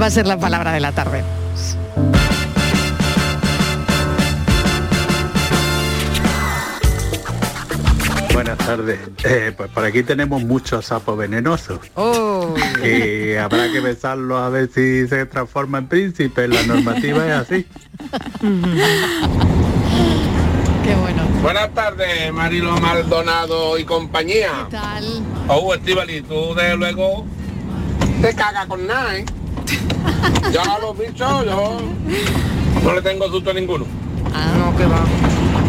Va 0.02 0.08
a 0.08 0.10
ser 0.10 0.26
la 0.26 0.40
palabra 0.40 0.72
de 0.74 0.80
la 0.80 0.92
tarde. 0.92 1.24
Buenas 8.36 8.58
tardes. 8.58 9.00
Eh, 9.24 9.54
pues 9.56 9.72
por 9.72 9.86
aquí 9.86 10.04
tenemos 10.04 10.44
muchos 10.44 10.88
sapos 10.88 11.18
venenosos. 11.18 11.80
Oh. 11.96 12.54
Y 12.84 13.34
habrá 13.36 13.72
que 13.72 13.80
besarlos 13.80 14.42
a 14.42 14.50
ver 14.50 14.70
si 14.70 15.08
se 15.08 15.26
transforma 15.26 15.78
en 15.78 15.88
príncipe. 15.88 16.46
La 16.50 16.62
normativa 16.64 17.26
es 17.26 17.32
así. 17.32 17.66
Qué 20.84 20.96
bueno. 20.96 21.24
Buenas 21.42 21.74
tardes, 21.74 22.34
Marilo 22.34 22.78
Maldonado 22.82 23.80
y 23.80 23.86
compañía. 23.86 24.68
¿Qué 24.70 24.76
tal? 24.76 25.24
Oh, 25.48 25.74
Estivali, 25.74 26.22
tú 26.22 26.54
de 26.56 26.76
luego 26.76 27.26
te 28.22 28.36
cagas 28.36 28.66
con 28.66 28.86
nada, 28.86 29.16
¿eh? 29.16 29.26
Yo 30.52 30.62
a 30.62 30.80
los 30.80 30.98
bichos, 30.98 31.46
yo 31.46 31.78
no 32.84 32.94
le 32.96 33.02
tengo 33.02 33.30
susto 33.30 33.52
a 33.52 33.54
ninguno. 33.54 33.86
No, 34.58 34.76
que 34.76 34.86
va. 34.86 35.25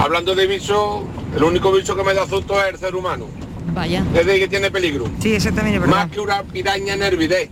Hablando 0.06 0.36
de 0.36 0.46
bichos, 0.46 1.02
el 1.34 1.42
único 1.42 1.72
bicho 1.72 1.96
que 1.96 2.04
me 2.04 2.14
da 2.14 2.28
susto 2.28 2.62
es 2.62 2.74
el 2.74 2.78
ser 2.78 2.94
humano. 2.94 3.26
Vaya. 3.74 4.04
Desde 4.14 4.38
que 4.38 4.46
tiene 4.46 4.70
peligro. 4.70 5.06
Sí, 5.18 5.34
eso 5.34 5.50
también 5.50 5.74
es 5.74 5.80
verdad. 5.80 5.96
Más 5.96 6.10
que 6.12 6.20
una 6.20 6.44
piraña 6.44 6.94
en 6.94 7.02
Hervidé. 7.02 7.50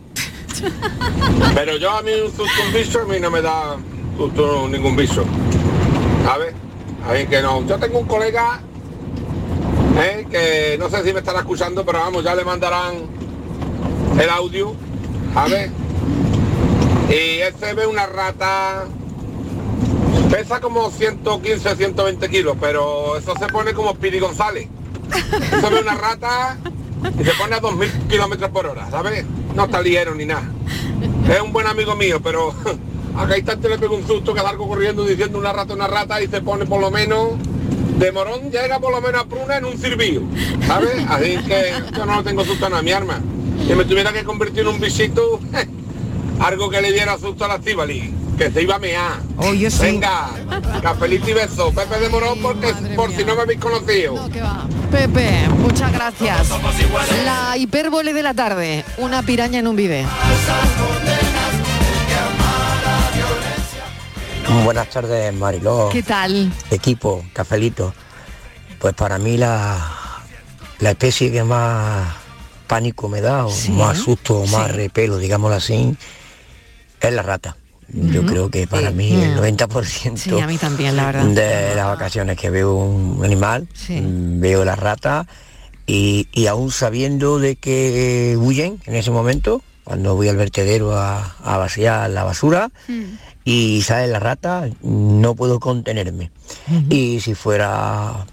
Pero 1.57 1.77
yo 1.79 1.91
a 1.91 2.03
mí 2.03 2.13
un 2.13 2.29
susto 2.29 2.53
un 2.65 2.73
bicho, 2.73 3.01
a 3.01 3.05
mí 3.07 3.19
no 3.19 3.29
me 3.33 3.43
da 3.43 3.77
susto 4.17 4.69
ningún 4.69 4.95
bicho. 4.95 5.25
¿Sabes? 6.25 6.55
Ahí 7.09 7.27
que 7.27 7.43
no. 7.43 7.67
Yo 7.67 7.77
tengo 7.77 7.99
un 7.99 8.07
colega 8.07 8.61
¿eh? 9.99 10.25
que 10.31 10.77
no 10.79 10.89
sé 10.89 11.03
si 11.03 11.13
me 11.13 11.19
estará 11.19 11.41
escuchando, 11.41 11.85
pero 11.85 11.99
vamos, 11.99 12.23
ya 12.23 12.37
le 12.37 12.45
mandarán 12.45 12.95
el 14.17 14.31
audio. 14.31 14.77
A 15.35 15.49
ver. 15.49 15.71
Y 17.09 17.41
él 17.41 17.53
se 17.59 17.75
ve 17.75 17.85
una 17.85 18.07
rata. 18.07 18.85
Pesa 20.35 20.61
como 20.61 20.91
115, 20.91 21.77
120 21.77 22.29
kilos, 22.29 22.57
pero 22.61 23.17
eso 23.17 23.35
se 23.39 23.47
pone 23.47 23.73
como 23.73 23.95
Piri 23.95 24.19
González. 24.19 24.67
Se 25.49 25.71
ve 25.71 25.81
una 25.81 25.95
rata 25.95 26.59
y 27.17 27.25
se 27.25 27.31
pone 27.35 27.55
a 27.55 27.61
2.000 27.61 28.09
kilómetros 28.09 28.51
por 28.51 28.67
hora, 28.67 28.91
¿sabes? 28.91 29.25
No 29.55 29.67
está 29.67 29.81
ligero 29.81 30.13
ni 30.17 30.27
nada. 30.27 30.51
Es 31.31 31.41
un 31.41 31.53
buen 31.53 31.69
amigo 31.69 31.95
mío, 31.95 32.21
pero 32.21 32.53
a 33.17 33.21
cada 33.21 33.39
instante 33.39 33.69
le 33.69 33.79
pego 33.79 33.95
un 33.95 34.05
susto 34.09 34.35
que 34.35 34.41
salgo 34.41 34.67
corriendo 34.67 35.05
diciendo 35.05 35.39
una 35.39 35.53
rata, 35.53 35.73
una 35.73 35.87
rata 35.87 36.21
y 36.21 36.27
se 36.27 36.41
pone 36.41 36.67
por 36.67 36.81
lo 36.81 36.91
menos, 36.91 37.35
de 38.01 38.11
morón 38.11 38.51
llega 38.51 38.81
por 38.81 38.91
lo 38.91 39.01
menos 39.01 39.23
a 39.23 39.27
pruna 39.27 39.59
en 39.59 39.67
un 39.67 39.79
cirvío, 39.79 40.23
¿sabes? 40.67 40.97
Así 41.11 41.37
que 41.47 41.75
yo 41.97 42.07
no 42.07 42.25
tengo 42.25 42.45
susto 42.45 42.67
a 42.67 42.83
mi 42.83 42.91
arma. 42.91 43.21
Si 43.69 43.73
me 43.73 43.85
tuviera 43.85 44.13
que 44.13 44.25
convertir 44.25 44.63
en 44.63 44.67
un 44.67 44.81
bichito, 44.81 45.39
algo 46.41 46.71
que 46.71 46.83
le 46.83 46.91
diera 46.91 47.17
susto 47.19 47.45
a 47.45 47.49
la 47.49 47.55
Estíbali, 47.55 48.24
que 48.37 48.51
se 48.51 48.63
iba 48.63 48.77
a 48.77 48.79
mear. 48.79 49.21
Oh, 49.37 49.53
yo 49.55 49.71
sí. 49.71 49.83
Venga, 49.83 50.31
cafelito 50.83 51.31
y 51.31 51.35
beso, 51.35 51.73
Pepe 51.73 51.99
de 51.99 52.09
Morón, 52.09 52.39
porque 52.41 52.73
por 52.97 53.11
si 53.13 53.25
no 53.25 53.35
me 53.35 53.43
habéis 53.43 53.61
conocido. 53.61 54.29
Pepe, 54.91 55.49
muchas 55.59 55.93
gracias. 55.93 56.49
La 57.25 57.57
hipérbole 57.57 58.13
de 58.13 58.23
la 58.23 58.35
tarde, 58.35 58.85
una 58.99 59.23
piraña 59.23 59.59
en 59.59 59.67
un 59.67 59.77
bidet. 59.77 60.07
Buenas 64.65 64.89
tardes, 64.89 65.35
Mariló. 65.35 65.89
¿Qué 65.91 66.03
tal? 66.03 66.53
Equipo, 66.71 67.25
cafelito. 67.33 67.93
Pues 68.79 68.95
para 68.95 69.19
mí 69.19 69.37
la, 69.37 69.79
la 70.79 70.91
especie 70.91 71.33
que 71.33 71.43
más 71.43 72.15
pánico 72.67 73.09
me 73.09 73.21
da, 73.21 73.47
o 73.47 73.53
más 73.71 73.99
susto, 73.99 74.41
o 74.41 74.47
más 74.47 74.71
repelo, 74.71 75.19
digámoslo 75.19 75.57
así, 75.57 75.97
es 77.01 77.13
la 77.13 77.23
rata. 77.23 77.57
Yo 77.93 78.25
creo 78.27 78.51
que 78.51 78.67
para 78.67 78.91
mí 78.91 79.13
el 79.13 79.37
90% 79.37 80.17
Sí, 80.17 80.31
a 80.41 80.47
mí 80.47 80.57
también, 80.59 80.97
la 80.97 81.07
verdad. 81.07 81.27
de 81.27 81.75
las 81.75 81.87
vacaciones 81.87 82.37
que 82.39 82.51
veo 82.51 82.75
un 82.75 83.25
animal, 83.25 83.69
mm, 84.01 84.41
veo 84.41 84.65
la 84.65 84.75
rata 84.77 85.27
y, 85.87 86.29
y 86.33 86.47
aún 86.47 86.71
sabiendo 86.71 87.39
de 87.39 87.57
que 87.57 88.37
huyen 88.41 88.81
en 88.87 88.95
ese 88.95 89.11
momento, 89.11 89.63
cuando 89.85 90.15
voy 90.17 90.29
al 90.29 90.37
vertedero 90.37 90.97
a, 90.97 91.37
a 91.45 91.59
vaciar 91.59 92.09
la 92.11 92.25
basura 92.25 92.71
y 93.45 93.83
sale 93.83 94.09
la 94.09 94.19
rata, 94.19 94.69
no 94.83 95.35
puedo 95.35 95.61
contenerme. 95.61 96.31
Y 96.89 97.21
si 97.21 97.35
fuera 97.35 98.25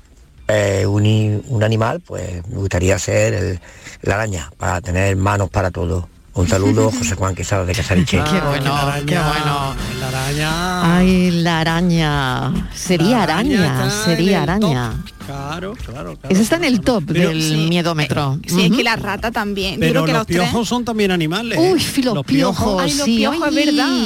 eh, 0.47 0.85
un, 0.85 1.43
un 1.47 1.63
animal, 1.63 1.99
pues 1.99 2.45
me 2.47 2.57
gustaría 2.57 2.97
ser 2.99 3.33
el- 3.33 3.59
la 4.03 4.15
araña, 4.15 4.49
para 4.57 4.79
tener 4.81 5.15
manos 5.17 5.49
para 5.49 5.71
todo. 5.71 6.07
Un 6.33 6.47
saludo, 6.47 6.91
José 6.91 7.15
Juan 7.15 7.35
Quesada 7.35 7.65
de 7.65 7.73
Casariche. 7.73 8.17
Qué 8.23 8.39
bueno, 8.39 8.73
qué 9.05 9.19
bueno. 9.19 9.75
La 9.99 10.07
araña. 10.07 10.97
Ay, 10.97 11.31
la 11.31 11.59
araña. 11.59 12.53
Sería 12.73 13.17
La 13.17 13.23
araña 13.23 13.89
sería 13.89 14.43
araña. 14.43 14.93
Claro, 15.31 15.73
claro, 15.75 16.15
claro. 16.17 16.29
Ese 16.29 16.41
está 16.41 16.55
en 16.57 16.65
el 16.65 16.81
top 16.81 17.03
Pero- 17.07 17.29
del 17.29 17.41
Sí. 17.41 17.67
miedómetro. 17.69 18.39
Sí, 18.45 18.61
es 18.63 18.67
Ujú. 18.67 18.77
que 18.77 18.83
la 18.83 18.95
rata 18.95 19.31
también. 19.31 19.75
Yo 19.75 19.79
Pero 19.79 19.91
creo 19.91 20.05
que 20.05 20.11
los 20.11 20.19
los 20.19 20.27
tres- 20.27 20.39
piojos 20.41 20.67
son 20.67 20.85
también 20.85 21.11
animales. 21.11 21.57
¿eh? 21.57 21.71
Uy, 21.73 21.79
fi, 21.79 22.03
los, 22.03 22.25
piojos, 22.25 22.81
Ay, 22.81 22.93
los 22.93 23.05
sí, 23.05 23.15
piojos, 23.17 23.47
es 23.47 23.55
verdad. 23.65 23.97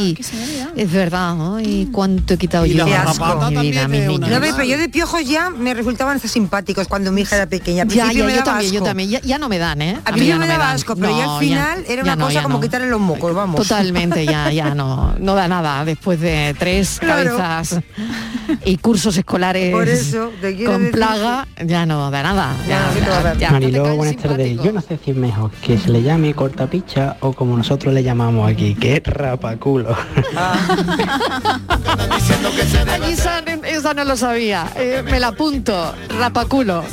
Es 0.75 0.91
verdad, 0.91 1.55
ay, 1.57 1.89
cuánto 1.91 2.33
he 2.33 2.38
quitado 2.38 2.65
Y 2.65 2.73
yo 2.73 2.85
la 2.85 2.85
mi 3.51 3.59
vida, 3.69 3.88
mis 3.88 4.01
niños. 4.01 4.29
No, 4.29 4.39
pero 4.39 4.63
yo 4.63 4.77
de 4.77 4.89
piojos 4.89 5.25
ya 5.27 5.49
me 5.49 5.73
resultaban 5.73 6.15
hasta 6.17 6.27
simpáticos 6.27 6.88
cuando 6.88 7.11
mi 7.11 7.21
hija 7.21 7.35
era 7.35 7.45
pequeña. 7.47 7.83
Al 7.83 7.89
Ya, 7.89 8.11
ya, 8.11 8.23
me 8.25 8.35
yo 8.35 8.43
también, 8.43 8.71
yo 8.71 8.77
asco. 8.79 8.85
también. 8.85 9.09
Ya, 9.09 9.21
ya 9.21 9.38
no 9.39 9.49
me 9.49 9.57
dan, 9.57 9.81
¿eh? 9.81 9.99
A 10.05 10.11
mí 10.11 10.21
mí 10.21 10.27
ya 10.27 10.35
no 10.35 10.41
me 10.41 10.47
daba 10.47 10.71
asco, 10.71 10.95
pero 10.95 11.17
ya 11.17 11.33
al 11.35 11.39
final 11.39 11.83
era 11.88 12.03
una 12.03 12.15
no, 12.15 12.25
cosa 12.27 12.43
como 12.43 12.55
no. 12.57 12.61
quitarle 12.61 12.88
los 12.89 12.99
mocos, 12.99 13.33
vamos. 13.33 13.61
Totalmente, 13.61 14.25
ya, 14.25 14.51
ya 14.51 14.73
no, 14.75 15.15
no 15.19 15.35
da 15.35 15.47
nada 15.47 15.85
después 15.85 16.19
de 16.19 16.55
tres 16.57 16.97
Claro. 16.99 17.38
cabezas 17.38 17.79
y 18.65 18.77
cursos 18.77 19.17
escolares 19.17 19.71
Por 19.71 19.88
eso, 19.88 20.31
te 20.41 20.55
quiero 20.55 20.73
con 20.73 20.91
ya 21.65 21.86
no 21.86 22.12
da 22.12 22.23
nada. 22.23 22.56
Ya, 22.67 22.91
ya, 22.99 23.34
ya. 23.36 23.51
Mariló, 23.51 23.95
buenas 23.95 24.17
tardes. 24.17 24.58
Yo 24.62 24.71
no 24.71 24.82
sé 24.82 24.97
si 25.04 25.12
es 25.12 25.17
mejor 25.17 25.51
que 25.51 25.78
se 25.78 25.89
le 25.89 26.01
llame 26.01 26.34
cortapicha 26.34 27.17
o 27.21 27.34
como 27.34 27.56
nosotros 27.58 27.93
le 27.93 28.04
llamamos 28.04 28.49
aquí, 28.49 28.75
que 28.75 28.97
es 28.97 29.04
rapaculo. 29.04 29.95
Aquí 32.95 33.12
esa, 33.12 33.39
esa 33.39 33.93
no 33.93 34.04
lo 34.04 34.17
sabía. 34.17 34.67
Eh, 34.75 35.04
me 35.04 35.19
la 35.19 35.28
apunto. 35.28 35.93
Rapaculo. 36.17 36.84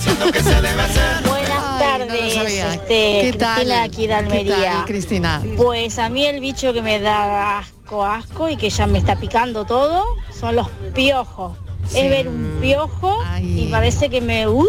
Buenas 1.27 1.79
tardes, 1.79 2.37
este, 2.37 3.21
¿Qué 3.23 3.37
tal? 3.39 3.55
Cristina 3.57 3.83
aquí 3.83 4.03
de 4.03 4.07
¿Qué 4.09 4.15
Almería. 4.15 4.73
tal, 4.73 4.85
Cristina? 4.87 5.43
Pues 5.57 5.99
a 5.99 6.09
mí 6.09 6.25
el 6.27 6.41
bicho 6.41 6.73
que 6.73 6.83
me 6.83 7.01
da 7.01 7.59
asco, 7.59 8.05
asco 8.05 8.49
y 8.49 8.57
que 8.57 8.71
ya 8.71 8.87
me 8.87 8.99
está 8.99 9.17
picando 9.17 9.65
todo 9.65 10.05
son 10.39 10.57
los 10.57 10.69
piojos. 10.95 11.57
Es 11.95 12.11
ver 12.11 12.29
un 12.29 12.59
piojo 12.61 13.19
y 13.41 13.67
parece 13.71 14.09
que 14.09 14.21
me... 14.21 14.49
uf, 14.49 14.69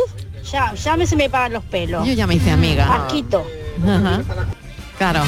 ya, 0.52 0.74
ya 0.74 0.98
me 0.98 1.08
se 1.08 1.16
me 1.16 1.30
paran 1.30 1.54
los 1.54 1.64
pelos. 1.64 2.06
Yo 2.06 2.14
ya 2.14 2.28
me 2.28 2.36
hice 2.36 2.52
amiga. 2.52 2.94
Asquito. 3.06 3.46
Ajá. 3.84 4.22
Claro. 4.98 5.22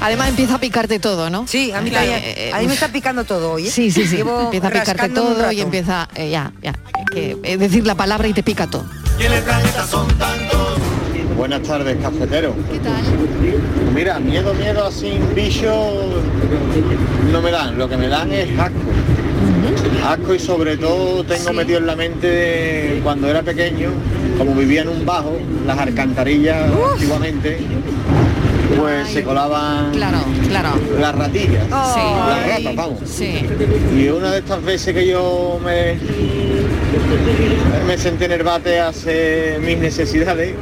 Además 0.00 0.28
empieza 0.30 0.56
a 0.56 0.58
picarte 0.58 0.98
todo, 0.98 1.30
¿no? 1.30 1.46
Sí, 1.46 1.70
a 1.72 1.80
mí 1.80 1.90
Eh, 1.90 1.92
también. 1.92 2.20
eh, 2.24 2.50
a 2.52 2.58
mí 2.60 2.66
me 2.66 2.74
está 2.74 2.88
picando 2.88 3.24
todo 3.24 3.52
hoy. 3.52 3.68
¿eh? 3.68 3.70
Sí, 3.70 3.90
sí, 3.90 4.06
sí. 4.06 4.16
Llevo 4.16 4.40
Empieza 4.42 4.68
a 4.68 4.70
picarte 4.70 5.08
todo 5.10 5.52
y 5.52 5.60
empieza, 5.60 6.08
eh, 6.14 6.30
ya, 6.30 6.52
ya, 6.60 6.74
que, 7.10 7.36
decir 7.58 7.86
la 7.86 7.94
palabra 7.94 8.26
y 8.28 8.32
te 8.32 8.42
pica 8.42 8.66
todo. 8.66 8.84
buenas 11.36 11.62
tardes, 11.62 11.96
cafetero. 12.02 12.54
¿Qué 12.70 12.78
tal? 12.80 13.02
Mira, 13.94 14.18
miedo, 14.18 14.54
miedo 14.54 14.86
así, 14.86 15.18
bicho 15.34 16.22
no 17.30 17.40
me 17.40 17.50
dan, 17.50 17.78
lo 17.78 17.88
que 17.88 17.96
me 17.96 18.08
dan 18.08 18.30
es 18.32 18.58
asco. 18.58 18.76
Asco 20.06 20.34
y 20.34 20.38
sobre 20.38 20.76
todo 20.76 21.22
tengo 21.24 21.52
metido 21.52 21.78
en 21.78 21.86
la 21.86 21.96
mente 21.96 22.26
de 22.26 23.00
cuando 23.02 23.28
era 23.28 23.42
pequeño, 23.42 23.90
como 24.36 24.52
vivía 24.54 24.82
en 24.82 24.88
un 24.88 25.06
bajo, 25.06 25.36
las 25.66 25.78
alcantarillas 25.78 26.70
antiguamente, 26.92 27.58
pues 28.76 29.08
se 29.10 29.22
colaban 29.22 29.92
Claro, 29.92 30.18
claro. 30.48 30.70
las 30.98 31.14
ratillas, 31.14 31.64
Sí. 31.64 32.00
las 32.28 32.46
ratas, 32.48 32.74
vamos. 32.76 32.98
Sí. 33.04 33.46
Y 33.96 34.08
una 34.08 34.32
de 34.32 34.38
estas 34.38 34.62
veces 34.64 34.92
que 34.94 35.06
yo 35.06 35.60
me, 35.64 35.96
me 37.86 37.96
senté 37.96 38.24
en 38.24 38.32
el 38.32 38.42
bate 38.42 38.80
a 38.80 38.88
hacer 38.88 39.60
mis 39.60 39.78
necesidades, 39.78 40.54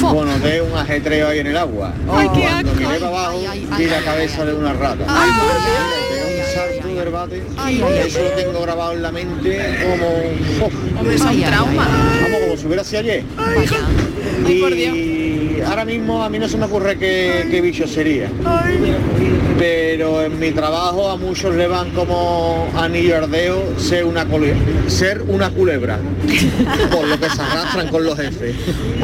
bueno, 0.00 0.38
de 0.38 0.62
un 0.62 0.76
ajetreo 0.76 1.28
ahí 1.28 1.40
en 1.40 1.48
el 1.48 1.56
agua. 1.58 1.92
Ay, 2.10 2.28
qué 2.34 2.40
Cuando 2.40 2.72
miré 2.74 2.86
para 2.98 3.06
abajo, 3.08 3.40
vi 3.78 3.84
la 3.86 4.00
cabeza 4.00 4.44
de 4.46 4.54
una 4.54 4.72
rata. 4.72 5.04
Salto 6.56 6.88
del 6.88 7.10
bate, 7.10 7.42
Ay, 7.58 7.82
ay, 7.84 7.98
eso 8.06 8.22
lo 8.22 8.30
tengo 8.30 8.62
grabado 8.62 8.92
en 8.94 9.02
la 9.02 9.12
mente 9.12 9.76
como... 9.82 10.66
uf, 10.66 10.98
Hombre, 10.98 11.14
es 11.14 11.20
un 11.20 11.42
trauma. 11.42 11.86
Vamos, 12.22 12.40
como 12.40 12.56
si 12.56 12.66
hubiera 12.66 12.82
sido 12.82 13.00
ayer. 13.00 13.24
Y 14.48 14.60
ahora 15.64 15.84
mismo 15.84 16.22
a 16.22 16.28
mí 16.28 16.38
no 16.38 16.48
se 16.48 16.56
me 16.56 16.64
ocurre 16.66 16.98
qué, 16.98 17.46
qué 17.50 17.60
bicho 17.60 17.86
sería. 17.86 18.30
Pero 19.58 20.22
en 20.22 20.38
mi 20.38 20.50
trabajo 20.52 21.08
a 21.10 21.16
muchos 21.16 21.54
le 21.54 21.66
van 21.66 21.90
como 21.92 22.68
anillo 22.76 23.16
ardeo 23.16 23.78
ser 23.78 24.04
una, 24.04 24.26
ser 24.88 25.22
una 25.22 25.50
culebra. 25.50 25.98
Por 26.90 27.06
lo 27.08 27.18
que 27.18 27.30
se 27.30 27.40
arrastran 27.40 27.88
con 27.88 28.04
los 28.04 28.16
jefes. 28.16 28.54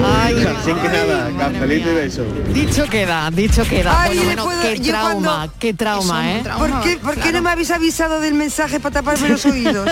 Ay, 0.04 0.34
Así 0.58 0.72
que 0.72 0.88
nada, 0.88 1.30
cafelito 1.38 1.90
y 1.90 1.94
beso. 1.94 2.24
Dicho 2.52 2.84
queda, 2.90 3.30
dicho 3.32 3.62
queda. 3.64 4.02
Ay, 4.02 4.18
Bueno, 4.18 4.44
bueno, 4.44 4.44
puedo- 4.44 4.74
qué 4.74 4.80
trauma, 4.80 5.22
cuando- 5.36 5.54
qué 5.58 5.74
trauma, 5.74 6.32
¿eh? 6.32 6.42
¿Por 6.58 6.80
qué, 6.82 6.96
por 6.98 7.14
qué 7.16 7.32
no 7.32 7.42
me 7.42 7.50
habéis 7.50 7.70
avisado 7.70 8.20
del 8.20 8.34
mensaje 8.34 8.78
para 8.78 8.94
taparme 8.94 9.30
los 9.30 9.46
oídos? 9.46 9.88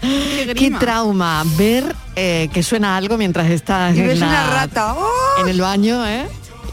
Qué 0.56 0.70
trauma 0.78 1.44
ver 1.58 1.84
eh, 2.22 2.48
que 2.52 2.62
suena 2.62 2.96
algo 2.98 3.16
mientras 3.16 3.48
estás 3.50 3.96
Y 3.96 4.00
en, 4.00 4.08
ves 4.08 4.18
la- 4.18 4.26
una 4.28 4.46
rata. 4.50 4.94
¡Oh! 4.94 5.40
en 5.42 5.48
el 5.48 5.58
baño, 5.60 6.06
¿eh? 6.06 6.26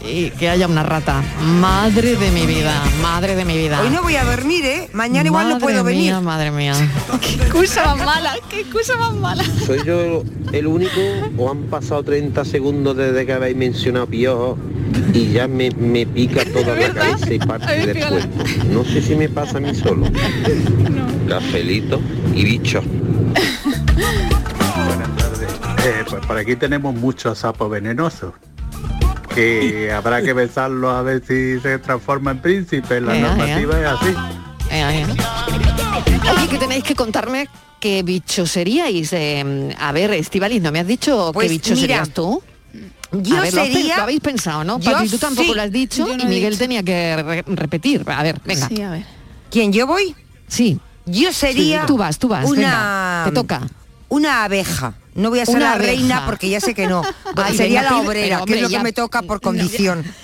Y 0.06 0.30
que 0.30 0.48
haya 0.48 0.66
una 0.68 0.82
rata. 0.82 1.22
Madre 1.60 2.16
de 2.16 2.30
mi 2.30 2.46
vida, 2.46 2.82
madre 3.02 3.34
de 3.34 3.44
mi 3.46 3.56
vida. 3.56 3.80
Hoy 3.80 3.88
no 3.90 4.02
voy 4.02 4.14
a 4.16 4.24
dormir, 4.24 4.64
¿eh? 4.64 4.88
Mañana 4.92 5.26
igual 5.26 5.48
no 5.48 5.58
puedo 5.58 5.82
venir. 5.82 6.14
Madre 6.20 6.50
mía. 6.50 6.74
Qué 7.20 7.34
excusa 7.34 7.84
más 7.84 8.04
mala, 8.04 8.34
qué 8.50 8.60
excusa 8.60 8.96
más 8.96 9.12
mala. 9.14 9.42
¿Soy 9.66 9.80
yo 9.84 10.22
el 10.52 10.66
único 10.66 11.00
o 11.36 11.50
han 11.50 11.62
pasado 11.64 12.02
30 12.04 12.44
segundos 12.44 12.96
desde 12.96 13.24
que 13.26 13.32
habéis 13.32 13.56
mencionado 13.56 14.06
piojo 14.06 14.56
y 15.12 15.32
ya 15.32 15.48
me, 15.48 15.70
me 15.72 16.06
pica 16.06 16.44
toda 16.52 16.74
la 16.76 16.92
cabeza 16.94 17.32
y 17.34 17.38
parte 17.40 17.86
del 17.86 18.06
cuerpo? 18.06 18.44
No 18.70 18.84
sé 18.84 19.02
si 19.02 19.16
me 19.16 19.28
pasa 19.28 19.56
a 19.58 19.60
mí 19.60 19.74
solo. 19.74 20.06
Cafelito 21.28 22.00
y 22.34 22.44
bicho. 22.44 22.82
Pues 26.10 26.24
por 26.26 26.36
aquí 26.36 26.56
tenemos 26.56 26.94
muchos 26.94 27.38
sapos 27.38 27.70
venenosos. 27.70 28.32
Que 29.34 29.92
habrá 29.96 30.22
que 30.22 30.32
besarlos 30.32 30.92
a 30.94 31.02
ver 31.02 31.22
si 31.26 31.60
se 31.60 31.78
transforma 31.78 32.32
en 32.32 32.40
príncipe. 32.40 33.00
La 33.00 33.16
Ea, 33.16 33.22
normativa 33.28 33.80
es 33.80 33.86
así. 33.86 34.14
Oye, 36.36 36.48
que 36.48 36.58
tenéis 36.58 36.84
que 36.84 36.94
contarme 36.94 37.48
qué 37.80 38.02
bicho 38.02 38.46
seríais. 38.46 39.12
Eh, 39.12 39.74
a 39.78 39.92
ver, 39.92 40.12
Estivalis, 40.12 40.62
¿no 40.62 40.72
me 40.72 40.80
has 40.80 40.86
dicho 40.86 41.30
Pues 41.32 41.46
qué 41.46 41.52
bicho 41.52 41.70
mira, 41.74 41.80
serías 41.80 42.10
tú? 42.10 42.42
yo 43.12 43.36
a 43.38 43.40
ver, 43.40 43.52
sería- 43.52 43.96
lo 43.96 44.02
habéis 44.02 44.20
pensado, 44.20 44.64
¿no? 44.64 44.78
yo 44.78 44.92
Patri, 44.92 45.08
tú 45.08 45.16
tampoco 45.16 45.48
sí. 45.48 45.54
lo 45.54 45.62
has 45.62 45.72
dicho 45.72 46.06
no 46.06 46.12
y 46.12 46.26
Miguel 46.26 46.50
dicho. 46.50 46.58
tenía 46.64 46.82
que 46.82 47.16
re- 47.16 47.44
repetir. 47.46 48.04
A 48.06 48.22
ver, 48.22 48.38
venga. 48.44 48.68
Sí, 48.68 48.82
a 48.82 48.90
ver. 48.90 49.04
¿Quién, 49.50 49.72
yo 49.72 49.86
voy? 49.86 50.14
Sí. 50.46 50.78
Yo 51.06 51.32
sería... 51.32 51.86
Tú 51.86 51.96
vas, 51.96 52.18
tú 52.18 52.28
vas, 52.28 52.44
Una... 52.44 52.56
venga, 52.60 53.22
te 53.26 53.32
toca. 53.32 53.60
Una 54.10 54.44
abeja. 54.44 54.92
No 55.18 55.30
voy 55.30 55.40
a 55.40 55.46
ser 55.46 55.56
Una 55.56 55.64
la 55.66 55.72
abeja. 55.74 55.90
reina 55.92 56.26
porque 56.26 56.48
ya 56.48 56.60
sé 56.60 56.74
que 56.74 56.86
no. 56.86 57.02
Ay, 57.36 57.56
sería 57.56 57.82
venga, 57.82 57.94
la 57.96 58.00
obrera, 58.02 58.36
pero, 58.36 58.44
que 58.46 58.52
es 58.52 58.56
hombre, 58.56 58.60
lo 58.62 58.68
ya- 58.68 58.78
que 58.78 58.84
me 58.84 58.92
toca 58.92 59.22
por 59.22 59.40
condición. 59.40 60.04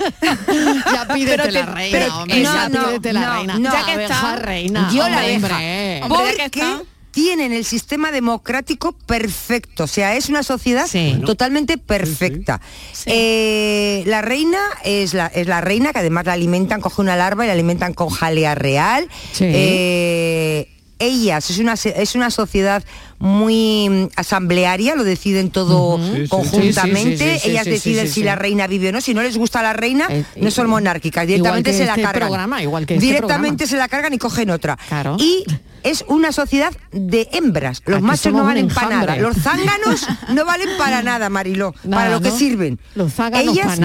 Ya 0.92 1.06
pídete 1.12 1.36
Pero 1.42 1.50
la 1.52 1.66
te- 1.66 1.72
reina, 1.72 1.98
pero- 1.98 2.16
hombre, 2.18 2.42
no, 2.42 2.54
ya 2.54 2.68
no, 2.68 2.86
pídete 2.86 3.12
la 3.12 3.20
no, 3.20 3.34
reina. 3.36 3.58
no. 3.58 3.72
ya 3.72 3.84
que 3.86 4.04
está 4.04 4.36
reina. 4.36 4.90
Yo 4.92 4.98
la 4.98 5.04
hombre, 5.06 5.18
abeja. 5.24 5.46
hombre. 5.56 6.00
Hombre, 6.04 6.36
Porque 6.44 6.84
tienen 7.10 7.52
el 7.52 7.64
sistema 7.64 8.10
democrático 8.10 8.92
perfecto. 8.92 9.84
O 9.84 9.86
sea, 9.86 10.16
es 10.16 10.28
una 10.28 10.42
sociedad 10.42 10.86
totalmente 11.24 11.78
perfecta. 11.78 12.60
Eh, 13.06 14.02
la 14.06 14.20
reina 14.22 14.58
es 14.84 15.14
la, 15.14 15.26
es 15.28 15.46
la 15.46 15.60
reina 15.60 15.92
que 15.92 16.00
además 16.00 16.26
la 16.26 16.32
alimentan, 16.32 16.80
coge 16.80 17.00
una 17.00 17.14
larva 17.16 17.44
y 17.44 17.46
la 17.46 17.52
alimentan 17.52 17.94
con 17.94 18.08
jalea 18.10 18.54
real. 18.56 19.08
Sí. 19.32 19.44
Eh, 19.46 20.70
ellas, 20.98 21.50
es 21.50 21.58
una, 21.58 21.76
se- 21.76 22.00
es 22.02 22.14
una 22.14 22.30
sociedad 22.30 22.82
muy 23.24 23.88
mm, 23.88 24.08
asamblearia, 24.16 24.94
lo 24.94 25.02
deciden 25.02 25.50
todo 25.50 25.98
conjuntamente, 26.28 27.40
ellas 27.44 27.64
deciden 27.64 28.08
si 28.08 28.22
la 28.22 28.36
reina 28.36 28.66
vive 28.66 28.90
o 28.90 28.92
no, 28.92 29.00
si 29.00 29.14
no 29.14 29.22
les 29.22 29.38
gusta 29.38 29.62
la 29.62 29.72
reina, 29.72 30.08
no 30.36 30.50
son 30.50 30.68
monárquicas, 30.68 31.26
directamente 31.26 31.70
que 31.70 31.76
se 31.76 31.86
la 31.86 31.92
este 31.92 32.02
cargan. 32.02 32.28
programa, 32.28 32.62
igual 32.62 32.84
que 32.84 32.94
este 32.94 33.06
directamente 33.06 33.66
se 33.66 33.76
la 33.76 33.88
cargan 33.88 34.12
y 34.12 34.18
cogen 34.18 34.50
otra. 34.50 34.78
Y 35.18 35.44
es 35.84 36.04
una 36.08 36.32
sociedad 36.32 36.72
de 36.92 37.28
hembras. 37.32 37.82
Los 37.86 37.98
Aquí 37.98 38.06
machos 38.06 38.32
no 38.32 38.44
valen 38.44 38.68
para 38.68 38.88
nada. 38.88 39.16
Los 39.16 39.36
zánganos 39.36 40.06
no 40.34 40.44
valen 40.44 40.68
para 40.78 41.02
nada, 41.02 41.30
Mariló. 41.30 41.74
Nada, 41.84 42.02
para 42.04 42.14
lo 42.16 42.20
que 42.20 42.30
¿no? 42.30 42.36
sirven. 42.38 42.80
Los 42.94 43.12
zánganos 43.12 43.54
ellas, 43.54 43.78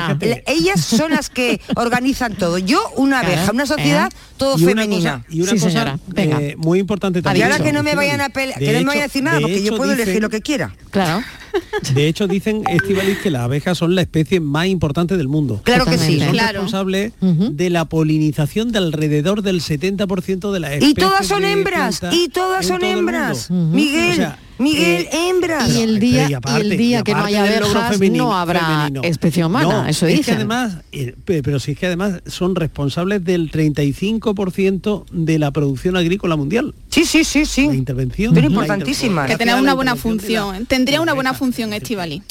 ellas 0.48 0.82
son 0.86 1.12
las 1.12 1.30
que 1.30 1.62
organizan 1.76 2.36
todo. 2.36 2.58
Yo 2.58 2.80
una 2.96 3.20
Claro, 3.20 3.36
abeja, 3.36 3.52
una 3.52 3.66
sociedad 3.66 4.10
¿eh? 4.12 4.16
todo 4.38 4.58
Y 4.58 4.64
una 4.64 4.72
femenina. 4.82 5.12
cosa- 5.24 5.26
y 5.36 5.42
una 5.42 5.52
cosa 5.52 6.00
eh, 6.16 6.56
muy 6.58 6.80
importante 6.80 7.20
Y 7.20 7.22
también. 7.22 7.52
ahora 7.52 7.64
que 7.64 7.74
no 7.74 7.84
me 7.84 7.96
vayan 7.96 8.22
a 8.22 8.30
que 8.30 8.46
no 8.74 8.80
me 8.80 8.84
vayan 8.86 9.00
a 9.00 9.04
decir 9.04 9.24
nada, 9.24 9.36
de 9.38 9.42
porque 9.44 9.62
yo 9.64 9.76
puedo 9.78 9.92
elegir 9.92 10.22
lo 10.22 10.30
que 10.30 10.42
quiera. 10.42 10.74
Claro. 10.92 11.22
De 11.96 12.08
hecho, 12.08 12.28
dicen, 12.28 12.62
Estivalis, 12.70 13.18
que 13.20 13.32
las 13.32 13.42
abejas 13.42 13.76
son 13.78 13.96
la 13.96 14.02
especie 14.02 14.40
más 14.40 14.68
importante 14.68 15.18
del 15.18 15.28
mundo. 15.28 15.62
Claro 15.64 15.86
que 15.86 15.98
sí. 15.98 16.20
Son 16.20 16.30
Claro. 16.30 16.52
responsables 16.62 17.12
de 17.22 17.70
la 17.72 17.86
polinización 17.86 18.72
de 18.72 18.78
alrededor 18.78 19.42
del 19.42 19.62
70% 19.62 20.52
de 20.52 20.60
las 20.60 20.72
especies 20.74 20.92
Y 20.92 20.94
todas 20.94 21.26
son 21.26 21.42
de 21.42 21.52
hembras, 21.96 22.16
y 22.16 22.30
todas 22.30 22.66
son 22.66 22.84
hembras. 22.84 23.50
Miguel, 23.52 24.12
O 24.12 24.16
sea, 24.16 24.40
Miguel, 24.58 25.08
eh, 25.12 25.30
hembras. 25.30 25.70
Y 25.74 25.82
el 25.82 25.90
Pero 25.92 26.00
día, 26.02 26.30
y 26.30 26.60
el 26.62 26.78
día 26.78 27.00
y 27.00 27.04
que 27.04 27.14
no 27.14 27.24
haya 27.26 27.42
abejas 27.44 27.96
femenino- 27.98 28.26
no 28.26 28.38
habrá 28.38 28.60
femenino. 28.60 29.02
especie 29.04 29.46
humana, 29.46 29.68
No, 29.84 29.88
eso 29.88 30.06
es 30.06 30.26
que 30.26 30.32
además, 30.34 30.78
eh, 30.92 31.16
pe- 31.24 31.42
pero 31.44 31.60
sí 31.60 31.72
es 31.72 31.80
que 31.80 31.86
además 31.88 32.22
son 32.28 32.56
responsables 32.56 33.24
del 33.24 33.50
35% 33.52 35.06
de 35.12 35.40
la 35.40 35.52
producción 35.52 35.96
agrícola 35.96 36.36
mundial. 36.36 36.74
Sí, 36.90 37.06
sí, 37.06 37.24
sí, 37.24 37.46
sí. 37.46 37.68
La 37.68 37.76
intervención. 37.76 38.34
Son 38.34 38.44
la 38.44 38.50
importantísimas. 38.50 39.28
Que 39.36 39.46
la 39.46 39.56
una 39.56 39.74
buena 39.74 39.92
la- 39.92 39.98
función. 39.98 40.66
Tendría 40.66 41.02
una 41.02 41.14
buena 41.14 41.34
función 41.34 41.74
Estivali. 41.74 42.22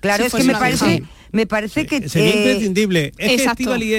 Claro, 0.00 0.24
Si 0.24 0.28
es 0.28 0.34
que 0.34 0.44
me 0.44 0.52
parece. 0.54 1.02
Me 1.36 1.46
parece 1.46 1.86
que 1.86 2.08
Sería 2.08 2.30
eh, 2.34 2.38
imprescindible. 2.38 3.12
Es 3.18 3.28
que 3.28 3.34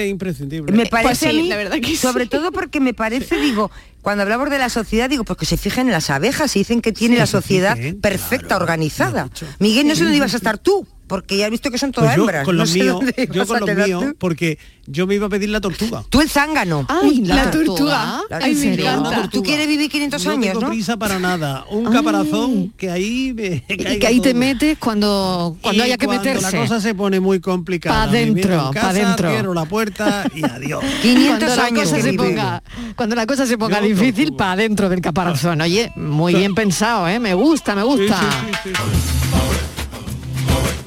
es 0.02 0.08
imprescindible. 0.08 0.72
Me 0.76 0.86
parece 0.86 1.08
Pues 1.08 1.18
sí, 1.18 1.26
a 1.26 1.32
mí, 1.32 1.48
la 1.48 1.56
verdad 1.56 1.78
que 1.80 1.96
sobre 1.96 2.24
sí. 2.24 2.30
todo 2.30 2.52
porque 2.52 2.80
me 2.80 2.92
parece, 2.94 3.40
digo, 3.40 3.70
cuando 4.02 4.22
hablamos 4.22 4.50
de 4.50 4.58
la 4.58 4.68
sociedad, 4.68 5.08
digo, 5.08 5.24
pues 5.24 5.38
que 5.38 5.46
se 5.46 5.56
fijen 5.56 5.86
en 5.86 5.92
las 5.92 6.10
abejas 6.10 6.54
y 6.56 6.60
dicen 6.60 6.80
que 6.82 6.92
tiene 6.92 7.14
Sí, 7.14 7.20
la 7.20 7.26
sociedad 7.26 7.78
perfecta, 8.02 8.56
organizada. 8.56 9.30
Miguel, 9.58 9.86
no 9.86 9.94
sé 9.94 10.02
dónde 10.02 10.16
ibas 10.18 10.34
a 10.34 10.36
estar 10.36 10.58
tú, 10.58 10.86
porque 11.08 11.36
ya 11.38 11.46
has 11.46 11.50
visto 11.50 11.70
que 11.70 11.78
son 11.78 11.90
todas 11.92 12.10
Pues 12.10 12.16
yo 12.18 12.22
hembras. 12.24 12.44
con 12.44 12.56
los 12.56 12.72
míos, 12.72 13.00
yo 13.32 13.46
con 13.46 13.60
los 13.60 13.76
míos, 13.86 14.04
porque 14.18 14.58
yo 14.86 15.06
me 15.06 15.14
iba 15.16 15.26
a 15.26 15.28
pedir 15.28 15.48
la 15.50 15.60
tortuga. 15.60 16.04
Tú 16.08 16.20
el 16.20 16.30
zángano. 16.30 16.86
Ay, 16.88 17.20
la, 17.22 17.34
La 17.34 17.50
tortuga. 17.50 17.76
tortuga. 17.76 18.22
La 18.30 18.36
Ay, 18.38 18.54
me 18.54 18.76
tortuga. 18.76 18.92
encanta. 18.94 19.28
Tú 19.30 19.42
quieres 19.42 19.66
vivir 19.66 19.90
500 19.90 20.24
no 20.24 20.30
años, 20.30 20.44
tengo 20.46 20.60
¿no? 20.60 20.68
prisa 20.68 20.96
para 20.96 21.18
nada. 21.18 21.64
Un 21.70 21.84
caparazón 21.92 22.72
que 22.76 22.90
ahí 22.90 23.32
me 23.34 23.64
Y 23.68 23.76
caiga 23.76 23.98
que 24.00 24.06
ahí 24.06 24.20
te 24.20 24.32
metes 24.34 24.78
cuando, 24.78 25.56
cuando 25.60 25.82
Y 25.82 25.86
haya 25.86 25.96
que 25.98 26.06
cuando 26.06 26.24
meterse. 26.24 26.52
la 26.56 26.62
cosa 26.62 26.80
se 26.80 26.94
pone 26.94 27.20
muy 27.20 27.40
complicada. 27.40 28.06
Pa' 28.06 28.12
me 28.12 28.26
meto 28.26 28.34
dentro, 28.48 28.54
en 28.54 28.60
pa' 28.60 28.70
casa, 28.72 28.92
dentro. 28.92 29.30
Cierro 29.30 29.54
la 29.54 29.64
puerta 29.66 30.24
y 30.34 30.44
adiós. 30.44 30.82
500 31.02 31.38
cuando 31.38 31.56
la 31.56 31.64
años 31.64 31.82
cosa 31.84 31.96
que 31.96 32.02
se 32.02 32.12
ponga, 32.14 32.62
cuando 32.96 33.14
la 33.16 33.26
cosa 33.26 33.46
se 33.46 33.58
ponga 33.58 33.80
Yo 33.80 33.86
difícil 33.88 34.32
para 34.34 34.52
adentro 34.52 34.88
del 34.88 35.00
caparazón. 35.00 35.60
Oye, 35.60 35.92
muy 35.96 36.34
bien 36.34 36.54
pensado, 36.54 37.06
¿eh? 37.08 37.18
Me 37.18 37.34
gusta, 37.34 37.74
me 37.74 37.82
gusta. 37.82 38.18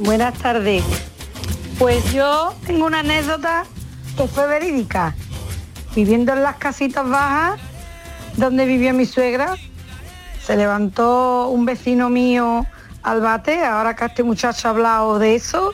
Buenas 0.03 0.33
tardes. 0.39 0.83
Pues 1.77 2.11
yo 2.11 2.55
tengo 2.65 2.87
una 2.87 3.01
anécdota 3.01 3.65
que 4.17 4.27
fue 4.27 4.47
verídica. 4.47 5.13
Viviendo 5.95 6.33
en 6.33 6.41
las 6.41 6.55
casitas 6.55 7.07
bajas 7.07 7.59
donde 8.35 8.65
vivía 8.65 8.93
mi 8.93 9.05
suegra, 9.05 9.57
se 10.43 10.57
levantó 10.57 11.49
un 11.49 11.65
vecino 11.65 12.09
mío 12.09 12.65
al 13.03 13.21
bate, 13.21 13.63
ahora 13.63 13.95
que 13.95 14.05
este 14.05 14.23
muchacho 14.23 14.69
ha 14.69 14.71
hablado 14.71 15.19
de 15.19 15.35
eso, 15.35 15.71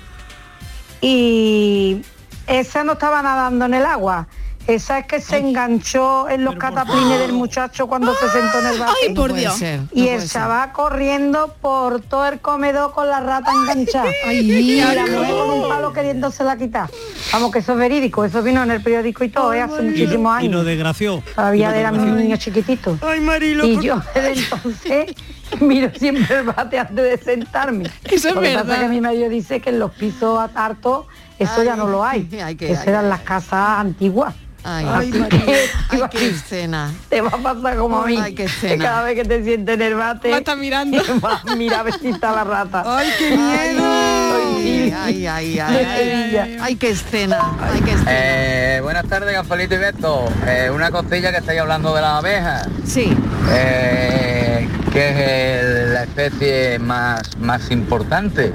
y 0.99 2.01
esa 2.47 2.83
no 2.83 2.93
estaba 2.93 3.21
nadando 3.21 3.63
en 3.63 3.75
el 3.75 3.85
agua, 3.85 4.27
Esa 4.67 4.99
es 4.99 5.05
que 5.07 5.21
se 5.21 5.37
enganchó 5.37 6.27
en 6.27 6.43
los 6.43 6.55
cataplines 6.57 7.19
del 7.19 7.31
muchacho 7.31 7.87
cuando 7.87 8.13
se 8.15 8.27
sentó 8.29 8.59
en 8.59 8.65
el 8.67 8.79
bate. 8.79 8.91
Ay, 9.07 9.13
por 9.13 9.33
Dios. 9.33 9.61
Y 9.93 10.09
el 10.09 10.27
chaval 10.27 10.73
corriendo 10.73 11.55
por 11.61 12.01
todo 12.01 12.25
el 12.27 12.39
comedor 12.41 12.91
con 12.91 13.07
la 13.07 13.21
rata 13.21 13.51
enganchada. 13.51 14.09
Ay, 14.27 14.39
y 14.51 14.81
la 14.81 15.05
mujer 15.05 15.31
con 15.35 15.49
un 15.51 15.69
palo 15.69 15.93
queriéndose 15.93 16.43
la 16.43 16.57
quitar. 16.57 16.89
Vamos, 17.31 17.51
que 17.53 17.59
eso 17.59 17.71
es 17.73 17.77
verídico, 17.79 18.25
eso 18.25 18.43
vino 18.43 18.61
en 18.61 18.71
el 18.71 18.83
periódico 18.83 19.23
y 19.23 19.29
todo, 19.29 19.53
¿eh? 19.53 19.61
hace 19.61 19.81
muchísimos 19.81 20.33
Y 20.35 20.45
años. 20.45 20.51
nos 20.51 20.65
desgració. 20.65 21.23
Todavía 21.33 21.67
Y 21.69 21.71
nos 21.71 21.79
eran 21.79 22.17
niños 22.17 22.39
chiquititos. 22.39 22.99
Ay, 23.01 23.21
Marilo. 23.21 23.65
Y 23.65 23.79
yo 23.81 24.01
desde 24.13 24.33
entonces 24.33 25.15
miro 25.61 25.89
siempre 25.97 26.39
el 26.39 26.43
bate 26.43 26.77
antes 26.77 26.95
de 26.95 27.17
sentarme. 27.17 27.85
Eso 28.03 28.29
es 28.29 28.35
Lo 28.35 28.41
que 28.41 28.49
pasa 28.53 28.63
verdad. 28.65 28.81
que 28.81 28.87
mi 28.89 28.99
marido 28.99 29.29
dice 29.29 29.61
que 29.61 29.69
en 29.69 29.79
los 29.79 29.91
pisos 29.91 30.37
hartos 30.55 31.05
eso 31.39 31.63
ya 31.63 31.77
no 31.77 31.87
lo 31.87 32.03
hay. 32.03 32.27
ay, 32.43 32.55
que- 32.55 32.71
Esas 32.73 32.83
ay, 32.83 32.89
eran 32.89 33.07
las 33.09 33.21
casas 33.21 33.79
antiguas. 33.79 34.33
Ay, 34.63 34.85
Así 34.85 35.11
ay, 35.23 35.29
que- 35.29 35.69
ay, 35.91 36.01
qué 36.11 36.27
escena. 36.29 36.91
te 37.09 37.21
va 37.21 37.29
a 37.29 37.37
pasar 37.37 37.77
como 37.77 38.01
a 38.01 38.05
mí. 38.05 38.17
Ay, 38.21 38.31
qué 38.35 38.43
que 38.43 38.49
escena. 38.51 38.83
cada 38.83 39.03
vez 39.03 39.15
que 39.15 39.23
te 39.23 39.43
sientes 39.43 39.75
en 39.75 39.81
el 39.81 39.95
bate. 39.95 40.29
Va 40.31 40.35
a 40.35 40.39
estar 40.39 40.57
mirando. 40.57 41.01
vas 41.21 41.41
a 41.45 41.55
mirar 41.55 41.79
a 41.79 41.83
ver 41.83 41.93
si 41.99 42.09
está 42.09 42.33
la 42.33 42.43
rata. 42.43 42.83
Ay, 42.85 43.09
qué 43.17 43.29
miedo. 43.37 43.83
Ay, 43.85 44.93
ay, 44.97 45.27
ay, 45.27 45.59
ay, 45.59 46.57
ay, 46.61 46.75
qué 46.75 46.89
escena. 46.89 47.39
Ay, 47.61 47.81
qué 47.81 47.91
escena. 47.91 48.11
Eh, 48.11 48.79
buenas 48.83 49.05
tardes, 49.07 49.33
Gafelito 49.33 49.75
y 49.75 49.77
Beto. 49.77 50.25
Eh, 50.45 50.69
una 50.73 50.91
costilla 50.91 51.31
que 51.31 51.37
estáis 51.37 51.61
hablando 51.61 51.95
de 51.95 52.01
las 52.01 52.11
abejas. 52.15 52.67
Sí. 52.85 53.15
Eh, 53.51 54.67
¿Qué 54.91 55.09
es 55.09 55.61
el- 55.61 55.93
la 55.93 56.03
especie 56.03 56.79
más, 56.79 57.21
más 57.39 57.69
importante? 57.71 58.53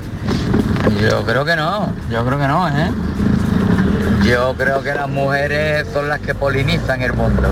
Yo 1.00 1.24
creo 1.24 1.44
que 1.44 1.57
no, 1.57 1.92
yo 2.11 2.24
creo 2.26 2.38
que 2.38 2.46
no, 2.48 2.68
¿eh? 2.68 2.90
Yo 4.24 4.54
creo 4.56 4.82
que 4.82 4.94
las 4.94 5.08
mujeres 5.08 5.86
son 5.92 6.08
las 6.08 6.20
que 6.20 6.34
polinizan 6.34 7.02
el 7.02 7.12
mundo. 7.12 7.48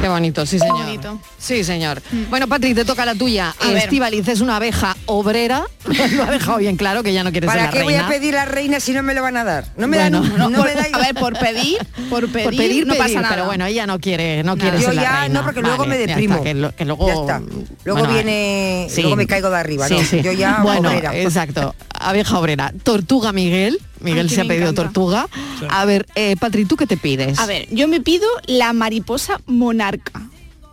Qué 0.00 0.08
bonito, 0.08 0.44
sí 0.46 0.58
señor. 0.58 0.78
bonito. 0.84 1.20
Sí, 1.38 1.62
señor. 1.62 2.02
Bueno, 2.28 2.48
Patri, 2.48 2.74
te 2.74 2.84
toca 2.84 3.04
la 3.06 3.14
tuya. 3.14 3.54
Estivaliz 3.76 4.26
es 4.26 4.40
una 4.40 4.56
abeja 4.56 4.96
obrera. 5.06 5.62
Lo 6.16 6.24
ha 6.24 6.30
dejado 6.30 6.58
bien 6.58 6.76
claro 6.76 7.04
que 7.04 7.12
ya 7.12 7.22
no 7.22 7.30
quiere 7.30 7.46
ser 7.46 7.56
¿Para 7.56 7.66
la 7.66 7.72
qué 7.72 7.84
voy 7.84 7.92
reina. 7.94 8.06
a 8.08 8.10
pedir 8.10 8.34
la 8.34 8.44
reina 8.44 8.80
si 8.80 8.92
no 8.92 9.02
me 9.04 9.14
lo 9.14 9.22
van 9.22 9.36
a 9.36 9.44
dar? 9.44 9.66
No 9.76 9.86
me 9.86 9.98
Bueno, 9.98 10.22
dan, 10.22 10.36
No, 10.38 10.48
no, 10.50 10.58
por- 10.58 10.66
me 10.66 10.74
da 10.74 10.86
a 10.92 10.98
ver, 10.98 11.14
por 11.14 11.38
pedir, 11.38 11.78
por 12.10 12.28
pedir, 12.32 12.44
Por 12.44 12.56
pedir, 12.56 12.86
no 12.86 12.94
pedir, 12.94 13.06
pasa 13.06 13.20
nada. 13.22 13.28
pero 13.34 13.46
bueno, 13.46 13.64
ella 13.64 13.86
no 13.86 14.00
quiere, 14.00 14.42
no 14.42 14.56
quiere 14.56 14.78
Yo 14.80 14.86
ser 14.86 14.94
la 14.96 15.02
ya, 15.02 15.20
reina. 15.20 15.38
no, 15.40 15.44
porque 15.46 15.60
luego 15.62 15.84
me 15.86 15.94
ya 16.00 16.06
deprimo. 16.06 16.34
está, 16.34 16.44
que, 16.44 16.54
lo- 16.54 16.74
que 16.74 16.84
luego, 16.84 17.06
Ya 17.06 17.14
está. 17.14 17.40
Luego 17.84 18.00
bueno, 18.00 18.12
viene, 18.14 18.88
sí. 18.90 19.02
luego 19.02 19.16
me 19.16 19.26
caigo 19.28 19.50
de 19.50 19.56
arriba, 19.56 19.86
Sí, 19.86 19.94
no. 19.94 20.02
sí. 20.04 20.20
Yo 20.20 20.32
ya 20.32 20.58
bueno, 20.64 20.88
obrera. 20.88 21.16
exacto. 21.16 21.76
Abeja 21.98 22.38
obrera. 22.38 22.72
Tortuga 22.82 23.32
Miguel. 23.32 23.78
Miguel 24.02 24.26
Ay, 24.28 24.34
se 24.34 24.40
ha 24.40 24.44
pedido 24.44 24.70
encanta. 24.70 24.82
tortuga. 24.84 25.28
A 25.68 25.84
ver, 25.84 26.06
eh, 26.14 26.36
Patri, 26.38 26.64
¿tú 26.64 26.76
qué 26.76 26.86
te 26.86 26.96
pides? 26.96 27.38
A 27.38 27.46
ver, 27.46 27.66
yo 27.70 27.88
me 27.88 28.00
pido 28.00 28.26
la 28.46 28.72
mariposa 28.72 29.40
monarca. 29.46 30.22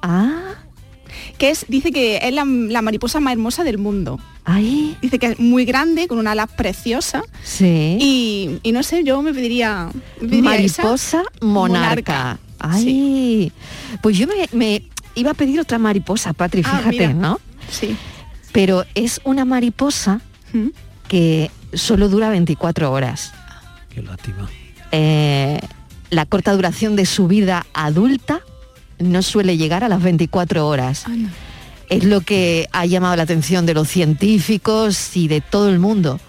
Ah, 0.01 0.55
que 1.38 1.49
es, 1.49 1.65
dice 1.69 1.91
que 1.91 2.19
es 2.23 2.34
la, 2.34 2.43
la 2.45 2.82
mariposa 2.82 3.19
más 3.19 3.34
hermosa 3.34 3.63
del 3.63 3.77
mundo. 3.77 4.19
Ay. 4.45 4.97
Dice 5.01 5.19
que 5.19 5.27
es 5.27 5.39
muy 5.39 5.63
grande, 5.65 6.07
con 6.07 6.17
una 6.17 6.32
ala 6.32 6.47
preciosa. 6.47 7.21
sí. 7.43 7.97
Y, 7.99 8.59
y 8.63 8.71
no 8.71 8.84
sé, 8.84 9.03
yo 9.03 9.21
me 9.21 9.34
pediría, 9.34 9.89
me 10.21 10.27
pediría 10.27 10.55
esa. 10.57 10.82
mariposa 10.84 11.23
monarca. 11.41 12.39
Ay, 12.59 13.51
pues 14.01 14.17
yo 14.17 14.27
me, 14.27 14.34
me 14.51 14.84
iba 15.15 15.32
a 15.32 15.34
pedir 15.34 15.59
otra 15.59 15.77
mariposa, 15.77 16.34
Patri, 16.34 16.61
Ah, 16.65 16.77
fíjate, 16.80 16.91
mira. 16.91 17.13
¿no? 17.13 17.39
Sí. 17.71 17.95
Pero 18.51 18.86
es 18.95 19.21
una 19.23 19.45
mariposa 19.45 20.19
¿Mm? 20.51 20.67
que 21.07 21.51
solo 21.74 22.09
dura 22.09 22.30
24 22.30 22.91
horas. 22.91 23.34
Qué 23.93 24.01
lástima. 24.01 24.49
Eh, 24.91 25.59
la 26.09 26.26
corta 26.26 26.53
duración 26.53 26.95
de 26.95 27.05
su 27.05 27.28
vida 27.28 27.65
adulta 27.74 28.41
no 28.97 29.22
suele 29.22 29.57
llegar 29.57 29.84
a 29.84 29.89
las 29.89 30.01
24 30.01 30.67
horas. 30.67 31.07
No. 31.07 31.30
Es 31.89 32.03
lo 32.03 32.22
que 32.22 32.67
ha 32.72 32.86
llamado 32.86 33.15
la 33.15 33.24
atención 33.24 33.65
de 33.65 33.74
los 33.74 33.88
científicos 33.88 35.15
y 35.15 35.28
de 35.28 35.41
todo 35.41 35.70
el 35.70 35.80
mundo. 35.80 36.20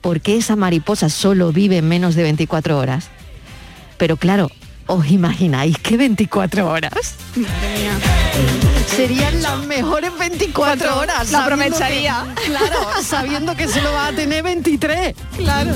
¿Por 0.00 0.20
qué 0.20 0.36
esa 0.36 0.56
mariposa 0.56 1.08
solo 1.08 1.52
vive 1.52 1.82
menos 1.82 2.14
de 2.14 2.22
24 2.24 2.78
horas? 2.78 3.08
Pero 3.98 4.16
claro, 4.16 4.50
¿os 4.90 5.06
imagináis 5.10 5.76
que 5.78 5.96
24 5.96 6.68
horas? 6.68 7.14
Serían 8.96 9.40
las 9.42 9.58
mejores 9.66 10.10
24 10.18 10.98
horas. 10.98 11.30
La 11.30 11.40
sabiendo 11.44 11.66
aprovecharía. 11.76 12.26
que- 12.36 12.42
claro, 12.50 12.78
sabiendo 13.02 13.56
que 13.56 13.68
solo 13.68 13.92
va 13.92 14.08
a 14.08 14.12
tener 14.12 14.42
23. 14.42 15.14
Claro. 15.36 15.70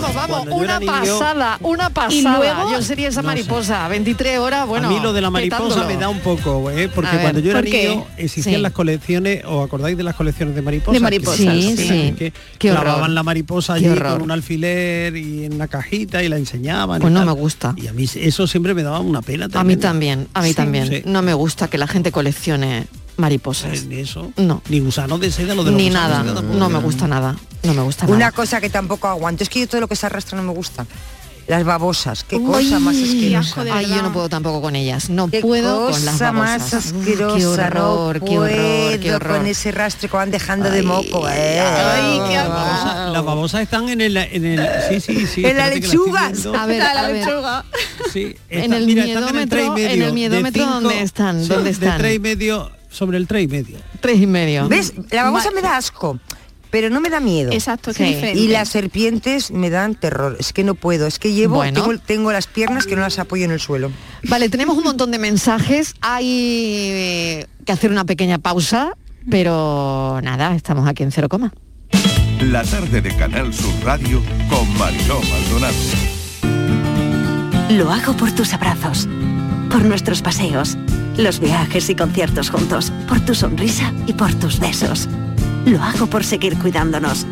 Vamos, 0.00 0.14
vamos, 0.14 0.48
una 0.50 0.78
niño- 0.78 0.92
pasada, 0.92 1.58
una 1.62 1.90
pasada. 1.90 2.14
Y 2.14 2.22
luego- 2.22 2.70
yo 2.72 2.82
sería 2.82 3.08
esa 3.08 3.22
No 3.22 3.28
sé. 3.30 3.34
mariposa, 3.36 3.88
23 3.88 4.38
horas, 4.38 4.66
bueno. 4.66 4.88
a 4.88 4.90
mí 4.90 4.98
lo 5.00 5.12
de 5.12 5.20
la 5.20 5.30
mariposa 5.30 5.84
me 5.84 5.96
da 5.96 6.08
un 6.08 6.20
poco, 6.20 6.70
¿eh? 6.70 6.88
porque 6.88 7.10
ver, 7.12 7.20
cuando 7.22 7.40
yo 7.40 7.50
era 7.50 7.62
niño 7.62 8.06
existían 8.16 8.56
Sí. 8.56 8.60
las 8.62 8.72
colecciones, 8.72 9.44
¿os 9.46 9.64
acordáis 9.64 9.96
de 9.96 10.02
las 10.02 10.14
colecciones 10.14 10.54
de 10.54 10.62
mariposas? 10.62 10.94
De 10.94 11.00
mariposas, 11.00 11.36
Sí, 11.38 11.76
sí. 11.76 11.88
sí. 11.88 12.14
Que 12.18 12.32
Qué 12.58 12.70
clavaban 12.70 12.94
horror. 13.02 13.10
la 13.10 13.22
mariposa 13.22 13.74
allí 13.74 13.88
con 13.94 14.22
un 14.22 14.30
alfiler 14.30 15.16
y 15.16 15.44
en 15.44 15.54
una 15.54 15.68
cajita 15.68 16.22
y 16.22 16.28
la 16.28 16.36
enseñaban. 16.36 16.98
y 16.98 17.00
Pues 17.02 17.12
no 17.12 17.20
tal. 17.20 17.26
me 17.26 17.32
gusta. 17.32 17.74
Y 17.76 17.86
a 17.86 17.92
mí 17.92 18.06
eso 18.14 18.46
siempre 18.46 18.74
me 18.74 18.82
daba 18.82 19.00
una 19.00 19.22
pena. 19.22 19.44
A 19.44 19.48
mí 19.48 19.52
tremenda. 19.52 19.88
también, 19.88 20.28
a 20.34 20.42
mí 20.42 20.54
también. 20.54 21.02
No 21.06 21.22
me 21.22 21.34
gusta 21.34 21.68
que 21.68 21.78
la 21.78 21.86
gente 21.86 22.12
coleccione 22.12 22.86
mariposas. 23.16 23.84
Ni 23.84 23.96
eso. 24.00 24.32
No. 24.36 24.62
Ni 24.68 24.80
gusanos 24.80 25.20
de 25.20 25.30
seda, 25.30 25.54
lo 25.54 25.64
de 25.64 25.70
los 25.70 25.78
Ni 25.80 25.88
de 25.88 25.94
nada, 25.94 26.22
seda 26.22 26.40
no 26.42 26.68
me 26.68 26.78
gusta 26.80 27.06
nada, 27.06 27.36
no 27.62 27.74
me 27.74 27.82
gusta 27.82 28.06
Una 28.06 28.18
nada. 28.18 28.32
cosa 28.32 28.60
que 28.60 28.70
tampoco 28.70 29.08
aguanto, 29.08 29.42
es 29.42 29.48
que 29.48 29.60
yo 29.60 29.68
todo 29.68 29.80
lo 29.80 29.88
que 29.88 29.96
se 29.96 30.06
arrastra 30.06 30.36
no 30.36 30.44
me 30.44 30.52
gusta. 30.52 30.86
Las 31.46 31.62
babosas, 31.62 32.24
qué 32.24 32.36
Uy, 32.36 32.46
cosa 32.46 32.78
más 32.78 32.96
asquerosa. 32.96 33.64
de 33.64 33.70
Ay, 33.70 33.86
yo 33.86 34.00
no 34.00 34.14
puedo 34.14 34.30
tampoco 34.30 34.62
con 34.62 34.74
ellas, 34.76 35.10
no 35.10 35.28
Qué 35.28 35.42
puedo 35.42 35.90
con 35.90 36.02
las 36.06 36.14
cosa 36.14 36.32
más 36.32 36.70
babosas. 36.70 36.86
Uf, 36.94 37.00
asquerosa, 37.02 37.36
qué 37.36 37.46
horror, 37.46 38.18
no 38.20 38.24
qué 38.26 38.38
horror, 38.38 38.98
qué 39.00 39.14
horror. 39.14 39.36
con 39.36 39.46
ese 39.46 39.70
rastro 39.70 40.08
que 40.08 40.16
van 40.16 40.30
dejando 40.30 40.70
de 40.70 40.82
moco. 40.82 41.28
eh. 41.28 41.60
ay, 41.60 42.20
qué 42.30 42.34
Las 42.36 42.48
babosas, 42.48 43.12
las 43.12 43.24
babosas 43.26 43.60
están 43.60 43.88
en 43.90 44.00
el, 44.00 44.16
en 44.16 44.44
el 44.46 44.68
sí, 44.88 45.00
sí, 45.02 45.26
sí. 45.26 45.44
En 45.44 45.58
la 45.58 45.68
viendo. 45.68 46.54
A 46.58 46.64
ver, 46.64 46.80
a 46.80 47.02
ver. 47.08 47.26
lechuga. 47.26 47.64
Sí, 48.10 48.34
En 48.48 48.60
están- 48.62 48.72
el 48.78 48.86
mira, 48.86 49.04
están 49.04 49.22
en 49.24 49.28
el 49.28 49.34
miedómetro- 49.46 49.76
en 49.76 49.90
el 49.92 50.00
de 50.00 50.12
miedómetro, 50.12 50.62
cinco- 50.64 50.80
¿dónde 50.80 51.02
están? 51.02 51.42
sí, 51.42 51.48
¿Dónde 51.48 51.64
De 51.64 51.70
están? 51.72 51.98
tres 51.98 52.16
y 52.16 52.18
medio, 52.20 52.70
sobre 52.94 53.18
el 53.18 53.26
tres 53.26 53.44
y 53.44 53.48
medio. 53.48 53.78
Tres 54.00 54.20
y 54.20 54.26
medio. 54.26 54.68
¿Ves? 54.68 54.94
La 55.10 55.24
babosa 55.24 55.50
me 55.50 55.60
da 55.62 55.76
asco, 55.76 56.18
pero 56.70 56.90
no 56.90 57.00
me 57.00 57.10
da 57.10 57.20
miedo. 57.20 57.52
Exacto, 57.52 57.92
Sí. 57.92 58.02
Y 58.04 58.48
las 58.48 58.68
serpientes 58.68 59.50
me 59.50 59.70
dan 59.70 59.94
terror. 59.94 60.36
Es 60.40 60.52
que 60.52 60.64
no 60.64 60.74
puedo. 60.74 61.06
Es 61.06 61.18
que 61.18 61.32
llevo, 61.32 61.56
Bueno. 61.56 61.82
tengo, 61.82 61.98
tengo 61.98 62.32
las 62.32 62.46
piernas 62.46 62.86
que 62.86 62.96
no 62.96 63.02
las 63.02 63.18
apoyo 63.18 63.44
en 63.44 63.50
el 63.50 63.60
suelo. 63.60 63.90
Vale, 64.28 64.48
tenemos 64.48 64.76
un 64.78 64.84
montón 64.84 65.10
de 65.10 65.18
mensajes. 65.18 65.94
Hay 66.00 66.26
eh, 66.90 67.46
que 67.64 67.72
hacer 67.72 67.90
una 67.90 68.04
pequeña 68.04 68.38
pausa, 68.38 68.96
pero 69.30 70.20
nada, 70.22 70.54
estamos 70.54 70.88
aquí 70.88 71.02
en 71.02 71.12
cero 71.12 71.28
coma. 71.28 71.52
La 72.40 72.62
tarde 72.64 73.00
de 73.00 73.16
Canal 73.16 73.54
Sur 73.54 73.72
Radio 73.84 74.22
con 74.50 74.76
Mariló 74.76 75.20
Maldonado. 75.30 75.74
Lo 77.70 77.90
hago 77.90 78.14
por 78.16 78.30
tus 78.32 78.52
abrazos, 78.52 79.08
por 79.70 79.82
nuestros 79.84 80.20
paseos, 80.22 80.76
los 81.16 81.40
viajes 81.40 81.90
y 81.90 81.94
conciertos 81.94 82.50
juntos, 82.50 82.92
por 83.08 83.20
tu 83.20 83.34
sonrisa 83.34 83.92
y 84.06 84.12
por 84.12 84.34
tus 84.34 84.58
besos. 84.58 85.08
Lo 85.64 85.82
hago 85.82 86.06
por 86.06 86.24
seguir 86.24 86.58
cuidándonos. 86.58 87.26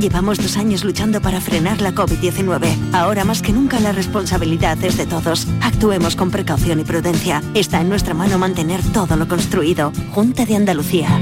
Llevamos 0.00 0.38
dos 0.38 0.56
años 0.56 0.84
luchando 0.84 1.20
para 1.20 1.40
frenar 1.40 1.80
la 1.80 1.92
COVID-19. 1.92 2.92
Ahora 2.92 3.24
más 3.24 3.42
que 3.42 3.52
nunca 3.52 3.78
la 3.78 3.92
responsabilidad 3.92 4.82
es 4.82 4.96
de 4.96 5.06
todos. 5.06 5.46
Actuemos 5.60 6.16
con 6.16 6.30
precaución 6.30 6.80
y 6.80 6.84
prudencia. 6.84 7.42
Está 7.54 7.80
en 7.80 7.88
nuestra 7.88 8.14
mano 8.14 8.38
mantener 8.38 8.82
todo 8.92 9.16
lo 9.16 9.28
construido. 9.28 9.92
Junta 10.12 10.46
de 10.46 10.56
Andalucía. 10.56 11.20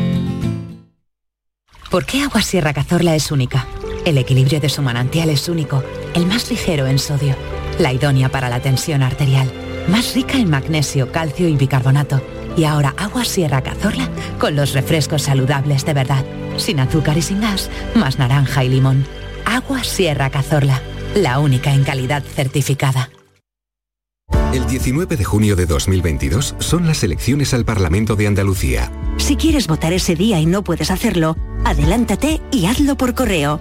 ¿Por 1.90 2.06
qué 2.06 2.22
Agua 2.22 2.40
Sierra 2.40 2.72
Cazorla 2.72 3.14
es 3.14 3.30
única? 3.30 3.66
El 4.06 4.16
equilibrio 4.16 4.60
de 4.60 4.70
su 4.70 4.80
manantial 4.80 5.28
es 5.28 5.48
único, 5.48 5.84
el 6.14 6.26
más 6.26 6.50
ligero 6.50 6.86
en 6.86 6.98
sodio, 6.98 7.36
la 7.78 7.92
idónea 7.92 8.30
para 8.30 8.48
la 8.48 8.60
tensión 8.60 9.02
arterial, 9.02 9.52
más 9.88 10.14
rica 10.14 10.38
en 10.38 10.50
magnesio, 10.50 11.10
calcio 11.12 11.48
y 11.48 11.56
bicarbonato. 11.56 12.20
Y 12.56 12.64
ahora 12.64 12.94
Agua 12.96 13.24
Sierra 13.24 13.62
Cazorla 13.62 14.08
con 14.38 14.56
los 14.56 14.74
refrescos 14.74 15.22
saludables 15.22 15.84
de 15.84 15.94
verdad, 15.94 16.24
sin 16.56 16.80
azúcar 16.80 17.16
y 17.16 17.22
sin 17.22 17.40
gas, 17.40 17.70
más 17.94 18.18
naranja 18.18 18.64
y 18.64 18.68
limón. 18.68 19.06
Agua 19.44 19.84
Sierra 19.84 20.30
Cazorla, 20.30 20.80
la 21.14 21.38
única 21.38 21.72
en 21.72 21.84
calidad 21.84 22.22
certificada. 22.22 23.10
El 24.52 24.66
19 24.66 25.16
de 25.16 25.24
junio 25.24 25.56
de 25.56 25.64
2022 25.64 26.56
son 26.58 26.86
las 26.86 27.02
elecciones 27.02 27.54
al 27.54 27.64
Parlamento 27.64 28.16
de 28.16 28.26
Andalucía. 28.26 28.92
Si 29.16 29.36
quieres 29.36 29.66
votar 29.66 29.94
ese 29.94 30.14
día 30.14 30.40
y 30.40 30.46
no 30.46 30.62
puedes 30.62 30.90
hacerlo, 30.90 31.36
adelántate 31.64 32.42
y 32.50 32.66
hazlo 32.66 32.96
por 32.96 33.14
correo. 33.14 33.60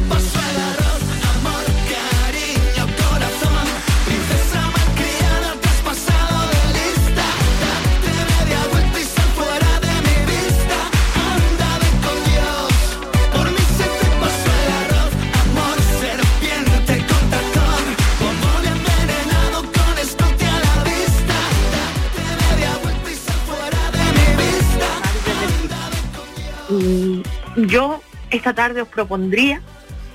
Yo 27.71 28.01
esta 28.31 28.53
tarde 28.53 28.81
os 28.81 28.89
propondría 28.89 29.61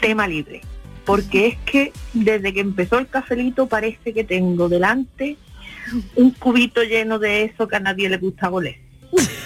tema 0.03 0.29
libre, 0.29 0.61
porque 1.07 1.47
es 1.47 1.57
que 1.65 1.91
desde 2.13 2.53
que 2.53 2.61
empezó 2.61 2.99
el 2.99 3.09
cafelito 3.09 3.67
parece 3.67 4.13
que 4.13 4.25
tengo 4.25 4.69
delante 4.69 5.39
un 6.17 6.33
cubito 6.33 6.83
lleno 6.83 7.19
de 7.19 7.45
eso 7.45 7.67
que 7.67 7.77
a 7.77 7.81
nadie 7.81 8.11
le 8.11 8.19
gusta 8.19 8.51
oler. 8.51 8.77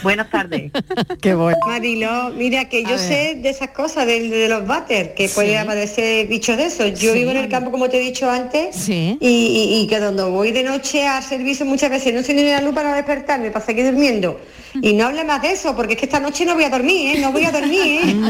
Buenas 0.03 0.31
tardes. 0.31 0.73
Qué 1.21 1.35
bueno. 1.35 1.59
Mariló, 1.67 2.31
mira 2.31 2.69
que 2.69 2.83
yo 2.85 2.97
sé 2.99 3.37
de 3.43 3.51
esas 3.51 3.71
cosas, 3.71 4.07
de, 4.07 4.29
de 4.29 4.49
los 4.49 4.67
váter, 4.67 5.15
que 5.15 5.29
puede 5.29 5.59
aparecer 5.59 6.27
bichos 6.27 6.57
de 6.57 6.67
esos. 6.67 6.99
Yo 7.01 7.13
Sí. 7.13 7.19
vivo 7.21 7.31
en 7.33 7.37
el 7.39 7.49
campo, 7.49 7.71
como 7.71 7.89
te 7.89 7.99
he 7.99 8.01
dicho 8.01 8.31
antes, 8.31 8.89
y, 8.89 9.17
y- 9.21 9.81
y 9.83 9.87
que 9.87 9.99
cuando 9.99 10.31
voy 10.31 10.53
de 10.53 10.63
noche 10.63 11.07
al 11.07 11.23
servicio 11.23 11.67
muchas 11.67 11.91
veces 11.91 12.15
no 12.15 12.35
ni 12.35 12.43
la 12.45 12.61
luz 12.61 12.75
para 12.75 12.95
despertarme, 12.95 13.51
para 13.51 13.65
seguir 13.65 13.85
durmiendo. 13.87 14.41
Y 14.81 14.93
no 14.93 15.07
hable 15.07 15.25
más 15.25 15.43
de 15.43 15.51
eso, 15.53 15.75
porque 15.75 15.95
es 15.95 15.99
que 15.99 16.07
esta 16.07 16.21
noche 16.21 16.45
no 16.45 16.55
voy 16.55 16.65
a 16.65 16.71
dormir, 16.71 17.17
¿eh? 17.17 17.21
No 17.21 17.33
voy 17.33 17.45
a 17.45 17.51
dormir, 17.51 17.81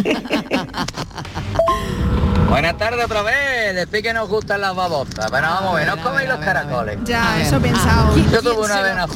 ¿eh? 0.04 0.14
Buenas 2.50 2.76
tardes 2.78 3.04
otra 3.04 3.22
vez, 3.22 3.76
decir 3.76 4.02
que 4.02 4.12
nos 4.12 4.28
gustan 4.28 4.60
las 4.60 4.74
babosas, 4.74 5.30
pero 5.30 5.46
vamos 5.46 5.72
a 5.72 5.76
ver, 5.76 5.86
¿no 5.86 6.02
coméis 6.02 6.28
los 6.28 6.38
caracoles? 6.40 6.98
Ya, 7.04 7.40
eso 7.40 7.56
he 7.56 7.60
pensado. 7.60 8.16
Yo 8.16 8.42
tuve 8.42 8.64
una 8.64 9.06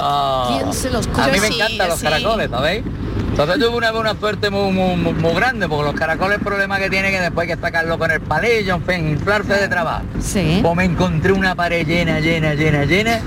ah, 0.00 0.48
¿Quién 0.58 0.72
se 0.72 0.90
los 0.90 1.06
a 1.06 1.28
mí 1.28 1.38
me 1.40 1.46
Sí, 1.46 1.54
encantan 1.54 1.88
los 1.88 1.98
sí. 2.00 2.04
caracoles, 2.06 2.50
¿sabéis? 2.50 2.82
Entonces 3.30 3.56
tuve 3.60 3.68
una 3.76 3.92
vez 3.92 4.00
una 4.00 4.14
suerte 4.18 4.50
muy, 4.50 4.72
muy, 4.72 4.96
muy- 4.96 5.12
muy 5.14 5.32
grande, 5.32 5.68
porque 5.68 5.84
los 5.84 5.94
caracoles 5.94 6.38
el 6.38 6.44
problema 6.44 6.78
que 6.80 6.90
tiene 6.90 7.08
es 7.10 7.14
que 7.14 7.20
después 7.22 7.48
hay 7.48 7.54
que 7.54 7.60
sacarlo 7.62 7.98
con 8.00 8.10
el 8.10 8.20
palillo, 8.20 8.74
en 8.74 8.82
fin, 8.84 9.08
inflarse 9.10 9.54
de 9.54 9.68
trabajo. 9.68 10.02
Sí. 10.20 10.58
Pues 10.60 10.74
me 10.76 10.84
encontré 10.84 11.32
una 11.32 11.54
pared 11.54 11.86
llena, 11.86 12.18
llena, 12.18 12.54
llena, 12.54 12.84
llena 12.84 13.20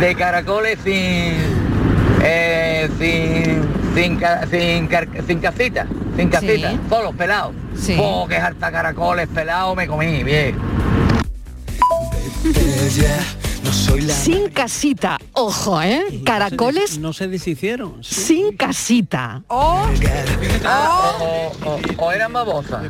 de 0.00 0.14
caracoles 0.16 0.76
sin... 0.84 1.36
eh, 2.20 2.90
sin, 2.98 3.94
sin, 3.94 4.20
sin, 4.50 4.86
car- 4.88 5.08
sin 5.26 5.38
casita, 5.40 5.86
sin 6.18 6.28
casita, 6.30 6.70
Sí. 6.72 6.80
solos, 6.88 7.14
pelados. 7.14 7.54
Sí. 7.76 7.96
Oh, 8.00 8.26
qué 8.28 8.36
harta 8.36 8.72
caracoles 8.72 9.28
pelados 9.28 9.76
me 9.76 9.86
comí, 9.86 10.24
bien. 10.24 10.56
Sin 14.10 14.48
casita, 14.50 15.18
ojo, 15.32 15.80
¿eh? 15.82 16.20
Caracoles 16.24 16.98
No 16.98 17.12
se 17.12 17.28
deshicieron. 17.28 18.02
sin 18.02 18.56
casita. 18.56 19.42
Oh. 19.48 19.86
O, 20.64 21.52
o- 21.64 21.80
o 22.06 22.12
eran 22.12 22.32
babosas. 22.32 22.82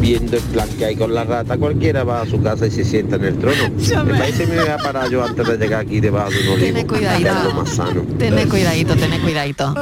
Viendo 0.00 0.36
el 0.36 0.42
plan 0.44 0.68
que 0.78 0.84
hay 0.84 0.96
con 0.96 1.14
la 1.14 1.24
rata, 1.24 1.56
cualquiera 1.56 2.04
va 2.04 2.22
a 2.22 2.26
su 2.26 2.40
casa 2.42 2.66
y 2.66 2.70
se 2.70 2.84
sienta 2.84 3.16
en 3.16 3.24
el 3.24 3.38
trono. 3.38 3.70
Me 4.04 4.14
parece 4.18 4.44
que 4.44 4.52
me 4.52 4.60
voy 4.60 4.68
a 4.68 4.78
parar 4.78 5.10
yo 5.10 5.24
antes 5.24 5.46
de 5.46 5.56
llegar 5.58 5.80
aquí 5.80 6.00
debajo 6.00 6.30
de 6.30 6.40
un 6.40 6.48
olivo. 6.54 6.66
Tené 6.66 6.86
cuidadito. 6.86 7.54
más 7.54 7.68
sano. 7.70 8.02
Tené 8.18 8.46
cuidadito, 8.46 8.96
tené 8.96 9.18
cuidadito. 9.20 9.74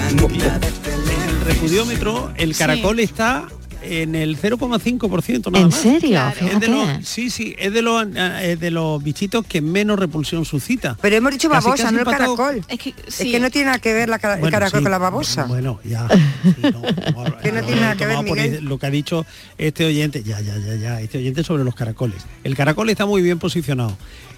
El 0.00 1.40
repudiómetro, 1.44 2.32
el 2.36 2.56
caracol 2.56 3.00
está 3.00 3.46
en 3.84 4.14
el 4.14 4.36
0,5% 4.38 5.50
nada 5.52 5.58
¿En 5.64 5.70
más. 5.70 5.74
serio? 5.80 6.20
Es 6.28 6.34
de 6.40 6.46
Fíjate. 6.46 6.68
los, 6.68 7.06
sí, 7.08 7.30
sí, 7.30 7.54
es 7.58 7.72
de 7.72 7.82
los, 7.82 8.06
eh, 8.14 8.56
de 8.58 8.70
los 8.70 9.02
bichitos 9.02 9.44
que 9.46 9.60
menos 9.60 9.98
repulsión 9.98 10.44
suscita. 10.44 10.96
Pero 11.00 11.16
hemos 11.16 11.32
dicho 11.32 11.48
Casi, 11.48 11.64
babosa, 11.64 11.82
casi 11.84 11.94
no 11.94 12.00
el 12.00 12.06
caracol. 12.06 12.64
Es 12.68 12.78
que, 12.78 12.94
Es 13.06 13.16
que 13.18 13.40
no 13.40 13.50
tiene 13.50 13.66
nada 13.66 13.78
que 13.78 13.92
ver 13.92 14.08
la 14.08 14.18
cara- 14.18 14.34
el 14.34 14.40
Bueno, 14.40 14.54
caracol 14.54 14.80
sí. 14.80 14.84
con 14.84 14.90
la 14.92 14.98
babosa. 14.98 15.44
Bueno, 15.44 15.80
ya. 15.84 16.06
que 17.42 17.52
no 17.52 17.62
tiene 17.62 17.80
nada 17.80 17.96
que 17.96 18.06
ver, 18.06 18.22
Miguel. 18.22 18.64
lo 18.64 18.78
que 18.78 18.86
ha 18.86 18.90
dicho 18.90 19.26
este 19.58 19.84
oyente, 19.84 20.22
ya, 20.22 20.40
ya, 20.40 20.56
ya, 20.58 20.74
ya, 20.76 21.00
este 21.00 21.18
oyente 21.18 21.44
sobre 21.44 21.64
los 21.64 21.74
caracoles. 21.74 22.22
El 22.44 22.56
caracol 22.56 22.88
está 22.90 23.06
muy 23.06 23.22
bien 23.22 23.38
posicionado. 23.38 23.96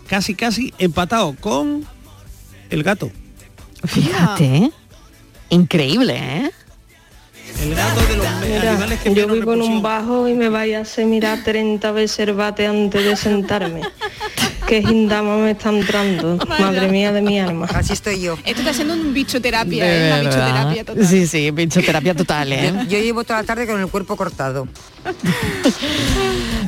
Casi, 0.09 0.35
casi 0.35 0.73
empatado 0.79 1.35
con 1.41 1.85
el 2.71 2.83
gato. 2.83 3.11
Fíjate, 3.85 4.45
¿eh? 4.57 4.71
Increíble, 5.51 6.15
¿eh? 6.17 6.51
El 7.61 7.75
gato 7.75 8.01
de 8.07 8.17
los 8.17 8.27
Mira, 8.41 8.71
animales 8.71 9.01
que 9.01 9.15
yo 9.15 9.29
vivo 9.29 9.55
en 9.55 9.63
un 9.63 9.83
bajo 9.83 10.29
y 10.29 10.35
me 10.35 10.49
vaya 10.49 10.79
a 10.79 10.83
hacer 10.83 11.07
mirar 11.07 11.43
30 11.43 11.91
veces 11.93 12.19
el 12.21 12.35
bate 12.35 12.67
antes 12.67 13.05
de 13.05 13.17
sentarme. 13.17 13.81
Qué 14.67 14.83
gindama 14.83 15.37
me 15.37 15.53
está 15.53 15.71
entrando. 15.71 16.37
Madre 16.59 16.89
mía 16.89 17.13
de 17.13 17.23
mi 17.23 17.39
alma. 17.39 17.67
Así 17.75 17.93
estoy 17.93 18.21
yo. 18.21 18.35
Esto 18.45 18.61
está 18.61 18.73
siendo 18.73 18.95
un 18.95 19.15
bichoterapia, 19.15 19.85
¿eh? 19.87 20.07
Una 20.13 20.21
bichoterapia 20.21 20.85
total. 20.85 21.07
Sí, 21.07 21.27
sí, 21.27 21.51
bichoterapia 21.53 22.15
total, 22.15 22.53
¿eh? 22.53 22.73
Yo, 22.89 22.99
llevo 22.99 23.23
toda 23.25 23.41
la 23.43 23.47
tarde 23.47 23.67
con 23.67 23.81
el 23.81 23.87
cuerpo 23.89 24.17
cortado. 24.17 24.67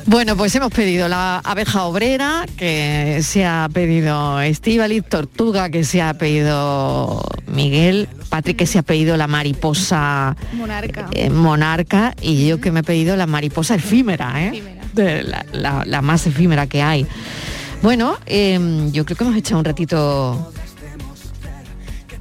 Bueno, 0.06 0.36
pues 0.38 0.54
hemos 0.54 0.72
pedido 0.72 1.06
la 1.06 1.38
abeja 1.44 1.82
obrera, 1.84 2.46
que 2.56 3.20
se 3.22 3.44
ha 3.44 3.68
pedido 3.70 4.40
Estivaliz, 4.40 5.04
Tortuga, 5.06 5.68
que 5.68 5.84
se 5.84 6.00
ha 6.00 6.14
pedido 6.14 7.22
Miguel, 7.46 8.08
Patrick, 8.30 8.56
que 8.56 8.66
se 8.66 8.78
ha 8.78 8.82
pedido 8.82 9.18
la 9.18 9.26
mariposa 9.26 10.34
Monarca. 10.54 11.08
eh, 11.12 11.28
monarca, 11.28 12.14
y 12.22 12.46
yo 12.48 12.58
que 12.58 12.72
me 12.72 12.80
he 12.80 12.82
pedido 12.84 13.16
la 13.16 13.26
mariposa 13.26 13.74
efímera, 13.74 14.46
¿eh? 14.46 14.62
de 14.94 15.22
la, 15.24 15.44
la- 15.52 15.84
la 15.84 16.00
más 16.00 16.26
efímera 16.26 16.66
que 16.66 16.80
hay. 16.80 17.06
Bueno, 17.82 18.18
em, 18.26 18.90
yo 18.92 19.04
creo 19.04 19.16
que 19.16 19.24
hemos 19.24 19.36
echado 19.36 19.58
un 19.58 19.64
ratito, 19.64 20.52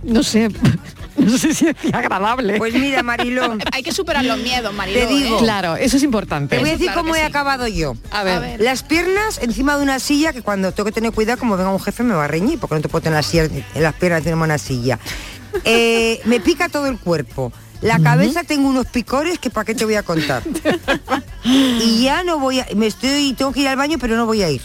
no 0.03 0.23
sé, 0.23 0.49
no 1.17 1.37
sé 1.37 1.53
si 1.53 1.67
es 1.67 1.75
agradable. 1.93 2.57
Pues 2.57 2.73
mira, 2.75 3.01
Mariló. 3.01 3.57
Hay 3.71 3.81
que 3.81 3.91
superar 3.91 4.23
los 4.23 4.37
miedos, 4.37 4.73
Mariló. 4.73 4.99
Te 4.99 5.07
digo. 5.07 5.37
¿eh? 5.37 5.39
Claro, 5.39 5.75
eso 5.75 5.97
es 5.97 6.03
importante. 6.03 6.55
Te 6.55 6.61
voy 6.61 6.69
a 6.69 6.73
decir 6.73 6.87
claro 6.87 7.01
cómo 7.01 7.15
he 7.15 7.19
sí. 7.19 7.25
acabado 7.25 7.67
yo. 7.67 7.95
A 8.11 8.23
ver. 8.23 8.61
Las 8.61 8.83
piernas 8.83 9.39
encima 9.41 9.77
de 9.77 9.83
una 9.83 9.99
silla 9.99 10.31
que 10.31 10.41
cuando 10.41 10.71
tengo 10.71 10.85
que 10.85 10.91
tener 10.93 11.11
cuidado, 11.11 11.39
como 11.39 11.57
venga 11.57 11.71
un 11.71 11.79
jefe 11.79 12.03
me 12.03 12.13
va 12.13 12.25
a 12.25 12.27
reñir, 12.27 12.59
porque 12.59 12.75
no 12.75 12.81
te 12.81 12.89
puedo 12.89 13.01
tener 13.01 13.17
la 13.17 13.23
silla, 13.23 13.45
en 13.45 13.83
las 13.83 13.93
piernas 13.95 14.23
tenemos 14.23 14.45
una 14.45 14.57
silla. 14.57 14.99
Eh, 15.63 16.21
me 16.25 16.39
pica 16.39 16.69
todo 16.69 16.85
el 16.85 16.99
cuerpo. 16.99 17.51
La 17.81 17.99
cabeza 17.99 18.43
tengo 18.43 18.69
unos 18.69 18.85
picores 18.85 19.39
que 19.39 19.49
para 19.49 19.65
qué 19.65 19.73
te 19.73 19.85
voy 19.85 19.95
a 19.95 20.03
contar. 20.03 20.43
y 21.43 22.03
ya 22.03 22.23
no 22.23 22.37
voy 22.37 22.59
a. 22.59 22.67
Me 22.75 22.85
estoy. 22.85 23.33
Tengo 23.33 23.51
que 23.53 23.61
ir 23.61 23.67
al 23.67 23.77
baño, 23.77 23.97
pero 23.99 24.17
no 24.17 24.27
voy 24.27 24.43
a 24.43 24.51
ir. 24.51 24.61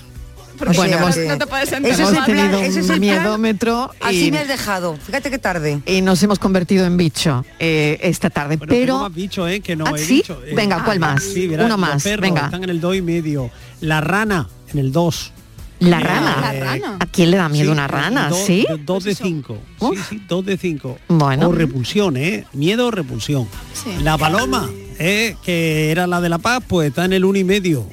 O 0.61 0.73
Bueno, 0.75 0.99
que- 1.13 1.27
no 1.27 1.39
te 1.39 1.47
puedes 1.47 1.67
ese 1.69 1.75
sentar. 1.77 1.93
es 1.93 1.99
Hemos 1.99 2.11
el 2.13 2.17
plan, 2.17 2.27
tenido 2.27 2.59
ese 2.61 2.81
es 2.81 2.87
un 2.87 2.93
el 2.95 3.01
miedómetro 3.01 3.91
Así 4.01 4.27
y- 4.27 4.31
me 4.33 4.39
has 4.39 4.49
dejado. 4.49 4.97
Fíjate 4.97 5.31
qué 5.31 5.39
tarde. 5.39 5.81
y 5.87 6.01
nos 6.03 6.23
hemos 6.23 6.39
convertido 6.39 6.87
en 6.87 6.97
bicho 6.97 7.45
eh, 7.59 7.99
esta 8.03 8.31
tarde. 8.31 8.57
Bueno, 8.57 8.71
tengo 8.73 8.83
pero 8.85 8.99
más 9.01 9.15
bicho, 9.15 9.49
¿eh? 9.49 9.61
Que 9.61 9.77
no 9.77 9.85
¿Ah, 9.87 9.93
he 9.97 9.99
sí? 9.99 10.17
dicho. 10.17 10.41
Eh, 10.45 10.55
Venga, 10.55 10.85
¿cuál 10.85 11.01
más? 11.01 11.23
Sí, 11.23 11.49
verás, 11.49 11.67
Uno 11.67 11.79
más, 11.79 12.03
perros 12.03 12.21
venga. 12.23 12.45
Están 12.47 12.65
en 12.65 12.71
el 12.71 12.81
2 12.81 12.97
y 12.97 13.03
medio. 13.03 13.51
La 13.81 14.01
rana 14.01 14.49
en 14.73 14.79
el 14.79 14.93
2. 14.93 15.33
la 15.81 15.99
Eh, 16.01 16.05
rana. 16.05 16.37
La 16.41 16.53
rana. 16.53 16.97
¿A 17.01 17.07
quién 17.07 17.33
le 17.33 17.37
da 17.39 17.49
miedo 17.49 17.67
Sí, 17.67 17.73
una 17.73 17.89
rana? 17.89 18.29
dos- 18.29 18.45
¿Sí? 18.47 18.65
Dos 18.85 19.03
de 19.03 19.17
cinco. 19.17 19.59
Sí, 19.81 19.99
sí, 20.09 20.23
dos 20.29 20.47
de 20.47 20.57
cinco. 20.57 20.97
Bueno. 21.09 21.49
O 21.49 21.53
repulsión, 21.53 22.17
¿eh? 22.17 22.45
Miedo 22.53 22.87
o 22.87 22.91
repulsión. 22.93 23.49
Sí. 23.75 23.91
La 24.01 24.17
paloma, 24.17 24.71
¿eh? 25.01 25.35
que 25.45 25.91
era 25.91 26.07
la 26.07 26.21
de 26.21 26.29
la 26.29 26.39
paz, 26.39 26.63
pues 26.69 26.87
está 26.91 27.05
en 27.05 27.15
el 27.15 27.25
uno 27.25 27.37
y 27.37 27.43
medio. 27.43 27.85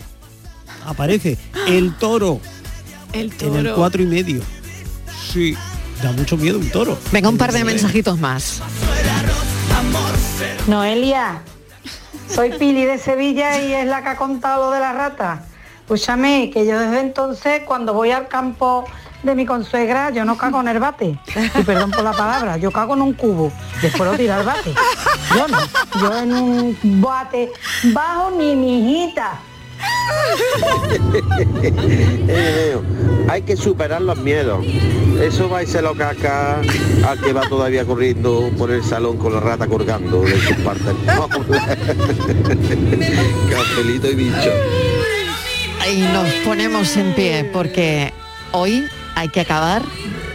Aparece. 0.89 1.37
El 1.67 1.95
toro 1.97 2.41
El 3.13 3.31
en 3.41 3.55
el 3.55 3.63
toro. 3.63 3.75
cuatro 3.75 4.01
y 4.01 4.07
medio. 4.07 4.41
Sí, 5.31 5.55
da 6.01 6.11
mucho 6.11 6.35
miedo 6.35 6.57
un 6.57 6.67
toro. 6.71 6.97
Venga, 7.11 7.29
un 7.29 7.37
par 7.37 7.51
de 7.51 7.63
mensajitos 7.63 8.17
más. 8.19 8.59
Noelia, 10.67 11.41
soy 12.27 12.51
Pili 12.57 12.85
de 12.85 12.97
Sevilla 12.97 13.61
y 13.61 13.73
es 13.73 13.85
la 13.85 14.01
que 14.01 14.09
ha 14.09 14.17
contado 14.17 14.65
lo 14.65 14.71
de 14.71 14.79
la 14.79 14.93
rata. 14.93 15.45
Escúchame, 15.81 16.49
que 16.51 16.65
yo 16.65 16.79
desde 16.79 16.99
entonces 17.01 17.61
cuando 17.65 17.93
voy 17.93 18.11
al 18.11 18.27
campo 18.27 18.85
de 19.23 19.35
mi 19.35 19.45
consuegra, 19.45 20.11
yo 20.11 20.25
no 20.25 20.37
cago 20.37 20.61
en 20.61 20.69
el 20.69 20.79
bate. 20.79 21.19
Y 21.55 21.63
perdón 21.63 21.91
por 21.91 22.03
la 22.03 22.13
palabra, 22.13 22.57
yo 22.57 22.71
cago 22.71 22.93
en 22.95 23.01
un 23.01 23.13
cubo. 23.13 23.51
Después 23.81 24.09
lo 24.09 24.17
tiro 24.17 24.33
al 24.33 24.45
bate. 24.45 24.73
Yo 25.35 25.47
no. 25.47 25.57
Yo 26.01 26.17
en 26.19 26.33
un 26.33 26.77
bate 27.01 27.51
bajo 27.93 28.31
ni 28.31 28.55
mi 28.55 28.79
hijita. 29.05 29.39
Eh, 32.27 32.77
hay 33.29 33.41
que 33.43 33.55
superar 33.57 34.01
los 34.01 34.17
miedos. 34.19 34.65
Eso 35.21 35.49
va 35.49 35.59
a 35.59 35.65
ser 35.65 35.83
lo 35.83 35.95
caca 35.95 36.61
al 37.05 37.19
que 37.19 37.33
va 37.33 37.41
todavía 37.47 37.85
corriendo 37.85 38.49
por 38.57 38.71
el 38.71 38.83
salón 38.83 39.17
con 39.17 39.33
la 39.33 39.39
rata 39.39 39.67
colgando 39.67 40.21
de 40.21 40.39
sus 40.39 40.57
partes. 40.57 40.85
Cafelito 43.49 44.11
y 44.11 44.15
bicho. 44.15 44.51
Y 45.91 46.01
nos 46.13 46.31
ponemos 46.45 46.95
en 46.97 47.15
pie 47.15 47.49
porque 47.51 48.13
hoy 48.51 48.87
hay 49.15 49.29
que 49.29 49.41
acabar 49.41 49.81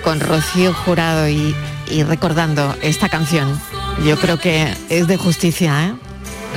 con 0.02 0.18
Rocío 0.20 0.74
Jurado 0.74 1.28
y, 1.28 1.54
y 1.90 2.02
recordando 2.02 2.74
esta 2.82 3.08
canción. 3.08 3.60
Yo 4.04 4.18
creo 4.18 4.38
que 4.38 4.74
es 4.88 5.06
de 5.06 5.16
justicia, 5.16 5.86
¿eh? 5.86 5.94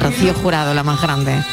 Rocío 0.01 0.33
Jurado, 0.33 0.73
la 0.73 0.81
más 0.83 0.99
grande. 1.01 1.43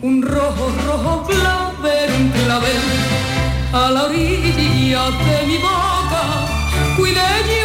Un 0.00 0.22
rojo, 0.22 0.72
rojo 0.86 1.26
clavel, 1.26 2.10
un 2.18 2.28
clavel 2.30 2.82
a 3.74 3.90
la 3.90 4.04
orilla 4.04 5.10
de 5.10 5.46
mi 5.46 5.58
boca. 5.58 6.22
Cuidé 6.96 7.20
yo 7.46 7.63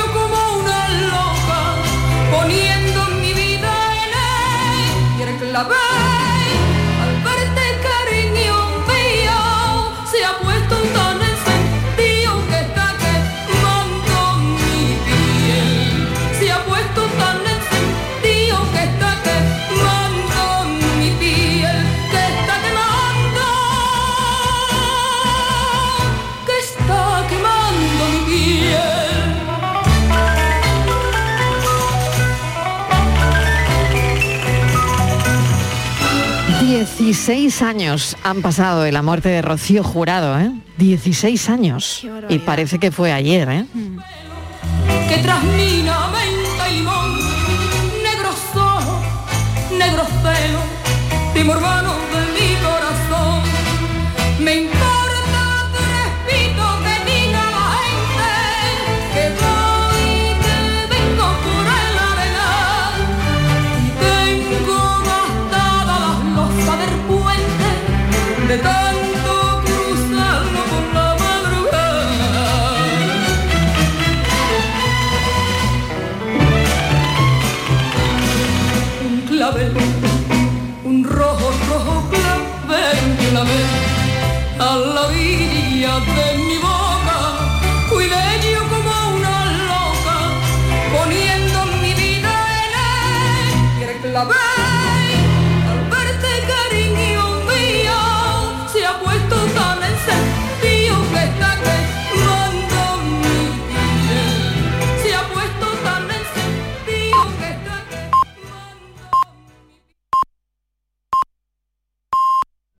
16 37.10 37.64
años 37.64 38.16
han 38.24 38.44
pasado 38.44 38.84
de 38.84 38.92
la 38.92 39.02
muerte 39.02 39.30
de 39.30 39.42
Rocío 39.42 39.84
Jurado, 39.84 40.40
¿eh? 40.40 40.52
16 40.78 41.50
años. 41.50 42.06
Y 42.30 42.38
parece 42.38 42.78
que 42.78 42.92
fue 42.92 43.12
ayer, 43.12 43.50
¿eh? 43.50 43.66
que 45.08 45.18